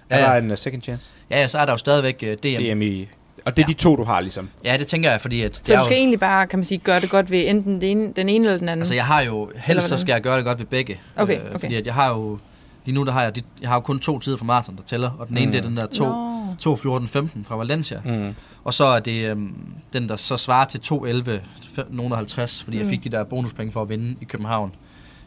[0.09, 0.31] er Ja, ja.
[0.31, 1.09] der en uh, second chance?
[1.29, 2.75] Ja, ja, så er der jo stadigvæk uh, DM.
[2.75, 3.07] DM i...
[3.45, 3.73] Og det er Ja.
[3.73, 4.49] de to, du har ligesom.
[4.65, 5.55] Ja, det tænker jeg, fordi at...
[5.55, 7.73] Så det du skal jo, egentlig bare, kan man sige, gøre det godt ved enten
[7.81, 8.81] den ene, den ene eller den anden?
[8.81, 9.51] Altså, jeg har jo...
[9.55, 10.99] Helst så skal jeg gøre det godt ved begge.
[11.15, 11.59] Okay, Øh, okay.
[11.59, 12.37] Fordi at jeg har jo...
[12.85, 14.83] Lige nu, der har jeg, de, jeg har jo kun to tider fra maraton, der
[14.83, 15.11] tæller.
[15.19, 15.51] Og den ene, Mm.
[15.51, 16.15] det er den der 2, Nå.
[16.59, 18.01] 2 14, 15 fra Valencia.
[18.05, 18.35] Mm.
[18.63, 19.55] Og så er det øhm,
[19.93, 21.29] den, der så svarer til 2.11,
[21.77, 22.83] f- nogen af 50, fordi mm.
[22.83, 24.71] jeg fik de der bonuspenge for at vinde i København.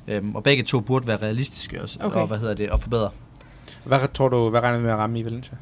[0.08, 2.16] Øhm, og begge to burde være realistiske også, Okay.
[2.18, 3.10] og hvad hedder det, og forbedre.
[3.84, 5.52] Hvad tror du, hvad regner du med at ramme i Valencia?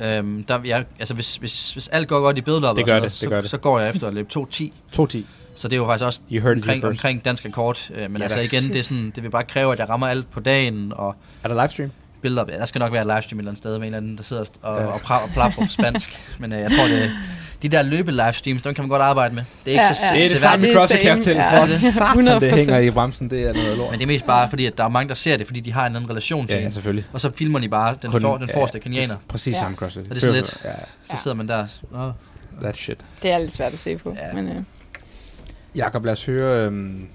[0.00, 3.18] Øhm, der, jeg, altså hvis, hvis, hvis alt går godt i Det gør og det,
[3.20, 3.50] det gør noget, det.
[3.50, 4.70] så, så går jeg efter at løbe 2.10.
[4.96, 5.18] 2-10.
[5.54, 7.90] Så det er jo faktisk også You heard omkring, omkring dansk rekord.
[7.94, 10.06] Øh, men Ja, altså igen, det, er sådan, det vil bare kræve, at jeg rammer
[10.06, 11.90] alt på dagen, og Er der livestream?
[12.26, 12.44] Billeder.
[12.48, 14.16] Ja, der skal nok være et livestream et eller andet sted med en eller anden,
[14.16, 14.82] der sidder og, Ja.
[14.82, 14.88] ja.
[14.88, 16.20] og, pra- og plapper på spansk.
[16.40, 17.10] Men øh, jeg tror, det
[17.62, 19.42] de der løbe-livestreams, dem kan man godt arbejde med.
[19.64, 20.14] Det er ikke Ja, så ja.
[20.14, 21.40] Det er det Så samme det med CrossFit, kan jeg same.
[21.40, 21.66] fortælle Ja, for.
[22.26, 22.56] Satan, det 100%.
[22.56, 23.90] hænger i bremsen, det er noget lort.
[23.90, 25.72] Men det er mest bare fordi, at der er mange, der ser det, fordi de
[25.72, 26.74] har en anden relation til Ja, ja, det.
[26.74, 27.04] selvfølgelig.
[27.12, 29.14] Og så filmer de bare den, Kun- for, den ja, forreste det kenianer.
[29.14, 29.58] er Præcis Ja.
[29.58, 30.02] samme CrossFit.
[30.02, 30.76] Og det er sådan lidt- Ja, Så
[31.12, 31.16] Ja.
[31.16, 31.66] sidder man der.
[31.94, 32.10] Åh.
[32.62, 32.98] that shit.
[33.22, 34.16] Det er lidt svært at se på.
[34.28, 34.34] Ja.
[34.34, 34.56] Men, øh,
[35.76, 36.66] Jakob, lad os høre...
[36.66, 37.08] Øhm,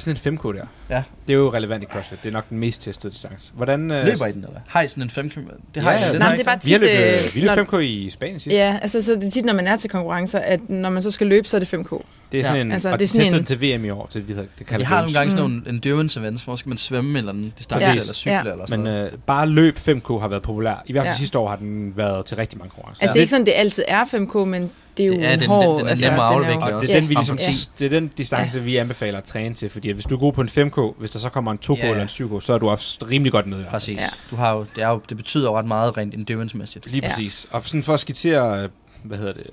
[0.00, 0.64] sådan en 5K der.
[0.90, 1.02] Ja.
[1.26, 2.18] Det er jo relevant i CrossFit.
[2.22, 3.50] Det er nok den mest testede distance.
[3.54, 3.90] Hvordan...
[3.90, 4.60] Øh, Løber I den, eller?
[4.66, 5.40] Har I sådan en 5 km?
[5.74, 6.06] Det har Ja, jeg.
[6.06, 6.60] ja, den nej, men det er ikke.
[6.60, 6.88] bare Vi har tit...
[6.88, 8.54] løbet, øh, vi løb når- 5K i Spanien sidst.
[8.56, 11.10] Ja, altså så er det tit, når man er til konkurrencer, at når man så
[11.10, 12.02] skal løbe, så er det 5K.
[12.32, 12.72] Det er sådan Ja, en...
[12.72, 14.84] altså, og det er sådan testet en- til VM i år, til det, det kalder
[14.84, 15.38] De har nogle gange Mm.
[15.38, 17.94] sådan nogle endurance events, hvor skal man svømme eller en distance Ja.
[17.94, 18.40] eller cykle Ja.
[18.40, 19.12] eller sådan Men noget.
[19.12, 20.82] øh, bare løb 5K har været populær.
[20.86, 21.18] I hvert fald Ja.
[21.18, 23.02] sidste år har den været til rigtig mange konkurrencer.
[23.02, 25.32] Altså det er ikke sådan, det altid er 5K, men det er jo Det er
[25.32, 25.62] en den- hård...
[25.68, 26.86] den- den er altså, den jo- Og også.
[26.86, 27.18] det er, den, vi Ja.
[27.20, 27.46] ligesom, Ja.
[27.78, 30.32] det er den distance, vi anbefaler at træne til, fordi at hvis du er god
[30.32, 31.90] på en 5K, hvis der så kommer en 2K Ja, ja.
[31.90, 33.66] eller en 7K, så er du også rimelig godt nede.
[33.70, 34.00] Præcis.
[34.00, 34.06] Ja.
[34.30, 36.86] Du har jo, det, er jo, det betyder jo ret meget rent endurance-mæssigt.
[36.86, 37.08] Lige Ja.
[37.08, 37.46] præcis.
[37.50, 38.68] Og sådan for at skitsere,
[39.02, 39.46] hvad hedder det,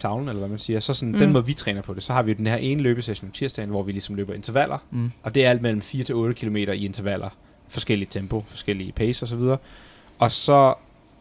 [0.00, 1.18] tavlen, eller hvad man siger, så sådan, mm.
[1.18, 3.32] Den måde, vi træner på det, så har vi jo den her ene løbesession om
[3.32, 5.10] tirsdagen, hvor vi ligesom løber intervaller, Mm.
[5.22, 7.28] og det er alt mellem 4 til 8 km i intervaller,
[7.68, 9.42] forskellige tempo, forskellige pace osv.
[10.18, 10.74] Og så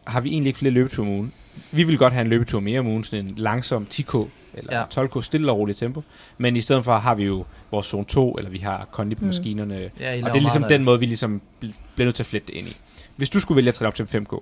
[0.08, 1.34] har vi egentlig ikke flere løbeture om ugen.
[1.72, 4.18] Vi vil godt have en løbetur mere om ugen, sådan en langsom 10K
[4.54, 4.80] eller Ja.
[4.80, 5.04] ja.
[5.06, 6.04] 12K, stille og roligt tempo.
[6.38, 9.22] Men i stedet for har vi jo vores zone 2, eller vi har kondi på
[9.22, 9.28] Mm.
[9.28, 12.28] maskinerne, Ja, og det er ligesom den måde, vi ligesom bl- bliver nødt til at
[12.28, 12.78] flette det ind i.
[13.16, 14.34] Hvis du skulle vælge at træne op til en 5K,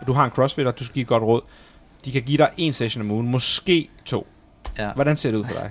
[0.00, 1.40] og du har en crossfitter, du skal give et godt råd,
[2.04, 4.26] de kan give dig en session om ugen, måske to.
[4.78, 4.92] Ja.
[4.92, 5.70] Hvordan ser det ud for dig?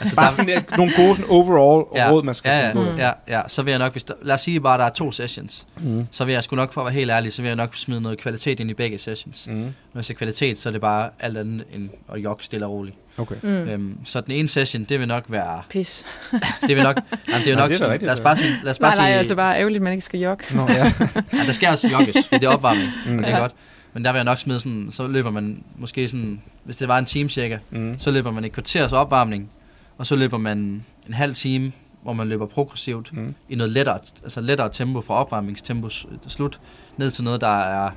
[0.00, 2.72] Altså, Bare der- sådan der, nogle gode sådan overall Ja, råd, man skal ja, ja.
[2.74, 2.96] Mm.
[2.98, 4.90] ja, ja, så vil jeg nok, hvis der, lad os sige bare, at der er
[4.90, 6.06] to sessions, Mm.
[6.10, 8.00] så vil jeg sgu nok, for at være helt ærlig, så vil jeg nok smide
[8.00, 9.46] noget kvalitet ind i begge sessions.
[9.46, 9.54] Mm.
[9.54, 12.72] Når jeg siger kvalitet, så er det bare alt andet end at jogge stille og
[12.72, 12.96] roligt.
[13.18, 13.34] Okay.
[13.42, 13.48] Mm.
[13.48, 16.04] Øhm, så den ene session, det vil nok være, Pis.
[16.66, 16.96] det vil nok,
[17.28, 18.22] jamen, det er nok det er da sådan, rigtigt, lad os så.
[18.22, 20.20] bare sige, lad os bare Nej, nej, sige, altså bare ærgerligt, at man ikke skal
[20.20, 20.44] jogge.
[20.56, 20.74] Nå, ja.
[21.32, 23.18] ja, der skal også jogges, det er opvarmning, Mm.
[23.18, 23.40] og det er Ja.
[23.42, 23.52] godt.
[23.92, 26.98] Men der vil jeg nok smide sådan, så løber man måske sådan, hvis det var
[26.98, 27.98] en time cirka, Mm.
[27.98, 29.50] så løber man et kvarters opvarmning,
[29.98, 30.58] og så løber man
[31.06, 31.72] en halv time,
[32.02, 33.34] hvor man løber progressivt Mm.
[33.48, 36.60] i noget lettere, altså lettere tempo fra opvarmningstempo s- slut,
[36.96, 37.90] ned til noget, der er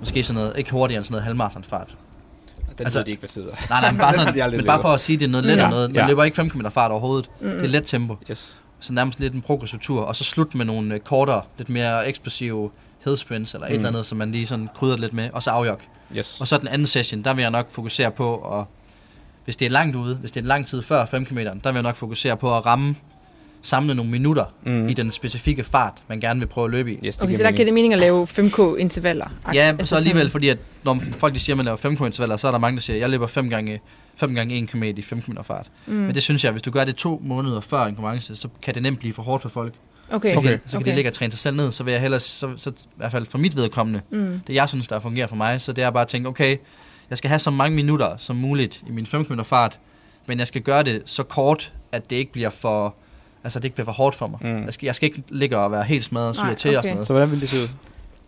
[0.00, 1.96] måske sådan noget, ikke hurtigere end sådan noget halvmarathonsfart.
[2.78, 3.54] Den Altså- ved de ikke, hvad tid er.
[3.70, 5.56] Nej, nej, men bare, sådan, men bare for at sige, at det er noget let
[5.56, 5.90] Ja, noget.
[5.90, 6.06] Man ja.
[6.08, 7.30] løber ikke 5 km fart overhovedet.
[7.40, 7.46] Mm.
[7.48, 8.16] Det er let tempo.
[8.30, 8.58] Yes.
[8.80, 10.02] Så nærmest lidt en progressiv tur.
[10.02, 12.70] Og så slut med nogle øh, kortere, lidt mere eksplosive
[13.04, 13.76] headsprints, eller et Mm.
[13.76, 15.30] eller andet, som man lige sådan krydder lidt med.
[15.32, 15.78] Og så afjog.
[16.16, 16.40] Yes.
[16.40, 18.64] Og så den anden session, der vil jeg nok fokusere på, at,
[19.46, 21.50] hvis det er langt ude, hvis det er en lang tid før 5 km, der
[21.64, 22.94] vil jeg nok fokusere på at ramme,
[23.62, 24.88] samle nogle minutter Mm.
[24.88, 26.94] i den specifikke fart, man gerne vil prøve at løbe i.
[27.06, 29.26] Yes, det Okay, giver så der giver det mening at lave 5K-intervaller?
[29.54, 32.04] Ja, Altså så alligevel, fordi at når folk de siger, at man laver 5 km
[32.04, 33.80] intervaller, så er der mange, der siger, at jeg løber 5 gange,
[34.16, 35.70] 5 gange 1 km i 5 km fart.
[35.86, 35.92] Mm.
[35.94, 38.74] Men det synes jeg, hvis du gør det to måneder før en konkurrence, så kan
[38.74, 39.74] det nemt blive for hårdt for folk.
[40.10, 40.48] Okay, Så, Okay.
[40.48, 42.48] kan, så kan de ligge og træne sig selv ned, så vil jeg hellere, så,
[42.56, 44.40] så, i hvert fald for mit vedkommende, Mm.
[44.46, 46.56] det jeg synes, der fungerer for mig, så det er bare at tænke, okay,
[47.10, 49.78] jeg skal have så mange minutter som muligt i min 5 km fart,
[50.26, 52.94] men jeg skal gøre det så kort, at det ikke bliver for,
[53.44, 54.38] altså det ikke bliver for hårdt for mig.
[54.42, 54.64] Mm.
[54.64, 57.06] Jeg, skal, jeg skal ikke ligge og være helt smadret, og til og sådan noget.
[57.06, 57.68] Så hvordan vil det se ud?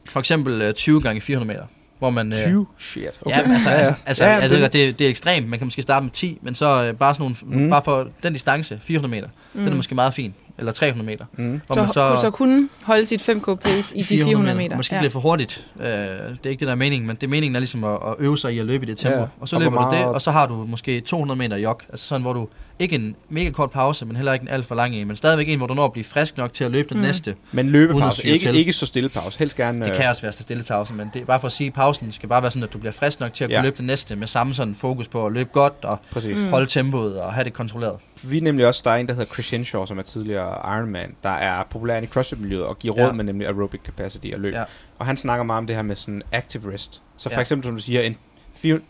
[0.09, 1.67] For eksempel øh, 20 gange 400 meter,
[1.99, 2.29] hvor man...
[2.29, 2.67] øh, 20?
[2.79, 3.03] Shit.
[3.23, 3.37] Okay.
[3.39, 5.49] Ja, altså, altså, altså Ja, ja, ja, jeg det- ved godt, det, det er ekstremt.
[5.49, 7.63] Man kan måske starte med 10, men så øh, bare sådan nogle, Mm.
[7.65, 7.71] mm.
[7.71, 9.61] bare for den distance, 400 meter, mm.
[9.63, 10.35] den er måske meget fin.
[10.59, 11.25] Eller 300 meter.
[11.37, 11.61] Mm.
[11.67, 14.77] Hvor Så, man så, så kunne holde sit 5K-pace i de 400 meter.
[14.77, 15.01] Måske ja.
[15.01, 15.67] bliver for hurtigt.
[15.81, 18.15] Øh, det er ikke det, der er meningen, men det meningen er ligesom at, at
[18.19, 19.19] øve sig i at løbe i det tempo.
[19.19, 19.25] Ja.
[19.41, 21.81] Og så Og løber du det, og så har du måske 200 meter jog.
[21.89, 22.49] Altså sådan, hvor du
[22.79, 25.49] ikke en mega kort pause, men heller ikke en alt for lang en, men stadigvæk
[25.49, 27.03] en, hvor du når at blive frisk nok til at løbe den Mm.
[27.03, 27.35] næste.
[27.53, 28.55] Men løbepause, ikke, til.
[28.57, 29.39] ikke så stille pause.
[29.39, 29.85] Helst gerne...
[29.85, 31.73] Det øh, kan også være stille pause, men det er bare for at sige, at
[31.75, 33.63] pausen skal bare være sådan, at du bliver frisk nok til at kunne Ja.
[33.63, 36.37] løbe den næste, med samme sådan fokus på at løbe godt og Præcis.
[36.39, 36.47] Mm.
[36.49, 37.97] holde tempoet og have det kontrolleret.
[38.23, 41.15] Vi er nemlig også, der er en, der hedder Chris Henshaw, som er tidligere Ironman,
[41.23, 43.13] der er populær i CrossFit-miljøet og giver råd Ja.
[43.13, 44.55] med nemlig aerobic capacity og løb.
[44.55, 44.65] Ja.
[44.99, 47.03] Og han snakker meget om det her med sådan active rest.
[47.17, 47.41] Så for Ja.
[47.41, 48.21] eksempel, som du siger, en 4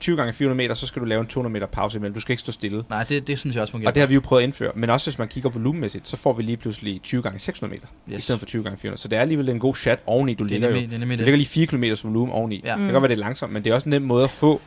[0.01, 2.15] 20 gange 400 meter, så skal du lave en 200 meter pause imellem.
[2.15, 2.85] Du skal ikke stå stille.
[2.91, 3.91] Nej, det, det synes jeg også fungerer.
[3.91, 4.73] Og det har vi jo prøvet at indføre.
[4.75, 7.87] Men også hvis man kigger volumenmæssigt, så får vi lige pludselig 20 gange 600 meter,
[8.13, 8.19] yes.
[8.19, 9.03] i stedet for 20 gange 400.
[9.03, 10.75] Så det er alligevel en god chat oveni, du er ligger jo.
[10.75, 12.61] nemlig, det er nemlig Du ligger lige 4 km volumen oveni.
[12.65, 12.71] Ja.
[12.71, 14.31] Det kan godt være, det er langsomt, men det er også en nem måde at
[14.31, 14.61] få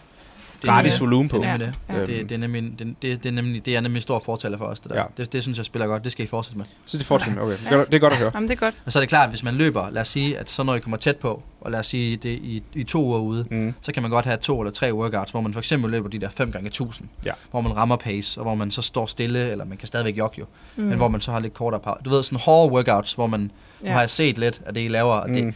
[0.70, 1.38] gratis nemlig- volumen på.
[1.38, 1.96] Det er nemlig det.
[1.96, 2.02] Ja.
[2.06, 4.58] Det, det, er nemlig, det, det, det, er nemlig, det er nemlig en stor fortaler
[4.58, 4.98] for os, det der.
[5.00, 5.04] Ja.
[5.18, 6.04] Det, det, synes jeg spiller godt.
[6.04, 6.66] Det skal I fortsætte med.
[6.86, 7.54] Så det fortsætter med.
[7.54, 8.32] Okay, det er godt- det er godt at høre.
[8.36, 8.76] Jamen, det er godt.
[8.86, 10.76] Og så er det klart, at hvis man løber, lad os sige, at så når
[10.76, 13.74] I kommer tæt på, og lad os sige det i, i to uger ude, Mm.
[13.82, 16.20] så kan man godt have to eller tre workouts, hvor man for eksempel løber de
[16.20, 17.32] der 5 gange 1000 Ja.
[17.52, 20.36] hvor man rammer pace, og hvor man så står stille, eller man kan stadigvæk jogge
[20.40, 20.46] jo,
[20.76, 20.84] Mm.
[20.84, 22.04] men hvor man så har lidt kortere pause.
[22.06, 23.52] Du ved, sådan hårde workouts, hvor man,
[23.84, 23.88] ja.
[23.88, 25.54] nu har jeg set lidt af det, I laver, og det, Mm.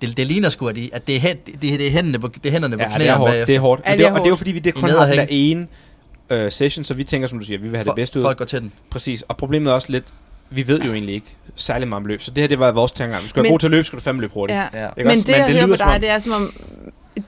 [0.00, 2.46] Det, det ligner sgu, at, I, at det, er, det, det, er hænderne på, det
[2.46, 3.46] er hænderne på Ja, det er hårdt.
[3.46, 3.82] Det er hårdt.
[3.86, 5.26] Ja, Men det og det er jo fordi, vi det kun har og den der
[5.28, 5.66] ene
[6.30, 8.24] øh, session, så vi tænker, som du siger, vi vil have det bedste ud.
[8.24, 8.72] Folk går til den.
[8.90, 9.22] Præcis.
[9.22, 10.04] Og problemet er også lidt,
[10.50, 12.22] vi ved jo egentlig ikke særlig meget om løb.
[12.22, 13.16] Så det her, det var vores tanker.
[13.16, 14.56] Hvis du skal være Men- god til at løbe, skal du fandme løbe hurtigt.
[14.58, 14.62] Ja.
[14.82, 14.86] Ja.
[14.86, 15.24] Ikke Men også?
[15.26, 16.52] det, jeg det hører lyder på dig, det er som om,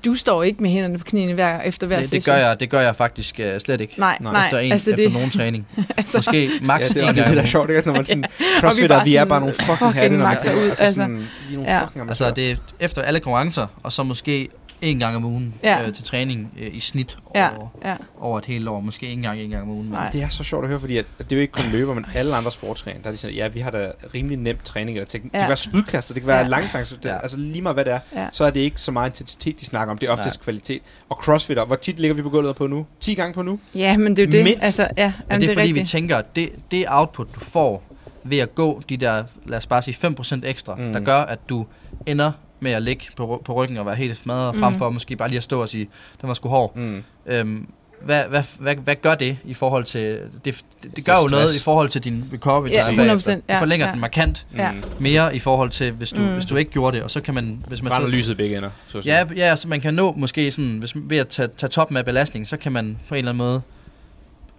[0.04, 2.34] du står ikke med hænderne på knæene hver, efter hver Det, det, session.
[2.34, 3.94] gør jeg, det gør jeg faktisk uh, slet ikke.
[3.98, 4.44] Nej, Nej.
[4.44, 5.66] efter en, altså efter det, nogen træning.
[5.96, 7.36] altså, Måske max Ja, det, en er, det, er gang.
[7.36, 7.76] det er sjovt, ikke?
[7.76, 10.26] Altså, når man sådan, bare crossfitter, vi er sådan bare nogle fucking fucking hatte, når
[10.26, 11.00] man ud, altså, altså.
[11.00, 11.16] sådan,
[11.48, 11.80] vi er nogle Ja.
[11.84, 12.08] fucking ugen.
[12.08, 12.34] Altså, amatører.
[12.46, 14.48] det er efter alle konkurrencer, og så måske
[14.82, 15.86] en gang om ugen Ja.
[15.88, 17.96] øh, til træning øh, i snit ja, over, ja.
[18.20, 18.80] over et helt år.
[18.80, 19.82] Måske ikke engang en gang om ugen.
[19.84, 20.10] men- Nej.
[20.10, 21.94] Det er så sjovt at høre, fordi at, at det er jo ikke kun løber,
[21.94, 24.96] men alle andre sportsgrene, der er de sådan, ja, vi har da rimelig nemt træning,
[24.98, 25.32] eller teknik.
[25.32, 25.42] Det Ja.
[25.42, 26.58] kan være spydkaster, det kan være Ja.
[26.58, 26.80] ja.
[26.84, 27.18] det, Ja.
[27.18, 28.26] altså lige meget hvad det er, Ja.
[28.32, 30.44] så er det ikke så meget intensitet, de snakker om, det er oftest Nej.
[30.44, 30.82] kvalitet.
[31.08, 32.86] Og crossfitter, hvor tit ligger vi på gulvet på nu?
[33.00, 33.58] 10 gange på nu?
[33.74, 34.44] ja, men det er jo det.
[34.44, 34.64] Mindst.
[34.64, 35.88] Altså, ja, Men jamen, det er, det er fordi, vi rigtigt.
[35.90, 37.82] tænker, at det, det output, du får
[38.24, 40.92] ved at gå de der, lad os bare sige 5% ekstra, mm.
[40.92, 41.66] der gør, at du
[42.06, 42.32] ender
[42.62, 44.60] med at ligge på, på ryggen og være helt smadret, Mm.
[44.60, 45.88] frem for måske bare lige at stå og sige,
[46.20, 46.76] den var sgu hård.
[46.76, 47.02] Mm.
[47.26, 47.66] Øhm,
[48.00, 50.18] hvad, hvad, hvad, hvad gør det i forhold til...
[50.44, 51.60] Det, det, det gør jo noget stress.
[51.60, 53.36] i forhold til din recovery Ja, time 100%, bagefter.
[53.48, 53.92] ja, Du forlænger ja.
[53.92, 54.72] den markant Ja.
[54.72, 54.82] Mm.
[54.98, 56.26] mere i forhold til, hvis du, Mm.
[56.34, 57.04] hvis du ikke gjorde det.
[57.04, 57.64] Og så kan man...
[57.68, 59.14] Hvis man Brænder så- lyset begge ender, så at sige.
[59.18, 62.04] Ja, ja, så man kan nå måske sådan, hvis, ved at tage, tage toppen af
[62.04, 63.62] belastning, så kan man på en eller anden måde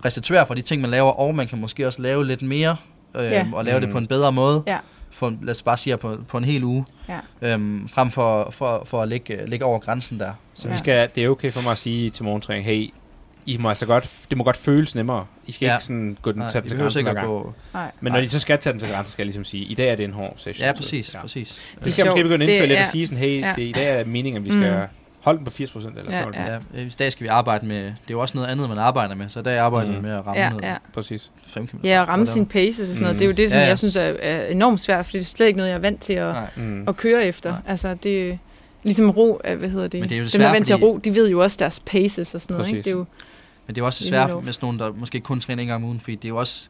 [0.05, 2.75] restituere for de ting, man laver, og man kan måske også lave lidt mere,
[3.15, 3.45] øhm, Ja.
[3.53, 3.85] og lave mm.
[3.85, 4.77] det på en bedre måde, Ja.
[5.13, 7.19] For, lad os bare sige på, på en hel uge, Ja.
[7.41, 10.31] øhm, frem for, for, for at ligge, ligge over grænsen der.
[10.53, 10.73] Så Ja.
[10.73, 12.89] vi skal, det er okay for mig at sige til morgentræning, hey,
[13.45, 15.25] I må altså godt, det må godt føles nemmere.
[15.47, 15.75] I skal Ja.
[15.75, 17.27] ikke sådan gå den, Nej, tage vi den til grænsen hver gang.
[17.27, 17.53] gå...
[17.73, 17.91] Nej.
[18.01, 19.89] Men når de så skal tage den til grænsen, skal jeg ligesom sige, i dag
[19.91, 20.65] er det en hård session.
[20.67, 21.21] Ja, præcis, ja.
[21.21, 21.59] præcis.
[21.83, 23.53] Det skal jeg måske begynde at indføre lidt er- at sige sådan, hey, ja.
[23.55, 24.87] det, i dag er meningen, at vi skal Mm.
[25.23, 26.35] Holde den på 80% eller Ja, 12.
[26.37, 26.51] ja.
[26.75, 27.83] Ja, i dag skal vi arbejde med...
[27.83, 29.95] Det er jo også noget andet, man arbejder med, så i dag arbejder Mm.
[29.95, 30.75] vi med at ramme Ja, noget ja.
[30.93, 31.31] Præcis.
[31.47, 31.77] 5 km.
[31.83, 33.15] Ja, at ramme sine paces og sådan noget.
[33.15, 33.17] Mm.
[33.19, 33.69] Det er jo det, sådan, Ja, ja.
[33.69, 36.01] jeg synes er, er enormt svært, fordi det er slet ikke noget, jeg er vant
[36.01, 36.35] til at.
[36.55, 36.87] Mm.
[36.87, 37.49] at køre efter.
[37.49, 37.59] Nej.
[37.67, 38.37] Altså, det er
[38.83, 39.99] ligesom ro, øh, hvad hedder det?
[39.99, 41.57] Men det er jo Dem, der er vant til at ro, de ved jo også
[41.59, 42.67] deres paces og sådan noget.
[42.67, 42.77] Ikke?
[42.79, 42.83] Præcis.
[42.83, 43.05] Det er jo,
[43.67, 45.61] Men det er jo også Det er svært med sådan nogen, der måske kun træner
[45.61, 46.67] en gang om ugen, fordi det er jo også,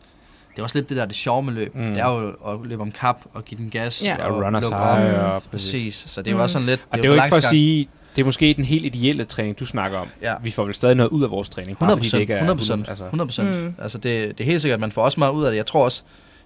[0.52, 1.76] det er også lidt det der, det sjove med løb.
[1.76, 1.82] Mm.
[1.82, 1.94] Mm.
[1.94, 4.04] Det er jo at løbe om kap og give den gas.
[4.04, 4.28] Ja.
[4.28, 6.44] Og runners high og Præcis, så det er jo Mm.
[6.44, 6.82] også sådan lidt...
[6.92, 9.60] Og det er jo ikke for at sige, det er måske den helt ideelle træning,
[9.60, 10.08] du snakker om.
[10.22, 10.34] Ja.
[10.44, 11.78] Vi får vel stadig noget ud af vores træning.
[11.78, 13.04] bare 100 fordi det procent, ikke er 100 procent, altså.
[13.04, 13.50] 100 procent.
[13.64, 13.76] Mm.
[13.82, 15.58] Altså det, det er helt sikkert, at man får også meget ud af det.
[15.58, 16.04] Jeg tror også,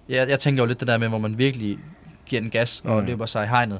[0.09, 1.77] jeg, jeg tænker jo lidt det der med, hvor man virkelig
[2.25, 3.05] giver den gas og Mm.
[3.07, 3.79] løber sig i hegnet.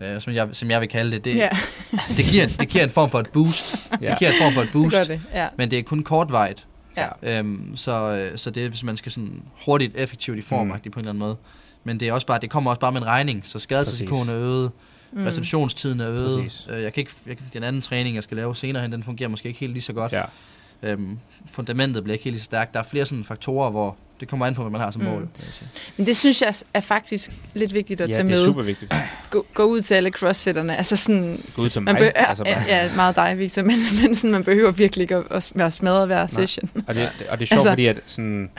[0.00, 1.24] øh, som, jeg, som jeg vil kalde det.
[1.24, 1.48] Det, Ja,
[2.16, 3.74] det, giver, det giver en form for et boost.
[4.02, 4.10] Ja.
[4.10, 5.20] Det giver en form for et det boost, gør det.
[5.34, 5.48] Ja.
[5.58, 6.66] men det er kun kortvarigt.
[6.96, 7.38] Ja.
[7.38, 10.72] Øhm, så, øh, så det er, hvis man skal sådan hurtigt, effektivt i form, Mm.
[10.72, 10.80] mm.
[10.80, 11.36] på en eller anden måde.
[11.84, 14.34] Men det, er også bare, det kommer også bare med en regning, så skadesrisikoen er
[14.34, 14.70] øget,
[15.14, 15.24] mm.
[15.26, 16.42] restitutionstiden er øget.
[16.42, 16.66] Præcis.
[16.70, 19.28] Øh, jeg kan ikke, jeg, den anden træning, jeg skal lave senere hen, den fungerer
[19.28, 20.12] måske ikke helt lige så godt.
[20.12, 20.22] Ja.
[20.82, 21.18] Øhm,
[21.52, 22.74] fundamentet bliver ikke helt lige så stærkt.
[22.74, 25.08] Der er flere sådan faktorer, hvor det kommer an på, hvad man har som Mm.
[25.08, 25.28] mål.
[25.96, 28.44] Men det synes jeg er faktisk lidt vigtigt at ja, tage det er med.
[28.44, 28.94] super vigtigt.
[29.30, 30.76] Gå, gå ud til alle crossfitterne.
[30.76, 31.98] Altså sådan, Gå ud til man mig.
[32.00, 32.64] behøver, altså ja, bare.
[32.68, 36.26] ja, meget dig, Victor, men, men sådan, man behøver virkelig ikke at, være smadret hver
[36.26, 36.70] session.
[36.86, 38.50] Og det, og det er sjovt, Altså- fordi at sådan,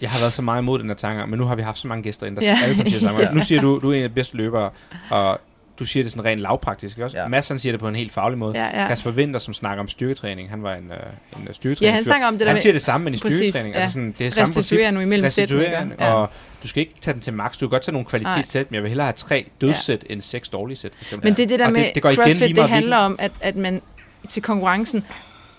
[0.00, 1.88] jeg har været så meget imod den her tanke, men nu har vi haft så
[1.88, 2.48] mange gæster ind, der Ja.
[2.50, 2.58] ja.
[2.64, 3.20] alle sammen siger samme.
[3.24, 3.30] Ja.
[3.32, 4.70] Nu siger du, du er en af de bedste løbere,
[5.10, 5.40] og
[5.78, 7.16] du siger det sådan rent lavpraktisk, ikke også?
[7.16, 7.22] Ja.
[7.22, 7.28] Ja.
[7.28, 8.58] Mads han siger det på en helt faglig måde.
[8.58, 8.86] Ja, ja.
[8.88, 11.90] Kasper Winter, som snakker om styrketræning, han var en, øh, en øh, styrketræning.
[11.90, 13.74] Ja, han snakker om det der Han med siger det samme, men i Præcis, styrketræning.
[13.74, 13.80] ja.
[13.80, 14.78] Altså sådan, det er samme princip.
[14.78, 15.24] imellem.
[15.24, 16.12] Restituere, Ja.
[16.12, 16.30] og
[16.62, 17.52] du skal ikke tage den til max.
[17.52, 20.48] Du kan godt tage nogle kvalitetssæt, men jeg vil hellere have tre dødssæt end seks
[20.48, 20.92] dårlige sæt.
[20.96, 21.26] For eksempel.
[21.26, 23.16] Men det er det der Og med det, det går igen CrossFit, det handler om,
[23.18, 23.82] at, at man
[24.28, 25.04] til konkurrencen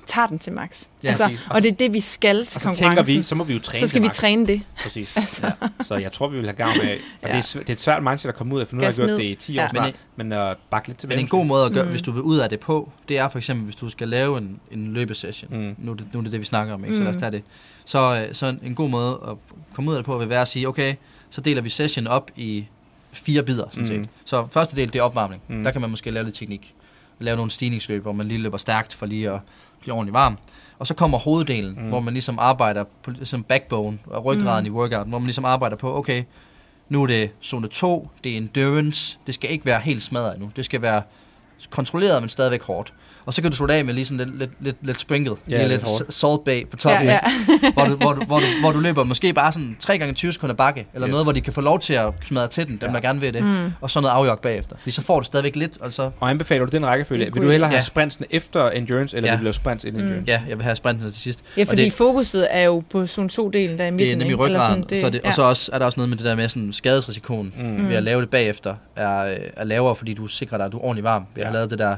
[0.08, 0.84] tager den til max.
[1.04, 1.46] Ja, altså, præcis.
[1.50, 3.60] og det er det, vi skal til Og så tænker vi, så må vi jo
[3.60, 4.16] træne så skal vi max.
[4.16, 4.62] træne det.
[4.84, 5.18] Præcis.
[5.18, 5.46] Altså.
[5.62, 5.84] Ja.
[5.84, 6.98] Så jeg tror, vi vil have gavn af.
[7.22, 7.38] Og Ja.
[7.38, 8.96] det, er, det er et svært mindset at komme ud af, for nu har jeg
[8.96, 9.18] gjort ned.
[9.18, 9.64] det i 10 Ja.
[9.64, 9.96] år Men snart.
[10.16, 11.18] Men uh, bakke lidt tilbage.
[11.18, 11.88] Men en god måde at gøre, Mm.
[11.88, 11.92] mm.
[11.92, 14.38] hvis du vil ud af det på, det er for eksempel, hvis du skal lave
[14.38, 15.54] en, en løbesession.
[15.54, 15.58] Mm.
[15.64, 15.76] Mm.
[15.78, 16.96] Nu, er det, nu er det det, vi snakker om, ikke?
[16.96, 17.06] så Mm.
[17.06, 17.44] lad os tage det.
[17.86, 19.34] Så, øh, så en, en god måde at
[19.74, 20.96] komme ud af det på vil være at sige, okay,
[21.30, 22.66] så deler vi session op i
[23.12, 24.04] fire bidder, sådan Mm.
[24.04, 24.10] set.
[24.26, 25.42] Så første del, det er opvarmning.
[25.48, 25.56] Mm.
[25.56, 25.64] Mm.
[25.64, 26.74] Der kan man måske lave lidt teknik.
[27.20, 29.40] Lave nogle stigningsløb, hvor man lige løber stærkt for lige at
[29.88, 30.38] blive ordentligt varm.
[30.80, 31.88] Og så kommer hoveddelen, Mm.
[31.90, 34.72] hvor man ligesom arbejder på som backbone og ryggraden Mm.
[34.72, 34.76] mm.
[34.76, 36.24] i workouten, hvor man ligesom arbejder på, okay,
[36.90, 40.52] nu er det zone 2, det er endurance, det skal ikke være helt smadret endnu.
[40.56, 41.02] Det skal være
[41.70, 42.94] kontrolleret, men stadigvæk hårdt.
[43.28, 45.58] Og så kan du slutte af med lige sådan lidt, lidt, lidt, lidt sprinkle, Ja,
[45.58, 47.20] lige lidt lidt, salt bay på Ja, toppen, ja.
[47.74, 50.34] hvor, du, hvor, du, hvor, du, hvor du løber måske bare sådan 3 gange 20
[50.34, 51.12] sekunder bakke, eller Yes.
[51.12, 52.96] noget, hvor de kan få lov til at smadre til den, dem Ja.
[52.96, 53.72] der gerne vil det, Mm.
[53.82, 54.76] og så noget afjok bagefter.
[54.80, 57.26] Fordi så får du stadigvæk lidt, og så, Og anbefaler du den rækkefølge?
[57.26, 57.82] Vil du hellere jeg- have Ja.
[57.82, 59.34] sprintsen efter endurance, eller Ja.
[59.36, 60.08] vil du lave sprints inden Mm.
[60.08, 60.32] endurance?
[60.32, 61.40] ja, jeg vil have sprinten til sidst.
[61.58, 63.98] Ja, Og fordi det- fokuset er jo på zone 2-delen, der er i midten.
[64.00, 65.28] Det er nemlig ryggraden, sådan, det, så det, ja.
[65.30, 67.64] og så også, er der også noget med det der med sådan skadesrisikoen Mm.
[67.66, 67.90] mm.
[67.90, 70.78] ved at lave det bagefter, er, øh, er lavere, fordi du sikrer dig, at du
[70.78, 71.46] er ordentligt varm ved at Ja.
[71.46, 71.96] have lavet det der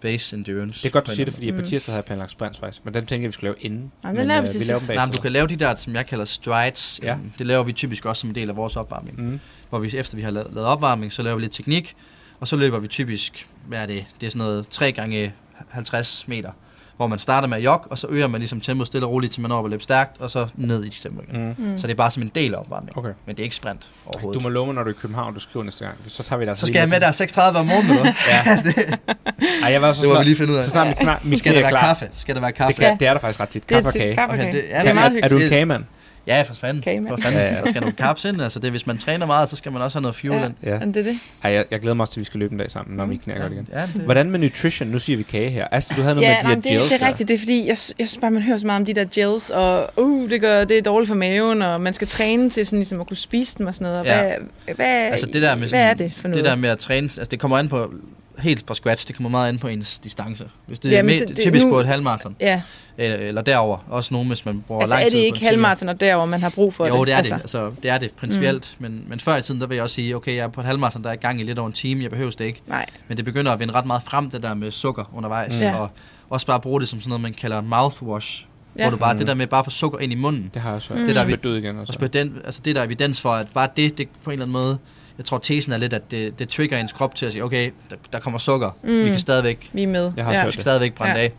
[0.00, 0.82] base endurance.
[0.82, 1.58] Det er godt, du siger det, fordi Mm.
[1.58, 2.84] på tirsdag havde jeg planlagt sprints faktisk.
[2.84, 3.92] Men den tænker jeg, vi skulle lave inden.
[4.02, 4.90] Den Men, laver vi øh, til vi laver sidst.
[4.94, 7.00] Nej, men du kan lave de der, som jeg kalder strides.
[7.02, 7.16] Ja.
[7.38, 9.22] Det laver vi typisk også som en del af vores opvarmning.
[9.30, 9.40] Mm.
[9.68, 11.96] Hvor vi efter vi har lavet, lavet opvarmning, så laver vi lidt teknik,
[12.40, 15.32] og så løber vi typisk, hvad er det, det er sådan noget 3 gange
[15.68, 16.50] 50 meter,
[16.98, 19.32] hvor man starter med at jogge, og så øger man ligesom tempoet stille og roligt,
[19.32, 21.54] til man når at løbe stærkt, og så ned i tempo igen.
[21.58, 21.64] Mm.
[21.66, 21.78] Mm.
[21.78, 23.10] Så det er bare som en del af opvarmning, Okay.
[23.26, 24.38] men det er ikke sprint overhovedet.
[24.40, 25.96] Du må love mig, når du er i København, du skriver næste gang.
[26.06, 28.12] Så tager vi dig altså så lige skal jeg med der 36 om morgenen, eller?
[28.28, 28.62] Ja.
[29.64, 30.64] Ej, jeg var så Det må snart, vi lige finde ud af.
[30.64, 31.80] så snart min, knar, min Skal der er være klar.
[31.80, 32.08] kaffe?
[32.14, 32.68] Skal der være kaffe?
[32.72, 33.62] Det, kan, det er der faktisk ret tit.
[33.68, 34.24] Det Kaffe og kage.
[34.28, 34.94] Okay, det er Det er det.
[34.94, 35.30] meget er, er hyggeligt.
[35.30, 35.84] du en Det- kagemand?
[36.28, 36.82] Ja, for fanden.
[36.82, 37.16] Kagemand.
[37.16, 37.40] For fanden.
[37.40, 37.60] Ja, ja.
[37.60, 38.42] Der skal nogle carbs ind.
[38.42, 40.44] Altså det, hvis man træner meget, så skal man også have noget fuel Ja.
[40.46, 40.54] ind.
[40.62, 40.78] Ja.
[40.78, 41.18] Men det er det.
[41.44, 43.04] Ej, jeg, jeg glæder mig også til, at vi skal løbe en dag sammen, når
[43.04, 43.10] Mm.
[43.10, 43.68] min knæ er godt igen.
[43.72, 44.88] Ja, det, Hvordan med nutrition?
[44.88, 45.66] Nu siger vi kage her.
[45.70, 47.08] Astrid, du havde noget Ja, med de det, her gels det er der.
[47.08, 47.28] rigtigt.
[47.28, 47.76] Det er fordi, jeg, jeg
[48.08, 50.78] synes bare, man hører så meget om de der gels, og uh, det, gør, det
[50.78, 53.66] er dårligt for maven, og man skal træne til sådan, ligesom at kunne spise dem
[53.66, 53.98] og sådan noget.
[53.98, 54.22] Og Ja.
[54.64, 56.44] Hvad, hvad, altså det der med hvad er sådan- det for noget?
[56.44, 57.92] Det der med at træne, altså det kommer an på
[58.38, 60.44] helt fra scratch, det kommer meget an på ens distance.
[60.66, 62.62] Hvis det er Jamen, med, det- typisk nu- på et halvmarathon, Ja,
[62.98, 65.46] eller, eller derover også nogen, hvis man bruger altså lang er tid det på ikke
[65.46, 67.06] halvmarathon og derover, man har brug for Jo, det?
[67.06, 67.34] det er altså.
[67.34, 67.40] det.
[67.40, 68.76] Altså, det er det principielt.
[68.78, 68.84] Mm.
[68.84, 70.66] Men, men før i tiden, der vil jeg også sige, okay, jeg er på et
[70.66, 72.62] halvmarathon, der er i gang i lidt over en time, jeg behøver det ikke.
[72.66, 75.52] Nej, Men det begynder at vinde ret meget frem, det der med sukker undervejs.
[75.54, 75.60] Mm.
[75.60, 75.76] Ja.
[75.76, 75.90] Og
[76.30, 78.44] også bare bruge det som sådan noget, man kalder mouthwash.
[78.78, 78.82] Ja.
[78.82, 79.18] Hvor du bare, Mm.
[79.18, 80.50] det der med bare at få sukker ind i munden.
[80.54, 81.06] Det har jeg også Mm.
[81.06, 81.78] Det der, vi- ud igen.
[81.78, 84.32] Og så den, altså det der er evidens for, at bare det, det på en
[84.32, 84.78] eller anden måde,
[85.18, 87.70] jeg tror tesen er lidt, at det, det trigger ens krop til at sige, okay,
[87.90, 88.70] der, der kommer sukker.
[88.82, 89.04] Mm.
[89.04, 90.12] Vi kan stadigvæk, vi er med.
[90.16, 90.38] Jeg har ja.
[90.38, 91.20] også vi skal stadigvæk brænde Ja.
[91.24, 91.32] af.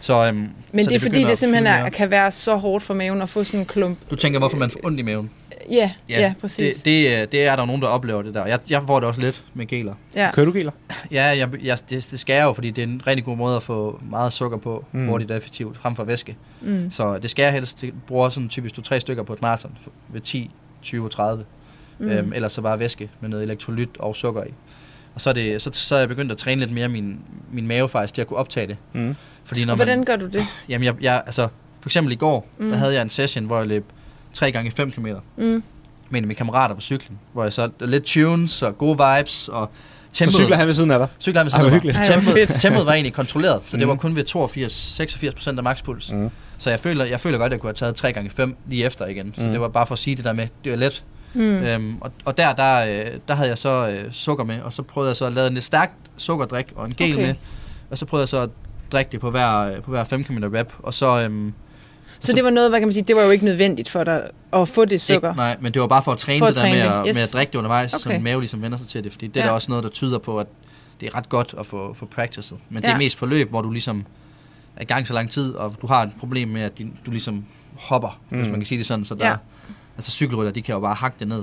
[0.00, 2.94] Så, øhm, Men så det er fordi, det simpelthen er, kan være så hårdt for
[2.94, 3.98] maven at få sådan en klump.
[4.10, 5.30] Du tænker, hvorfor man får ondt i maven?
[5.70, 6.76] Ja, ja, ja præcis.
[6.76, 8.46] Det, det, øh, det er der nogen, der oplever det der.
[8.46, 9.94] Jeg, jeg får det også lidt med geler.
[10.14, 10.30] ja.
[10.32, 10.70] Kører du geler?
[11.10, 13.56] Ja, jeg, jeg, det, det skal jeg jo, fordi det er en rigtig god måde
[13.56, 15.06] at få meget sukker på, Mm.
[15.08, 16.36] hurtigt og effektivt, frem for væske.
[16.60, 16.90] Mm.
[16.90, 17.82] Så det skal jeg helst.
[17.84, 19.78] Jeg bruger sådan typisk to-tre stykker på et maraton
[20.08, 20.50] ved 10,
[20.82, 21.44] 20 30.
[22.02, 22.08] Mm.
[22.08, 22.14] Mm.
[22.14, 24.48] Øhm, ellers så bare væske med noget elektrolyt og sukker i.
[25.14, 27.18] Og så er, det, så, så er jeg begyndt at træne lidt mere min,
[27.52, 28.76] min mave faktisk til at kunne optage det.
[28.92, 29.16] Mm.
[29.44, 30.46] Fordi når hvordan man, gør du det?
[30.68, 31.48] jamen jeg, jeg, altså,
[31.80, 32.68] for eksempel i går, Mm.
[32.70, 33.84] der havde jeg en session, hvor jeg løb
[34.32, 35.12] 3 gange 5 km Mm.
[35.36, 35.62] med
[36.10, 37.18] en af mine kammerater på cyklen.
[37.32, 39.70] Hvor jeg så lidt tunes og gode vibes og
[40.12, 40.34] Så tempoet.
[40.34, 41.08] cykler han ved siden af dig?
[41.20, 41.94] Cykler ved Ej, hvor siden af mig.
[41.94, 43.90] Ej, Tempoet, tempoet var egentlig kontrolleret, så det Mm.
[43.90, 46.12] var kun ved 82-86 procent af makspuls.
[46.12, 46.30] Mm.
[46.58, 48.84] Så jeg føler, jeg føler godt, at jeg kunne have taget 3 gange 5 lige
[48.84, 49.34] efter igen.
[49.36, 49.50] Så Mm.
[49.50, 51.04] det var bare for at sige det der med, det var let.
[51.34, 51.42] Mm.
[51.42, 54.82] Øhm, og, og der, der, øh, der havde jeg så øh, sukker med, og så
[54.82, 57.26] prøvede jeg så at lave en lidt stærkt sukkerdrik og en gel Okay.
[57.26, 57.34] med.
[57.90, 58.50] Og så prøvede jeg så at
[58.92, 60.72] drikke det på hver, øh, på hver 5 km rep.
[60.78, 61.52] Og så, øhm,
[62.20, 64.22] Så det var noget, hvad kan man sige, det var jo ikke nødvendigt for dig
[64.52, 65.28] at få det sukker.
[65.30, 66.84] Ikke, nej, men det var bare for at træne For at det der træne med,
[66.90, 67.14] det, at, yes.
[67.14, 68.02] med at drikke det undervejs, okay.
[68.02, 69.12] så min mave ligesom vender sig til det.
[69.12, 69.46] Fordi det Ja.
[69.46, 70.46] er også noget, der tyder på, at
[71.00, 72.58] det er ret godt at få, få practicet.
[72.70, 72.94] Men det Ja.
[72.94, 74.04] er mest på løb, hvor du ligesom
[74.76, 77.10] er i gang så lang tid, og du har et problem med, at din, du
[77.10, 77.44] ligesom
[77.78, 78.38] hopper, mm.
[78.38, 79.04] hvis man kan sige det sådan.
[79.04, 79.34] Så der, Ja.
[79.96, 81.42] Altså cykelrytter, de kan jo bare hakke det ned.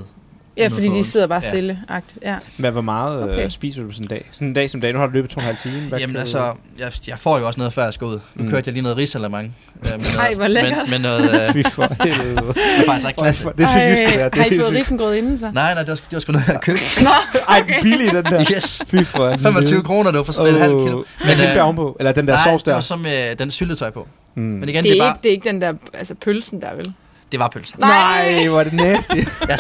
[0.58, 1.50] Ja, fordi de sidder bare Ja.
[1.50, 1.80] stille.
[1.90, 2.06] Agt.
[2.22, 2.36] Ja.
[2.58, 3.34] Hvad, hvor meget okay.
[3.34, 3.46] Okay.
[3.46, 4.30] øh, spiser du på sådan en dag?
[4.32, 4.94] Sådan en dag som dag.
[4.94, 5.80] Nu har du løbet to og en halv time.
[5.90, 8.20] Hvad Jamen altså, jeg, jeg får jo også noget, før jeg skal ud.
[8.36, 8.50] Nu Mm.
[8.50, 9.56] kørte jeg lige noget risalamang.
[9.86, 10.78] Øh, med Ej, hvor lækkert.
[10.78, 11.54] Men, med noget, øh.
[11.64, 12.36] Fy for helvede.
[12.36, 13.44] det er faktisk ikke klasse.
[13.58, 14.20] Det er seriøst, det der.
[14.24, 15.52] Ej, Det er har I fået risengrød inden så?
[15.54, 17.04] Nej, nej, det var, det var sgu noget, jeg købte.
[17.04, 17.10] Nå,
[17.50, 18.46] Ej, den billige, den der.
[18.56, 18.84] Yes.
[18.88, 20.98] Fy for 25 kroner, det var for sådan en halv kilo.
[20.98, 21.96] Men øh, hende der ovenpå?
[22.00, 22.82] Eller den der nej, sovs det var der?
[22.82, 24.08] så med den syltetøj på.
[24.36, 24.42] Mm.
[24.44, 26.76] Men igen, det det, er, var, ikke, det er ikke den der, altså pølsen der,
[26.76, 26.94] vel?
[27.32, 27.76] Det var pølsen.
[27.80, 29.16] Nej, hvor er det nasty.
[29.16, 29.58] Jeg,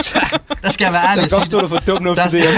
[0.64, 1.30] der skal jeg være Jeg ærlig.
[1.30, 2.50] kan godt stå der for dum nu Der- til det.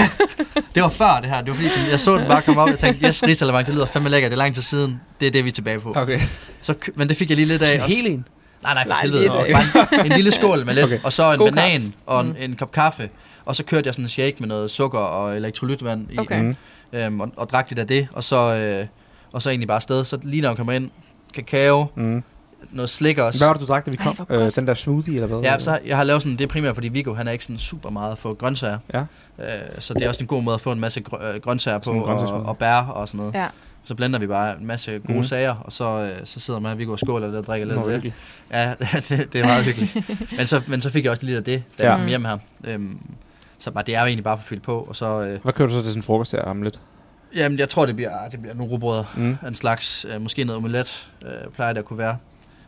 [0.74, 1.38] Det var før det her.
[1.40, 3.74] Det var fordi, jeg så den bare komme op, og jeg tænkte, yes, risalamang, det
[3.74, 4.30] lyder fandme lækkert.
[4.30, 5.00] Det er lang tid siden.
[5.20, 5.92] Det er det, vi er tilbage på.
[5.96, 6.20] Okay.
[6.62, 7.68] Så, men det fik jeg lige lidt af.
[7.68, 8.24] Sådan og- helt en?
[8.62, 9.28] Nej, nej, for Nej, helvede.
[9.28, 10.98] Bare en, lille skål med lidt, Okay.
[11.04, 11.92] og så en God banan carbs.
[12.06, 12.34] og en, Mm.
[12.38, 13.08] en kop kaffe.
[13.44, 16.40] Og så kørte jeg sådan en shake med noget sukker og elektrolytvand i, Okay.
[16.40, 16.56] Mm.
[16.92, 18.08] øhm, og, og drak lidt af det.
[18.12, 18.86] Og så, øh,
[19.32, 20.04] og så egentlig bare afsted.
[20.04, 20.90] Så lige når jeg kommer ind,
[21.34, 22.22] kakao, Mm.
[22.70, 23.38] Noget slik også.
[23.40, 24.26] Hvad var det, du drak, da vi Ej, kom?
[24.26, 24.40] godt.
[24.42, 25.40] Øh, den der smoothie, eller hvad?
[25.40, 27.58] Ja, så jeg har lavet sådan, det er primært fordi Viggo, han er ikke sådan
[27.58, 28.78] super meget for grøntsager.
[28.94, 29.00] Ja.
[29.38, 29.46] Øh,
[29.78, 31.90] så det er også en god måde at få en masse grø- øh, grøntsager på,
[31.90, 33.34] og, og bær og sådan noget.
[33.34, 33.46] Ja.
[33.84, 35.24] Så blender vi bare en masse gode mm.
[35.24, 37.78] sager, og så, øh, så sidder man og Viggo og skåler lidt og drikker lidt
[37.80, 38.12] Nå, det.
[38.52, 38.74] Ja,
[39.08, 39.96] det, det er meget hyggeligt.
[40.38, 41.90] men, så, men så fik jeg også lidt af det, da Ja.
[41.90, 42.38] jeg kom hjem her.
[42.64, 42.98] Øhm,
[43.58, 44.86] så bare, det er jo egentlig bare for at fylde på.
[44.88, 46.78] Og så, øh, Hvad kører du så til sådan en frokost her om lidt?
[47.36, 49.36] jamen, jeg tror, det bliver, det bliver nogle rugbrød Mm.
[49.42, 50.06] af en slags.
[50.14, 52.16] Øh, måske noget omelet, øh, plejer det at kunne være.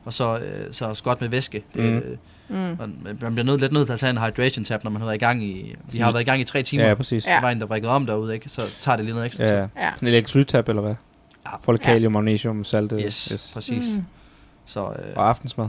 [0.05, 1.64] Og så, øh, så også godt med væske.
[1.74, 2.02] Det,
[2.48, 2.57] mm.
[2.57, 2.57] Mm.
[2.57, 5.07] man, man bliver nødt, lidt nødt til at tage en hydration tab, når man har
[5.07, 5.74] været i gang i...
[5.92, 6.84] Vi har været i gang i tre timer.
[6.84, 7.26] Ja, præcis.
[7.26, 7.40] Ja.
[7.40, 8.48] Vejen, der brækkede om derude, ikke?
[8.48, 9.50] Så tager det lige noget ekstra ja.
[9.50, 9.57] tid.
[9.57, 9.66] ja.
[9.94, 10.94] Sådan en elektrolyttab, eller hvad?
[11.46, 11.50] Ja.
[11.62, 11.76] For Ja.
[11.76, 12.96] kalium, magnesium, salte.
[12.96, 13.84] Yes, yes, præcis.
[13.96, 14.05] Mm.
[14.66, 14.86] Så, øh,
[15.16, 15.68] Og aftensmad.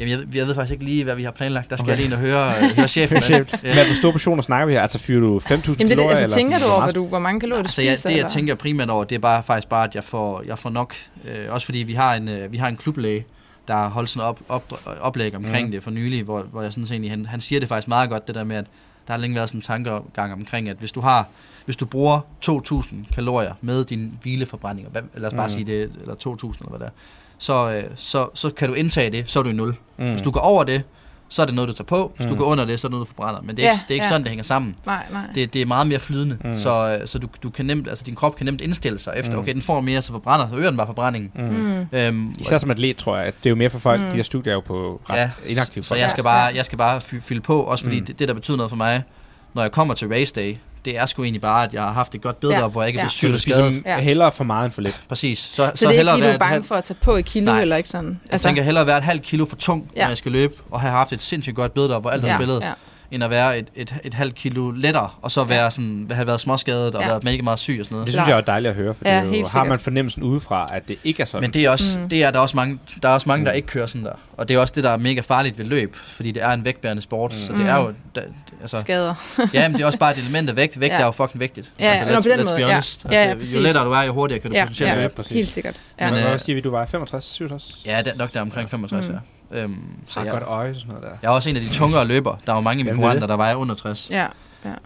[0.00, 1.70] jamen, jeg, jeg ved faktisk ikke lige, hvad vi har planlagt.
[1.70, 1.90] Der skal Okay.
[1.90, 3.22] jeg lige ind og høre, øh, høre chefen.
[3.22, 3.52] Chef.
[3.52, 3.74] Ja.
[3.74, 4.80] Men hvor store portioner snakker vi her?
[4.80, 6.10] Altså, fyrer du 5.000 Jamen, det, kalorier?
[6.10, 8.08] altså, eller tænker sådan, du over, du, hvor mange kalorier du Altså, jeg, spiser?
[8.08, 8.28] det jeg eller?
[8.30, 10.94] tænker primært over, det er bare faktisk bare, at jeg får, jeg får nok.
[11.24, 13.24] Øh, også fordi vi har en, øh, vi har en klublæge,
[13.68, 15.72] der har holdt sådan op, op, oplæg omkring mm.
[15.72, 18.10] det for nylig, hvor, hvor jeg sådan set egentlig, han, han siger det faktisk meget
[18.10, 18.64] godt, det der med, at
[19.06, 21.26] der har længe været sådan en tankegang omkring, at hvis du har,
[21.64, 25.52] hvis du bruger 2.000 kalorier med din hvileforbrænding, lad os bare Mhm.
[25.52, 26.26] sige det, eller 2.000
[26.58, 26.90] eller hvad det er,
[27.38, 29.76] så, øh, så, så kan du indtage det, så er du i nul.
[29.96, 30.10] Mm.
[30.10, 30.82] Hvis du går over det,
[31.28, 32.12] så er det noget, du tager på.
[32.16, 32.32] Hvis Mm.
[32.32, 33.40] du går under det, så er det noget, du forbrænder.
[33.42, 34.08] Men det er Ja, ikke, det er ikke ja.
[34.08, 35.22] sådan, det hænger sammen Nej, nej.
[35.34, 36.58] det, det er meget mere flydende, Mm.
[36.58, 39.32] så, øh, så du, du kan nemt, altså din krop kan nemt indstille sig efter,
[39.32, 39.38] Mm.
[39.38, 41.30] okay, den får mere, så forbrænder, så øger den bare forbrændingen.
[41.34, 41.42] Mm.
[41.42, 41.86] Mm.
[41.92, 44.06] Øhm, Især som atlet, tror jeg, at det er jo mere for folk, Mm.
[44.10, 45.30] de her studier er jo på ret Ja.
[45.46, 46.00] inaktive så folk.
[46.00, 48.06] jeg skal bare, jeg skal bare fy- fylde på, også fordi mm.
[48.06, 49.02] det, det, der betyder noget for mig,
[49.54, 50.56] når jeg kommer til race day,
[50.86, 52.64] det er sgu egentlig bare, at jeg har haft et godt billede Ja.
[52.64, 53.08] op, hvor jeg ikke er Ja.
[53.08, 53.82] så Så sygt skadet.
[53.86, 53.98] Ja.
[53.98, 55.00] hellere for meget end for lidt.
[55.08, 55.38] Præcis.
[55.38, 57.16] Så, Så, det er ikke, fordi du være er bange halvt- for at tage på
[57.16, 57.60] i kilo, Nej.
[57.62, 58.20] eller ikke sådan?
[58.32, 60.00] Jeg tænker hellere være et halvt kilo for tung, Ja.
[60.02, 62.36] når jeg skal løbe, og have haft et sindssygt godt op, hvor alt er ja,
[62.36, 62.72] spillet, ja.
[63.10, 66.40] End at være et, et, et halvt kilo lettere, og så være sådan, have været
[66.40, 67.08] småskadet og Ja.
[67.08, 68.06] været mega meget syg og sådan noget.
[68.06, 70.68] Det synes jeg er dejligt at høre, for Ja, det jo, har man fornemmelsen udefra,
[70.72, 71.40] at det ikke er sådan.
[71.40, 72.02] Men det er også, Mm.
[72.02, 72.08] mm.
[72.08, 73.56] det er der også mange, der er også mange, der Mm.
[73.56, 74.12] ikke kører sådan der.
[74.36, 76.64] Og det er også det, der er mega farligt ved løb, fordi det er en
[76.64, 77.38] vægtbærende sport, Mm.
[77.38, 77.44] mm.
[77.46, 78.20] så det er jo, da,
[78.60, 79.14] altså, Skader.
[79.54, 80.80] ja, men det er også bare et element af vægt.
[80.80, 81.00] Vægt Ja.
[81.00, 81.72] er jo fucking vigtigt.
[81.80, 82.66] Ja, altså, nå, på den let's måde, be ja.
[82.72, 83.04] honest.
[83.04, 83.54] Ja, ja, Altså, præcis.
[83.54, 85.14] jo lettere du er, jo hurtigere kan du Ja, potentielt ja, ja, løbe.
[85.14, 85.32] præcis.
[85.34, 85.74] Helt sikkert.
[86.00, 86.04] Ja.
[86.04, 87.82] Men, Men, hvad øh, siger vi, du var 65, 67?
[87.86, 89.10] Ja, det er nok der omkring 65, Mm.
[89.10, 89.14] mm.
[89.14, 89.20] ja.
[89.50, 91.08] Øhm, så Har jeg, godt øje, sådan noget der.
[91.22, 92.36] jeg er også en af de tungere løber.
[92.46, 94.10] Der er jo mange er konkurrenter, der vejer under 60.
[94.10, 94.26] Ja.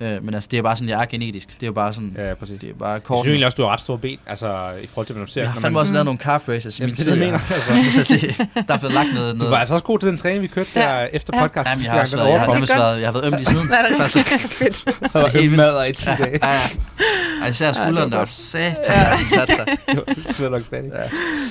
[0.01, 1.49] Øh, men altså, det er bare sådan, jeg er genetisk.
[1.49, 2.61] Det er jo bare sådan, Ja, præcis.
[2.61, 3.19] det er bare Jeg kort.
[3.19, 5.41] synes egentlig også, du har ret store ben, altså i forhold til, hvad du ser.
[5.41, 7.13] jeg har fandme man- også lavet nogle calf races i Jamen, min det er tid.
[7.13, 7.73] det, jeg ja.
[7.77, 8.39] mener.
[8.39, 9.33] Så det, der er blevet lagt noget...
[9.35, 10.81] Du noget var altså også god til den træning, vi kørte Ja.
[10.81, 11.43] der efter Ja.
[11.47, 11.67] podcast.
[11.67, 13.47] Jamen, jeg sidste har, også været, jeg har nærmest været, jeg har været øm lige
[13.47, 13.67] siden.
[13.71, 14.19] Nej, det er Altså,
[14.61, 14.85] fedt.
[14.85, 15.57] Der var helt helt vildt.
[15.57, 16.39] mad i 10 dage.
[16.43, 16.61] Ja, ja.
[17.43, 18.79] Ej, især skulderen der var var sat,
[19.35, 19.77] sat sig.
[20.29, 20.93] Det var nok træning.
[20.93, 21.03] Ja.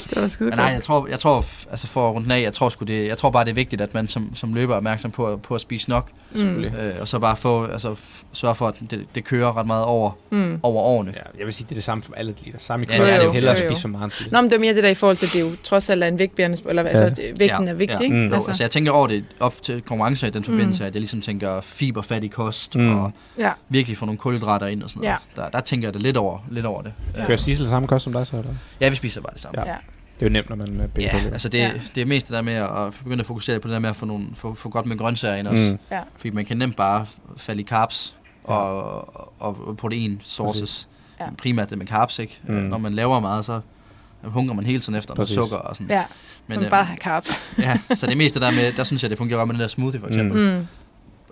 [0.09, 2.70] Det var skide nej, jeg tror, jeg tror, altså for at runde af, jeg tror,
[2.70, 5.11] sgu det, jeg tror bare, det er vigtigt, at man som, som løber er opmærksom
[5.11, 6.07] på, på at spise nok.
[6.36, 6.63] Mm.
[6.63, 7.95] Øh, og så bare få, altså,
[8.34, 10.59] sørge for, at det, det kører ret meget over, Mm.
[10.63, 11.11] over årene.
[11.15, 12.59] Ja, jeg vil sige, det er det samme for alle atleter.
[12.59, 13.70] Samme i Ja, det er det er det jo hellere at Jo, jo.
[13.70, 14.28] spise for meget.
[14.32, 16.03] Nå, men det var mere det der i forhold til, at det jo trods alt
[16.03, 17.09] er en vægtbærende, eller altså, Ja.
[17.09, 18.03] det- vægten Ja, er vigtig, ja.
[18.03, 18.15] ikke?
[18.15, 18.28] Mm.
[18.28, 20.88] Jo, altså, jeg tænker over det op til konkurrencer i den forbindelse, Mm.
[20.88, 22.82] at jeg ligesom tænker fiberfattig kost, Mm.
[22.82, 22.99] mm.
[22.99, 23.51] og Ja.
[23.70, 25.20] virkelig få nogle kulhydrater ind og sådan noget.
[25.36, 26.93] Der, der tænker jeg da lidt over, lidt over det.
[27.17, 27.26] Ja.
[27.26, 28.51] Kører Sissel samme kost som dig så, eller?
[28.82, 29.61] Ja, vi spiser bare det samme.
[29.61, 29.70] Ja.
[29.72, 29.76] Ja.
[30.20, 31.72] Det er jo nemt, når man er begge Ja, altså det, Ja.
[31.95, 33.95] det er mest det der med at begynde at fokusere på det der med at
[33.95, 35.63] få, nogle, få, få godt med grøntsager ind også.
[35.63, 35.70] Mm.
[35.72, 35.78] Mm.
[35.91, 36.01] Ja.
[36.17, 37.05] Fordi man kan nemt bare
[37.38, 39.34] falde i carbs og, og,
[39.67, 40.88] og protein sources.
[41.20, 41.26] Ja.
[41.38, 42.39] Primært det med carbs, ikke?
[42.47, 42.53] Mm.
[42.55, 42.61] Mm.
[42.61, 43.61] Når man laver meget, så
[44.24, 45.89] hungrer man hele tiden efter noget sukker og sådan.
[45.89, 46.03] Ja,
[46.47, 47.41] Men, men øh, bare have carbs.
[47.59, 49.67] ja, så det meste der med, der synes jeg, det fungerer godt med den der
[49.67, 50.57] smoothie for eksempel.
[50.59, 50.65] Mm.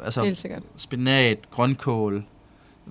[0.05, 0.61] Altså Helt sikkert.
[0.77, 2.23] spinat, grønkål,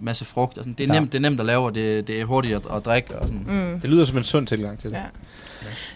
[0.00, 0.74] masse frugt og sådan.
[0.78, 1.00] Det er, Ja.
[1.00, 3.16] nemt, det er nemt at lave, og det, det er hurtigt at, at drikke.
[3.18, 3.46] Og sådan.
[3.72, 3.80] Mm.
[3.80, 4.96] Det lyder som en sund tilgang til det.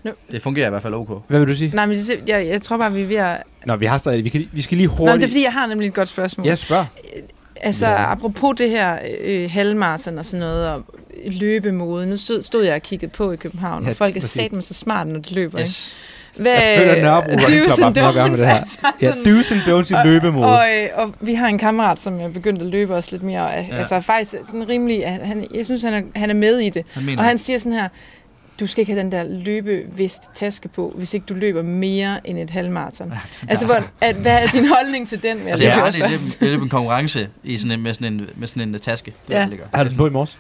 [0.05, 0.11] Ja.
[0.33, 1.23] Det fungerer i hvert fald ok.
[1.29, 1.71] Hvad vil du sige?
[1.75, 3.43] Nej, men jeg, jeg tror bare, vi er ved at...
[3.67, 5.31] Nå, vi har stadig, vi, kan, vi skal lige Nå, men det er hurtigt...
[5.31, 6.47] fordi, jeg har nemlig et godt spørgsmål.
[6.47, 6.87] Ja, spørg.
[7.57, 7.93] Altså, Ja.
[7.93, 8.13] ja.
[8.13, 10.85] apropos det her øh, halvmarathon og sådan noget, og
[11.27, 12.07] løbemode.
[12.07, 14.33] Nu stod, stod jeg og kiggede på i København, Ja, og folk er præcis.
[14.43, 15.59] sat med så smart, når de løber.
[15.59, 15.71] Ikke?
[16.41, 18.61] Hvad, Jeg føler, at Nørrebro Running Club gøre med det her.
[18.61, 20.47] don'ts, altså Ja, do's and don'ts i løbemode.
[20.47, 23.41] Og, øh, og vi har en kammerat, som er begyndt at løbe også lidt mere.
[23.47, 23.67] Og, Ja.
[23.71, 23.77] ja.
[23.79, 26.85] Altså faktisk sådan rimelig, at han, jeg synes, han er, han er med i det.
[26.93, 27.89] Han mener, Og han siger sådan her,
[28.61, 32.39] du skal ikke have den der løbevist taske på, hvis ikke du løber mere end
[32.39, 33.13] et halvmarathon.
[33.49, 35.39] Altså, hvor, at, hvad er din holdning til den?
[35.49, 36.03] altså, jeg har aldrig
[36.41, 39.13] løbet, en konkurrence i sådan en, med, sådan en, med sådan en taske.
[39.29, 39.41] Det Ja.
[39.41, 39.47] ja.
[39.47, 39.65] ligger.
[39.75, 40.39] Har du den på i morges?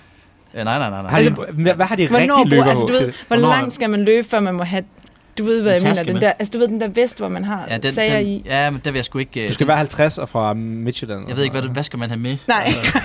[0.55, 1.03] Ja, nej, nej, nej.
[1.03, 1.11] nej.
[1.11, 3.91] Har de, Altså, hvad, har de Hvornår, rigtige løber altså, du ved, hvor langt skal
[3.91, 4.83] man løbe, før man må have,
[5.41, 6.21] du ved, hvad jeg mener, den med.
[6.21, 8.43] der, altså du ved, den der vest, hvor man har ja, den, sager den, i.
[8.47, 9.43] ja, men der vil jeg sgu ikke...
[9.43, 11.29] øh, Du skal være 50 og fra Midtjylland.
[11.29, 12.37] Jeg ved ikke, hvad, du- hvad skal man have med?
[12.49, 12.63] Nej.
[12.77, 12.99] Altså,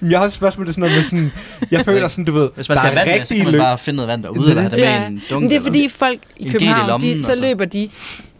[0.00, 1.32] Men Jeg har også et spørgsmål, det er sådan noget med sådan...
[1.70, 3.44] Jeg føler sådan, du ved, hvis man der skal have er vand med, så kan
[3.44, 3.60] man løb.
[3.60, 5.40] bare finde noget vand derude, eller have det med i en dunk.
[5.42, 7.88] men det er fordi folk i København, lommen, de, så løber de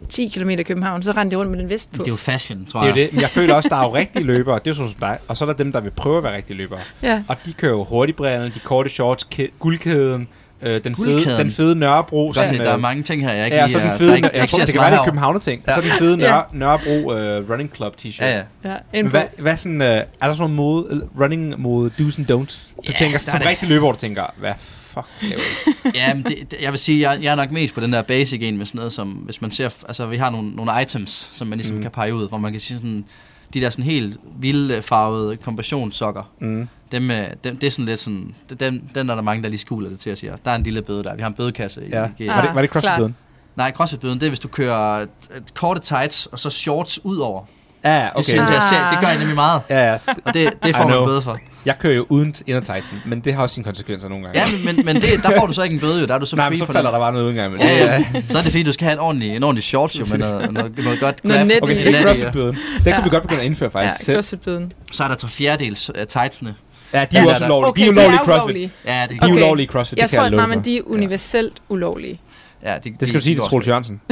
[0.09, 1.97] 10 km i København, så render de rundt med den vest på.
[1.97, 3.05] Det er jo fashion, tror Det er jo jeg.
[3.05, 3.13] det.
[3.13, 5.17] Men jeg føler også, der er jo rigtige løbere, det er jo sådan som dig.
[5.27, 6.79] Og så er der dem, der vil prøve at være rigtige løbere.
[7.03, 7.23] Ja.
[7.27, 10.27] Og de kører jo hurtigbrillerne, de korte shorts, kæ- guldkæden,
[10.61, 12.27] øh, den, fede, den fede Nørrebro.
[12.31, 13.97] Der, sådan, der er øh, mange ting her, jeg ikke Ja, så er- den der
[13.97, 15.05] fede, ikke- jeg, tror, det kan være, det er herom.
[15.05, 15.63] Københavner ting.
[15.67, 15.75] Ja.
[15.75, 16.27] Så den fede Ja.
[16.29, 18.25] Nør, Nørrebro øh, Running Club t-shirt.
[18.25, 18.75] Ja, ja.
[18.93, 22.73] Ja, hvad, hvad sådan, øh, er der sådan noget running mode do's and don'ts?
[22.77, 25.05] Du Ja, tænker, der er som rigtig løber, hvor du tænker, hvad fuck?
[25.95, 28.01] Ja, men det, det, jeg vil sige, jeg, jeg er nok mest på den der
[28.01, 31.29] basic en med sådan noget, som hvis man ser, altså vi har nogle, nogle items,
[31.33, 31.81] som man ligesom mm.
[31.81, 33.05] kan pege ud, hvor man kan sige sådan,
[33.53, 36.67] de der sådan helt vilde farvede kompressionssokker, Mm.
[36.91, 39.49] dem, øh, dem, det er sådan lidt sådan, det- dem, den er der mange, der
[39.49, 41.33] lige skuler det til at sige, der er en lille bøde der, vi har en
[41.35, 42.05] bødekasse Ja.
[42.19, 42.27] i G.
[42.27, 42.83] Var det, var det klart.
[42.83, 43.15] crossfit-bøden?
[43.55, 45.07] Nej, crossfit-bøden, det er, hvis du kører øh,
[45.55, 47.43] korte tights, og så shorts ud over.
[47.83, 48.23] Ja, Det, okay.
[48.23, 49.99] synes jeg, ser, det gør jeg nemlig meget, Ja, ja.
[50.25, 51.37] og det, det får man bøde for.
[51.65, 54.39] Jeg kører jo uden indertightsen, men det har også sine konsekvenser nogle gange.
[54.39, 56.17] Ja, men, men, men det, der får du så ikke en bøde jo, der er
[56.19, 56.93] du så Nej, fri men så for falder den.
[56.93, 57.57] der bare noget uden gang.
[57.59, 58.03] Ja, ja.
[58.29, 60.53] Så er det fordi, du skal have en ordentlig, en ordentlig shorts jo, med noget,
[60.53, 61.47] noget, noget godt Noget grab.
[61.47, 62.55] net Okay, så det er crossfit-bøden.
[62.55, 62.95] Den Ja.
[62.95, 64.15] kunne vi godt begynde at indføre Ja, faktisk selv.
[64.17, 64.73] crossfit-bøden.
[64.91, 66.55] Så er der tre fjerdedels uh, tightsene.
[66.93, 67.69] Ja, de er Ja, også ulovlige.
[67.69, 68.43] Okay, de er ulovlige er crossfit.
[68.43, 68.71] ulovlige.
[68.85, 70.59] Ja, det, De er ulovlige crossfit, Jeg det kan tror, jeg at love nej, men
[70.59, 70.63] for.
[70.63, 72.19] de er universelt ulovlige.
[72.65, 74.01] ja, det, Det skal du sige til Troels Jørgensen.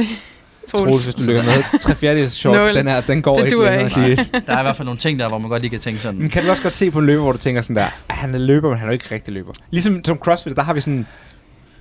[0.70, 1.04] Troels, Troels.
[1.04, 1.80] hvis du lykker med.
[1.80, 2.74] Tre fjerdedels short, Nul.
[2.74, 4.10] den her, altså, den går Det ikke længere.
[4.10, 4.22] ikke.
[4.32, 6.00] De- Der er i hvert fald nogle ting der, hvor man godt lige kan tænke
[6.00, 6.20] sådan.
[6.20, 8.16] Men kan du også godt se på en løber, hvor du tænker sådan der, "Ah,
[8.16, 9.52] han er løber, men han er jo ikke rigtig løber.
[9.70, 11.06] Ligesom som CrossFit, der har vi sådan,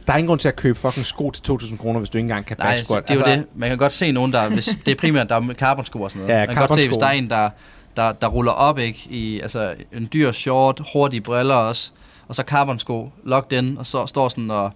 [0.07, 2.23] der er ingen grund til at købe fucking sko til 2.000 kroner, hvis du ikke
[2.25, 3.07] engang kan Nej, back squat.
[3.07, 3.45] det er jo det.
[3.55, 4.49] Man kan godt se nogen, der...
[4.49, 6.41] Hvis, det er primært, der er med carbonsko og sådan noget.
[6.41, 7.49] Ja, man kan godt se, hvis der er en, der,
[7.97, 8.99] der, der ruller op, ikke?
[9.09, 11.91] I, altså, en dyr short, hurtige briller også,
[12.27, 14.71] og så carbonsko, locked in, og så står sådan og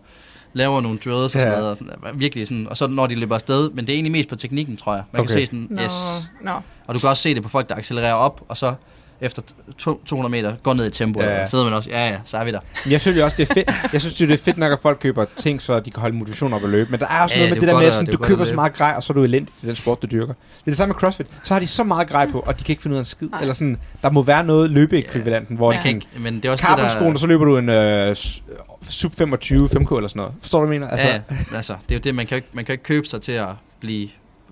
[0.54, 1.60] laver nogle drills og sådan Ja.
[1.60, 1.78] noget.
[2.04, 4.36] og Virkelig sådan, og så når de løber afsted, men det er egentlig mest på
[4.36, 5.04] teknikken, tror jeg.
[5.12, 5.30] Man Okay.
[5.34, 5.92] kan se sådan, yes.
[6.42, 6.52] nå.
[6.88, 8.74] Og du kan også se det på folk, der accelererer op, og så
[9.24, 9.42] efter
[9.78, 11.40] to- 200 meter går ned i tempo, Ja, ja, ja.
[11.40, 11.46] ja.
[11.46, 12.60] så sidder man også, ja ja, så er vi der.
[12.86, 13.72] Men jeg synes jo også, det er fedt.
[13.94, 16.16] Jeg synes jo, det er fedt nok, at folk køber ting, så de kan holde
[16.16, 16.92] motivation op at løbe.
[16.92, 17.94] Men der er også Ja, noget med det det, er der jo med, godt at
[17.94, 20.02] sådan, du godt køber så meget grej, og så er du elendig til den sport,
[20.02, 20.34] du dyrker.
[20.34, 21.28] Det er det samme med CrossFit.
[21.44, 23.06] Så har de så meget grej på, og de kan ikke finde ud af en
[23.06, 23.30] skid.
[23.30, 23.42] Nej.
[23.42, 25.78] Eller sådan, der må være noget løbeekvivalenten, hvor Ja.
[25.78, 26.66] de sådan, Men det er også
[27.00, 28.16] det, og så løber du en øh,
[28.90, 30.34] sub 25 5K eller sådan noget.
[30.42, 30.92] Forstår du, hvad jeg mener?
[30.92, 33.22] Altså, ja, altså, det er jo det, man kan ikke, man kan ikke købe sig
[33.22, 33.48] til at
[33.80, 34.10] blive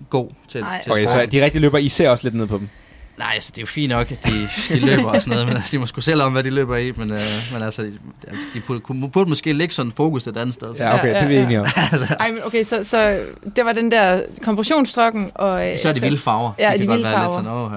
[0.10, 0.82] god til, Nej.
[0.84, 2.70] til Okay, så de rigtige løber, I ser også lidt ned på dem.
[3.18, 5.64] Nej, altså, det er jo fint nok, at de, de løber og sådan noget, men
[5.72, 7.20] de må sgu selv om, hvad de løber i, men, øh,
[7.54, 7.92] men altså, de,
[8.54, 10.76] de burde, burde måske lægge sådan fokus et andet sted.
[10.76, 10.84] Så.
[10.84, 11.66] Ja, okay, Ja, det er vi ja, enige om.
[12.20, 13.20] Ej, men okay, så, så
[13.56, 15.70] det var den der kompressionsstokken, og...
[15.72, 16.52] øh, Så er de vilde farver.
[16.60, 17.24] Ja, de kan vilde farver.
[17.24, 17.72] Lidt sådan, åh,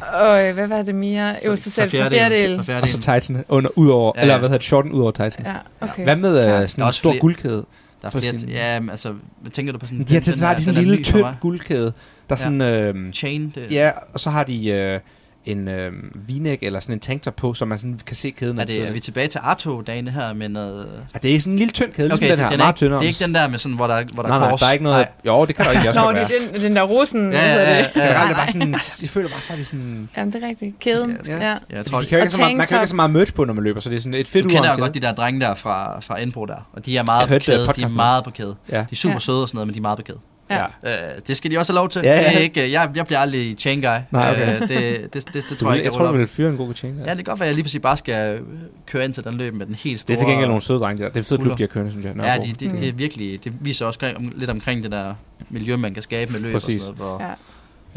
[0.00, 0.12] her.
[0.12, 1.36] Og øh, hvad var det mere?
[1.46, 2.58] Jo, så selv fjerdedel.
[2.82, 4.38] Og så tightsene under, ud over, Ja, eller ja.
[4.38, 5.48] hvad hedder det, shorten ud over tightsene.
[5.48, 6.02] Ja, okay.
[6.04, 7.64] Hvad med øh, sådan en stor flere- guldkæde?
[8.04, 10.02] Der er på flere, sin- ja, altså, hvad tænker du på sådan...
[10.04, 11.34] De har, til, så har de sådan en lille tynd guld.
[11.40, 11.92] guldkæde,
[12.28, 12.36] der er Ja.
[12.36, 12.60] sådan,
[12.96, 15.00] øh, Chain, det, ja, og så har de øh,
[15.44, 16.30] en øh, v
[16.62, 18.58] eller sådan en tanktop på, så man sådan kan se kæden.
[18.58, 20.86] er, det, er vi tilbage til Arto-dagene her med noget...
[21.14, 22.76] Ja, det er sådan en lille tynd kæde, ligesom den her, det, meget er ikke,
[22.76, 22.98] tyndere.
[22.98, 24.60] det er ikke den der med sådan, hvor der, hvor der nej, er nej, kors.
[24.60, 25.06] der er ikke noget...
[25.26, 26.42] Jo, det kan der egentlig også Nå, godt det være.
[26.48, 27.32] er den, den der rosen.
[27.32, 27.90] Ja, ja, ja, det?
[27.96, 28.00] ja.
[28.00, 28.72] Generelt er Nej, bare sådan,
[29.02, 30.08] jeg føler bare, så er det sådan...
[30.16, 30.78] Jamen, det er rigtigt.
[30.80, 31.18] Kæden.
[31.26, 31.36] Ja.
[31.36, 31.40] Ja.
[31.48, 33.44] Jeg Fordi tror, de kan ikke så meget, man kan ikke så meget merch på,
[33.44, 35.12] når man løber, så det er sådan et fedt du kender jo godt de der
[35.14, 37.68] drenge der fra, fra Indbro der, og de er meget Jeg på kæde.
[37.76, 38.54] De er meget på kæde.
[38.70, 38.76] Ja.
[38.78, 39.18] De er super Ja.
[39.18, 40.18] søde og sådan noget, men de er meget på kæde.
[40.50, 40.64] Ja.
[40.64, 42.02] Øh, det skal de også have lov til.
[42.04, 42.28] Ja, ja.
[42.28, 43.88] Det er ikke, jeg, jeg bliver aldrig chain guy.
[44.10, 44.54] Nej, okay.
[44.54, 46.56] Øh, det, det, det, det, Du, tror jeg ikke, jeg tror, du vil fyre en
[46.56, 47.00] god chain.
[47.00, 47.06] op.
[47.06, 48.40] Ja, det kan godt være, at jeg lige præcis bare skal øh,
[48.86, 50.14] køre ind til den løb med den helt store...
[50.16, 51.08] Det er til gengæld nogle søde drenge, der.
[51.08, 52.16] Det er en fed klub, de har kørende, synes jeg.
[52.16, 52.46] Ja, Nørrebro.
[52.46, 52.76] de, de, Mm.
[52.76, 55.14] det er virkelig, det viser også om, lidt omkring det der
[55.50, 56.74] miljø, man kan skabe med løb Præcis.
[56.74, 57.14] og sådan noget.
[57.16, 57.24] Hvor,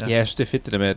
[0.00, 0.08] Ja.
[0.08, 0.96] Ja, jeg synes, det er fedt det der med, at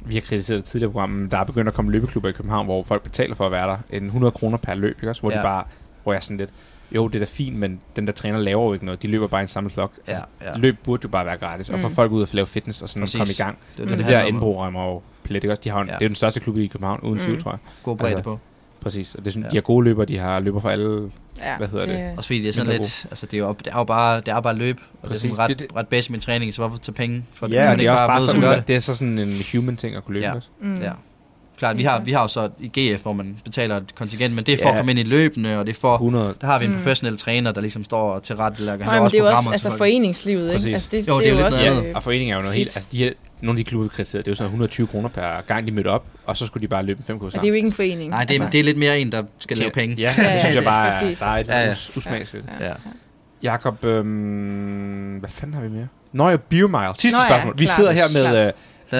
[0.00, 2.66] vi har kritiseret det tidligere program, men der er begyndt at komme løbeklubber i København,
[2.66, 3.76] hvor folk betaler for at være der.
[3.90, 5.22] En 100 kroner per løb, ikke også?
[5.22, 5.38] Hvor Ja.
[5.38, 5.64] de bare,
[6.02, 6.50] hvor jeg er sådan lidt,
[6.92, 9.02] jo, det er da fint, men den der træner laver jo ikke noget.
[9.02, 9.92] De løber bare i en samlet flok.
[10.08, 10.56] Ja, Altså, ja.
[10.56, 11.94] Løb burde jo bare være gratis, og få Mm.
[11.94, 13.18] folk ud og lave fitness og sådan Præcis.
[13.20, 13.58] komme i gang.
[13.76, 13.88] det, er Mm.
[13.88, 15.60] det, Det, det det der indbro rammer jo plet, ikke også?
[15.64, 15.84] De har, ja.
[15.92, 15.98] Ja.
[15.98, 17.20] Det er den største klub i København, uden Mm.
[17.20, 17.58] tvivl, tror jeg.
[17.82, 18.38] God bredde Altså, på.
[18.80, 19.14] Præcis.
[19.14, 19.50] Og det er sådan, Ja.
[19.50, 21.10] de har gode løber, de har løber for alle.
[21.38, 22.12] Ja, Hvad hedder det?
[22.16, 24.16] Også fordi det er sådan Mindre lidt, altså det er jo, det er jo bare,
[24.16, 25.22] det er bare løb, og Præcis.
[25.22, 27.46] det er sådan ret, Det- det- ret basic med træning, så hvorfor tage penge for
[27.46, 27.54] det?
[27.54, 29.76] Ja, og man det ikke er også bare sådan, det er så sådan en human
[29.76, 30.26] ting at kunne løbe.
[30.26, 30.34] Ja.
[30.34, 30.48] også?
[30.60, 30.80] Mm.
[30.80, 30.92] Ja.
[31.58, 34.44] Klart, vi har, vi har jo så i GF, hvor man betaler et kontingent, men
[34.44, 34.70] det er for Ja.
[34.74, 35.94] at komme ind i løbende, og det er for...
[35.94, 36.34] 100.
[36.40, 36.76] Der har vi en Mm.
[36.76, 38.86] professionel træner, der ligesom står og tilrettelægger.
[38.86, 40.66] Nej, men det er jo også programmer altså foreningslivet, Præcis.
[40.66, 40.74] ikke?
[40.74, 42.56] Altså, det, Jo, det er jo lidt også, noget øh, Og foreningen er jo noget
[42.56, 42.76] helt...
[42.76, 43.12] Altså, de her,
[43.42, 46.04] nogle af de klubber det er jo sådan 120 kroner per gang, de mødte op,
[46.26, 47.72] og så skulle de bare løbe en 5 kurs Og det er jo ikke en
[47.72, 48.10] forening.
[48.10, 49.96] Nej, det er, det er lidt mere en, der skal lave penge.
[49.98, 51.18] Ja, Ja, det synes jeg ja, bare, er, præcis.
[51.18, 52.18] der er et Ja, ja.
[52.18, 52.44] det.
[52.60, 52.66] Ja.
[52.66, 52.72] Ja.
[53.42, 55.88] Jakob, øhm, hvad fanden har vi mere?
[56.12, 56.88] Nå ja, Biomile.
[56.98, 57.54] Sidste Nå ja, spørgsmål.
[57.58, 58.52] Vi sidder her med øh,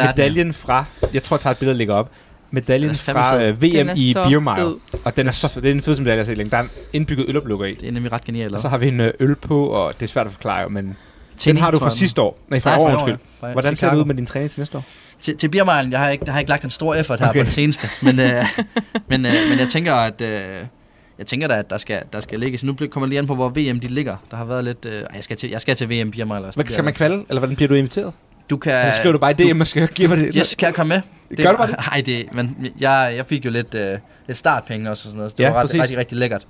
[0.06, 2.10] medaljen fra, jeg tror, jeg tager et billede og lægger op.
[2.50, 4.12] Medaljen Den fra øh, VM Den er i
[4.56, 4.74] fed.
[5.04, 5.62] Og den er så fed.
[5.62, 6.50] Det er den fedeste medalje, jeg har set længe.
[6.50, 7.74] Der er en indbygget øloplukker i.
[7.74, 8.54] Det er nemlig ret genialt.
[8.54, 10.84] Og så har vi en øh, øl på, og det er svært at forklare, men
[10.86, 10.96] den
[11.38, 12.38] Tenny, har du fra jeg, sidste år.
[12.48, 13.16] Nej, fra Nej, fra år, undskyld.
[13.42, 13.52] ja.
[13.52, 14.84] Hvordan ser det ud med din træning til næste år?
[15.20, 17.40] Til, til Biermeilen, jeg har ikke, der har ikke lagt en stor effort her Okay.
[17.40, 18.44] på det seneste, men, øh,
[19.10, 20.40] men, øh, men jeg tænker, at øh,
[21.18, 22.64] jeg tænker da, at der skal, der skal ligges.
[22.64, 24.16] Nu kommer det lige an på, hvor VM de ligger.
[24.30, 24.84] Der har været lidt...
[24.84, 26.44] Øh, jeg, skal til, jeg skal til VM Biermeilen.
[26.46, 26.56] også.
[26.56, 28.12] Hvad, skal man kvalde, eller hvordan bliver du inviteret?
[28.50, 28.72] Du kan...
[28.72, 30.32] Jeg skriver du bare i DM, og skal give mig det.
[30.36, 31.02] Yes, kan jeg komme med?
[31.44, 31.76] Gør du bare det?
[31.92, 35.30] Nej, det, men jeg, jeg fik jo lidt, øh, lidt startpenge også og sådan noget,
[35.32, 35.80] så det Ja, var ret, præcis.
[35.80, 36.46] rigtig, rigtig lækkert.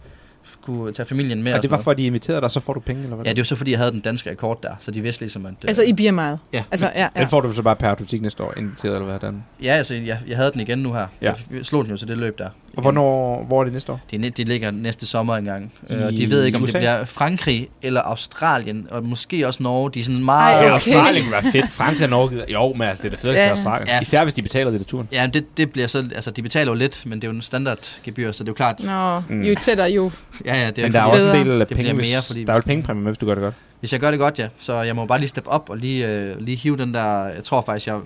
[0.63, 2.73] Kunne tage familien med Og og det var for, at de inviterede dig, så får
[2.75, 3.25] du penge, eller hvad?
[3.27, 5.47] Ja, det var så fordi, jeg havde den danske rekord der, så de vidste ligesom,
[5.47, 5.53] at...
[5.53, 6.39] Øh, Altså i Beer Mile.
[6.53, 6.63] Ja.
[6.71, 7.21] Altså, ja, ja.
[7.21, 9.45] Den får du så bare per automatik næste år inviteret, eller hvad den?
[9.63, 11.07] Ja, altså, jeg, jeg havde den igen nu her.
[11.23, 11.33] Ja.
[11.51, 12.49] Jeg slog den jo til det løb der.
[12.77, 14.01] Og hvornår, hvor er det næste år?
[14.11, 15.73] Det, er net- de ligger næste sommer engang.
[15.91, 16.73] I Øh, og de ved ikke, om USA?
[16.73, 19.91] det bliver Frankrig eller Australien, og måske også Norge.
[19.95, 20.55] De er sådan meget...
[20.55, 20.73] Ej, okay.
[20.73, 21.71] Australien kunne være fedt.
[21.73, 22.45] Frankrig og Norge gider.
[22.49, 23.43] Jo, men altså, det er da fedt Ja.
[23.45, 23.89] til Australien.
[23.89, 24.01] Ja.
[24.01, 25.09] Især hvis de betaler det turen.
[25.13, 25.99] Ja, det, det bliver så...
[26.15, 28.55] Altså, de betaler jo lidt, men det er jo en standardgebyr, så det er jo
[28.55, 28.81] klart...
[28.85, 29.43] Nå, Mm.
[29.43, 30.11] jo tættere jo.
[30.45, 32.45] Ja, ja, det er Men der er også en del af Det penge, mere, fordi
[32.45, 33.55] der er jo pengepræmie med, hvis du gør det godt.
[33.81, 34.49] Hvis jeg gør det godt, ja.
[34.61, 37.25] Så jeg må bare lige steppe op og lige, øh, lige hive den der...
[37.25, 37.97] Jeg tror faktisk, jeg...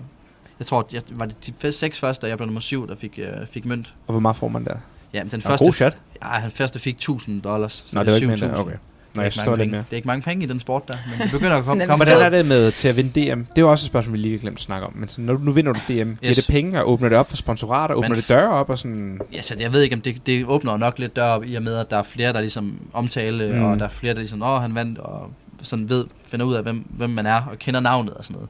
[0.59, 3.19] Jeg tror, jeg, var det de seks første, og jeg blev nummer syv, der fik,
[3.21, 3.93] øh, fik mønt.
[4.07, 4.75] Og hvor meget får man der?
[5.13, 5.65] Ja, men den første...
[5.65, 5.97] god chat.
[6.23, 7.83] Ja, den første fik 1000 dollars.
[7.87, 8.43] Så Nå, det var ikke mere 7.000.
[8.43, 8.59] end det.
[8.59, 8.75] Okay.
[9.15, 9.79] Nå, det, jeg er ikke det mere.
[9.79, 11.79] det er ikke mange penge i den sport der, men det begynder at komme.
[11.79, 13.39] Men komme Hvordan er det med til at vinde DM?
[13.39, 14.93] Det er jo også et spørgsmål, vi lige har glemt at snakke om.
[14.95, 16.35] Men så, når du, nu vinder du DM, giver Yes.
[16.35, 19.19] det penge, og åbner det op for sponsorater, åbner det døre op og sådan...
[19.33, 21.55] Ja, så jeg ved ikke, om det, det åbner jo nok lidt dør op i
[21.55, 23.63] og med, at der er flere, der ligesom omtale, mm.
[23.63, 25.29] og der er flere, der ligesom, åh, han vandt, og
[25.61, 28.49] sådan ved, finder ud af, hvem, hvem man er, og kender navnet og sådan noget.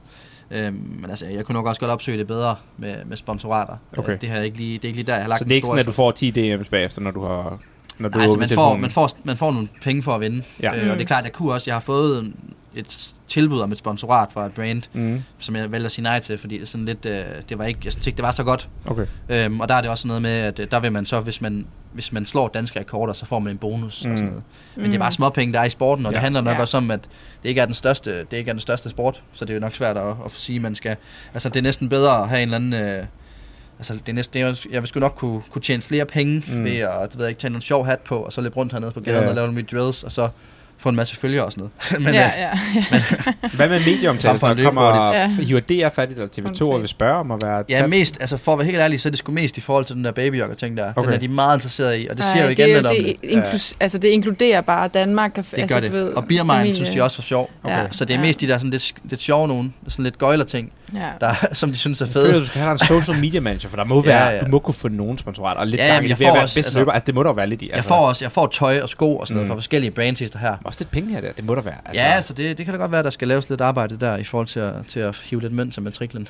[0.51, 3.77] Øhm, men altså, jeg kunne nok også godt opsøge det bedre med, med sponsorater.
[3.97, 4.13] Okay.
[4.13, 5.45] Øh, det, her er ikke lige, det er ikke lige der, jeg har lagt Så
[5.45, 7.59] det er ikke sådan, at du får 10 DM's bagefter, når du har...
[7.99, 10.43] Når du Nej, altså, man får, man, får, man får nogle penge for at vinde.
[10.61, 10.75] Ja.
[10.75, 12.33] Øh, og det er klart, jeg kunne også, jeg har fået
[12.75, 16.19] et tilbud om et sponsorat fra et brand, Mm, som jeg valgte at sige nej
[16.19, 18.69] til, fordi sådan lidt, øh, det var ikke, jeg synes ikke, det var så godt.
[18.85, 19.05] okay.
[19.29, 21.41] Øhm, og der er det også noget med, at øh, der vil man så, hvis
[21.41, 24.11] man, hvis man slår danske rekorder, så får man en bonus Mm.
[24.11, 24.43] og sådan noget.
[24.75, 26.15] Men det er bare småpenge, der er i sporten, og Ja.
[26.15, 26.61] det handler nok Ja.
[26.61, 26.99] også om, at
[27.43, 29.59] det ikke er den største, det ikke er den største sport, så det er jo
[29.61, 30.95] nok svært at, at få sige, man skal,
[31.33, 33.05] altså det er næsten bedre at have en eller anden, øh,
[33.91, 36.43] altså det er næsten, det er, jeg vil sgu nok kunne, kunne tjene flere penge
[36.47, 36.63] Mm.
[36.65, 38.71] ved at, det ved jeg ikke, tage en sjov hat på, og så løbe rundt
[38.73, 39.23] hernede på gaden Ja.
[39.23, 39.29] ja.
[39.29, 40.29] og lave nogle drills, og så
[40.77, 42.03] få en masse følgere og sådan noget.
[42.05, 42.33] Men, ja, øh,
[42.91, 43.03] ja.
[43.55, 44.39] Hvad med medieomtale?
[44.39, 45.47] Så kommer hurtigt.
[45.47, 47.63] hiver DR fat i dig, TV2 og vil spørge om at være...
[47.69, 49.85] Ja, mest, altså for at være helt ærlig, så er det sgu mest i forhold
[49.85, 50.83] til den der babyjogger ting der.
[50.89, 50.93] Okay.
[51.01, 51.07] Okay.
[51.07, 52.87] Den er de meget interesseret i, og det siger jo Ej, igen det, er lidt
[52.87, 53.29] om det, det.
[53.29, 55.31] inklus, altså, det inkluderer bare Danmark.
[55.37, 55.91] Og, Det altså, gør det.
[55.91, 56.75] Ved, og familie.
[56.75, 57.51] synes de også var sjov.
[57.67, 57.87] Ja.
[57.91, 58.25] Så det er Ja.
[58.25, 61.09] mest de der sådan lidt, lidt sjove nogen, sådan lidt gøjler ting, Ja.
[61.21, 62.39] der, som de synes er Jeg føler, fede.
[62.39, 64.39] du skal have en social media manager, for der må Ja, være, ja.
[64.39, 66.29] du må kunne få nogen sponsorater, og lidt Ja, gang i jeg det ved at
[66.29, 66.91] får være også- bedste altså- løber.
[66.91, 67.69] Altså, det må der være lidt i.
[67.73, 69.51] Jeg får også jeg får tøj og sko og sådan noget Mm.
[69.51, 70.55] fra forskellige brands her.
[70.63, 71.75] også lidt penge her der, det må der være.
[71.85, 74.17] Altså, ja, altså det, det kan da godt være, der skal laves lidt arbejde der
[74.17, 76.27] i forhold til at, til at hive lidt mønt til matriklen.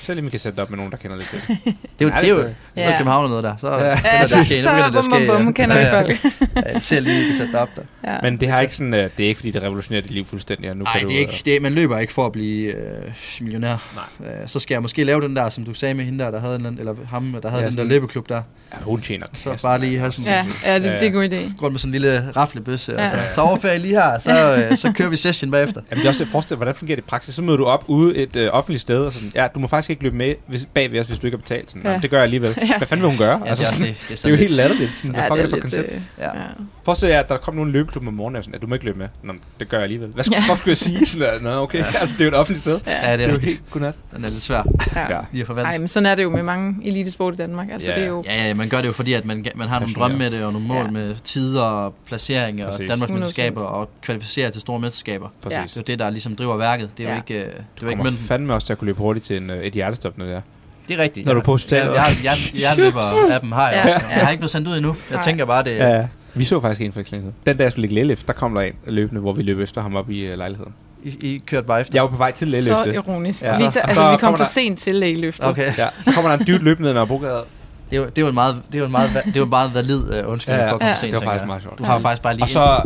[0.00, 1.40] Selv om vi kan sætte det op med nogen, der kender lidt til.
[1.48, 2.82] Det er jo, Ja, det er jo det sådan Ja.
[2.84, 3.56] noget København noget der.
[3.56, 3.84] Så Ja.
[3.84, 4.56] ja, Ja, det så, at ske.
[4.56, 6.02] Nu så det at bum, bum, bum, kender vi Ja, ja.
[6.02, 6.24] folk.
[6.56, 7.82] Ja, jeg ser lige, at vi sætter det op der.
[8.12, 8.18] Ja.
[8.22, 10.70] Men det har ikke sådan, øh, det er ikke fordi, det revolutionerer dit liv fuldstændig,
[10.70, 11.08] og nu Nej, kan du...
[11.08, 13.92] det er ikke, det er, man løber ikke for at blive øh, millionær.
[14.20, 14.30] Nej.
[14.42, 16.40] Øh, så skal jeg måske lave den der, som du sagde med hende der, der
[16.40, 18.42] havde en, eller ham, der havde Ja, den der løbeklub der.
[18.72, 21.12] Ja, hun tjener Så bare lige have sådan Ja, ja, det, Ja, det er en
[21.12, 21.62] god idé.
[21.62, 22.92] rundt med sådan en lille raflebøsse.
[22.92, 23.02] Ja.
[23.04, 23.10] Ja.
[23.10, 25.80] Altså, så overferie lige her, så, øh, så kører vi session bagefter.
[25.90, 27.34] Jamen det er også et forestil, hvordan fungerer det i praksis?
[27.34, 29.85] Så møder du op ude et øh, offentligt sted, og sådan, ja, du må faktisk
[29.92, 31.70] ikke løbe med hvis, bag ved os, hvis du ikke har betalt.
[31.70, 31.92] Sådan, Ja.
[31.92, 31.98] ja.
[31.98, 32.54] det gør jeg alligevel.
[32.70, 32.78] Ja.
[32.78, 33.40] Hvad fanden vil hun gøre?
[33.44, 34.92] Ja, altså, det, er, sådan, det, det, er det er jo helt latterligt.
[34.92, 35.92] Sådan, hvad Ja, fuck det er det for er koncept?
[35.92, 36.24] øh, Ja.
[36.38, 36.44] ja.
[36.84, 38.98] Forestil jer, at der kom nogen løbeklub om morgenen, sådan, at du må ikke løbe
[38.98, 39.08] med.
[39.22, 40.08] Nå, det gør jeg alligevel.
[40.08, 40.52] Hvad skulle Ja.
[40.52, 40.56] ja.
[40.56, 41.06] skulle jeg sige?
[41.06, 42.80] Sådan, Nå, okay, altså, det er jo et offentligt sted.
[42.86, 43.94] Ja, det Det er, er jo helt godnat.
[44.16, 44.62] Den er lidt svær
[44.96, 45.16] Ja.
[45.34, 45.44] Ja.
[45.62, 47.68] Nej, men sådan er det jo med mange elitesport i Danmark.
[47.72, 47.94] Altså, Ja.
[47.94, 48.22] det er jo...
[48.26, 50.44] Ja, ja, man gør det jo fordi, at man, man har nogle drømme med det,
[50.44, 50.84] og nogle mål Ja.
[50.84, 50.90] ja.
[50.90, 52.88] med tider og placeringer, og Præcis.
[52.90, 55.28] Danmarksmesterskaber, og kvalificere til store mesterskaber.
[55.42, 55.58] Præcis.
[55.72, 56.90] Det er jo det, der ligesom driver værket.
[56.98, 57.20] Det er jo Ja.
[57.20, 58.18] ikke, øh, det er jo ikke mønten.
[58.26, 60.40] fandme også til at kunne løbe hurtigt til en, øh, et hjertestop, når det er.
[60.88, 61.26] Det er rigtigt.
[61.26, 61.94] Når du er på Jeg- hospitalet.
[61.94, 63.00] Jeg, jeg, jeg, jeg løber
[63.34, 63.94] af dem har jeg Ja.
[63.94, 64.06] også.
[64.10, 64.96] Jeg har ikke blevet sendt ud endnu.
[65.10, 65.24] Jeg Nej.
[65.24, 66.08] tænker bare, det Ja, ja.
[66.34, 67.34] Vi så faktisk en for så siden.
[67.46, 69.80] Den dag, jeg skulle ligge lægelift, der kom der en løbende, hvor vi løb efter
[69.82, 70.72] ham op i uh, lejligheden.
[71.04, 71.92] I, I kørte bare efter.
[71.94, 72.94] Jeg var på vej til Så lægeliftet.
[72.94, 73.42] ironisk.
[73.42, 73.48] Ja.
[73.48, 73.68] Ja.
[73.68, 75.44] Så- altså, så vi kom kommer for der- sent til lægeløftet.
[75.46, 75.72] Okay.
[75.78, 77.44] Ja, så kommer der en dyt løbende ned ad Brogade.
[77.90, 79.32] Det er jo, det er jo en meget, det er jo en meget, det er
[79.36, 80.70] jo en meget valid uh, undskyldning Ja, ja.
[80.70, 80.92] for at komme Ja.
[80.94, 81.46] for sent, Det var faktisk jeg.
[81.46, 81.78] meget sjovt.
[81.78, 82.82] Du har jo faktisk bare lige Og så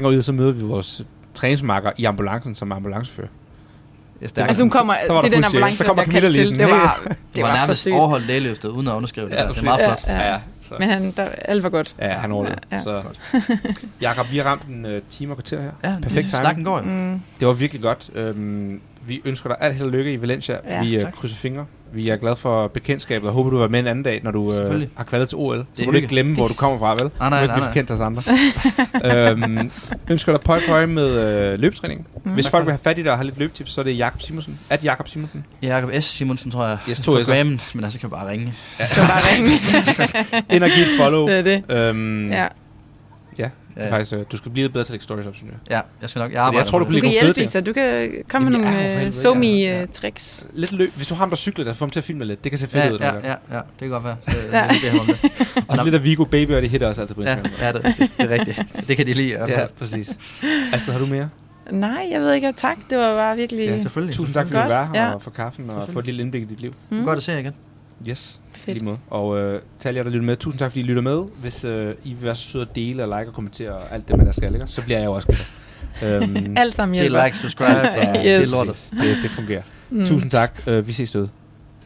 [0.00, 1.02] øh, ud, så møder vi vores
[1.34, 3.28] træningsmarker i ambulancen som ambulancefører.
[4.28, 4.48] Stærkt.
[4.48, 6.34] Altså hun kommer, Så var der det er den ambulance, Så kommer Camilla til.
[6.46, 7.94] lige Det sådan, var, det det var, var så nærmest sygt.
[7.94, 9.34] overholdt lægeløftet, uden at underskrive det.
[9.34, 9.48] Ja, der.
[9.52, 10.04] det er meget flot.
[10.06, 10.32] Ja, ja.
[10.32, 10.38] Ja,
[10.68, 10.74] så.
[10.78, 11.94] Men han, der, alt var godt.
[12.00, 12.32] Ja, han.
[12.32, 12.80] Ja, Ja, ja.
[12.82, 13.02] Så.
[14.02, 15.70] Jakob, vi har ramt en uh, time og kvarter her.
[15.84, 16.30] Ja, Perfekt timing.
[16.30, 16.84] Snakken går jo.
[16.84, 17.20] Mm.
[17.40, 18.10] Det var virkelig godt.
[18.14, 20.56] Øhm, vi ønsker dig alt held og lykke i Valencia.
[20.68, 21.12] Ja, vi uh, tak.
[21.12, 21.66] krydser fingre.
[21.92, 24.52] Vi er glade for bekendskabet og håber, du er med en anden dag, når du
[24.52, 24.88] Selvfølgelig.
[24.96, 25.58] har kvalet til OL.
[25.58, 27.10] Så Det er må du ikke glemme, hvor du kommer fra, vel?
[27.18, 27.68] Nej, nej, du ikke nej, blive nej.
[27.70, 28.22] bekendt til os andre.
[29.60, 29.70] øhm,
[30.10, 32.06] ønsker dig pøj pøj med uh, løbetræning.
[32.24, 32.30] Mm.
[32.30, 34.20] Hvis folk vil have fat i dig og have lidt løbetips, så er det Jakob
[34.22, 34.58] Simonsen.
[34.70, 35.44] At Jakob Simonsen.
[35.62, 36.04] Jakob S.
[36.04, 36.78] Simonsen, tror jeg.
[36.90, 37.32] Yes, to S'er.
[37.44, 38.54] Men altså kan bare ringe.
[38.86, 39.50] Skal bare ringe.
[40.56, 41.26] Ind og give et follow.
[41.28, 41.64] det er det.
[41.76, 42.46] øhm, Ja.
[43.76, 43.80] Ja.
[43.80, 45.36] Det er Ja, faktisk, øh, du skal blive lidt bedre til at lægge stories op,
[45.36, 45.76] synes jeg.
[45.76, 46.32] ja, jeg skal nok.
[46.32, 46.90] Jeg, jeg tror, du det.
[46.92, 47.44] Du kunne kan nogle hjælpe, ting.
[47.44, 47.60] Victor.
[47.60, 49.86] Du kan komme med Jamen, nogle ja, for uh, helvede, somi ja.
[49.92, 50.46] tricks.
[50.52, 50.92] Lidt løb.
[50.96, 52.44] Hvis du har ham, der cykler, der får ham til at filme lidt.
[52.44, 52.98] Det kan se fedt Ja, ud.
[52.98, 54.16] ja, nogle ja, ja, det kan godt være.
[54.26, 54.58] Det, Ja.
[54.62, 54.68] ja.
[54.68, 57.14] det, det, det, det, Og så lidt af Vigo Baby, og det hitter også altid
[57.14, 57.52] på ja, Instagram.
[57.60, 58.12] ja, det, er rigtigt.
[58.18, 58.88] det er rigtigt.
[58.88, 59.28] Det kan de lide.
[59.48, 60.16] ja, præcis.
[60.72, 61.28] Astrid, har du mere?
[61.70, 62.52] Nej, jeg ved ikke.
[62.56, 62.76] Tak.
[62.90, 63.66] Det var bare virkelig...
[63.66, 64.14] Ja, selvfølgelig.
[64.14, 65.14] Tusind tak, fordi du var her ja.
[65.14, 66.72] og for kaffen og få et lille indblik i dit liv.
[66.90, 67.04] Mm.
[67.04, 67.52] Godt at se jer igen.
[68.08, 68.74] Yes, Fedt.
[68.76, 68.98] lige måde.
[69.10, 71.24] Og øh, til alle jer, der lytter med, tusind tak, fordi I lytter med.
[71.40, 74.08] Hvis øh, I vil være så søde at dele og like og kommentere og alt
[74.08, 74.66] det, man der skal, ikke?
[74.66, 75.38] så bliver jeg jo også glad.
[76.04, 77.18] Øhm, Alt sammen Det hjælper.
[77.20, 78.22] er like, subscribe og Yes.
[78.24, 78.88] det er lortet.
[78.90, 79.62] det, det fungerer.
[79.90, 80.04] Mm.
[80.04, 80.62] Tusind tak.
[80.66, 81.28] Øh, vi ses derude.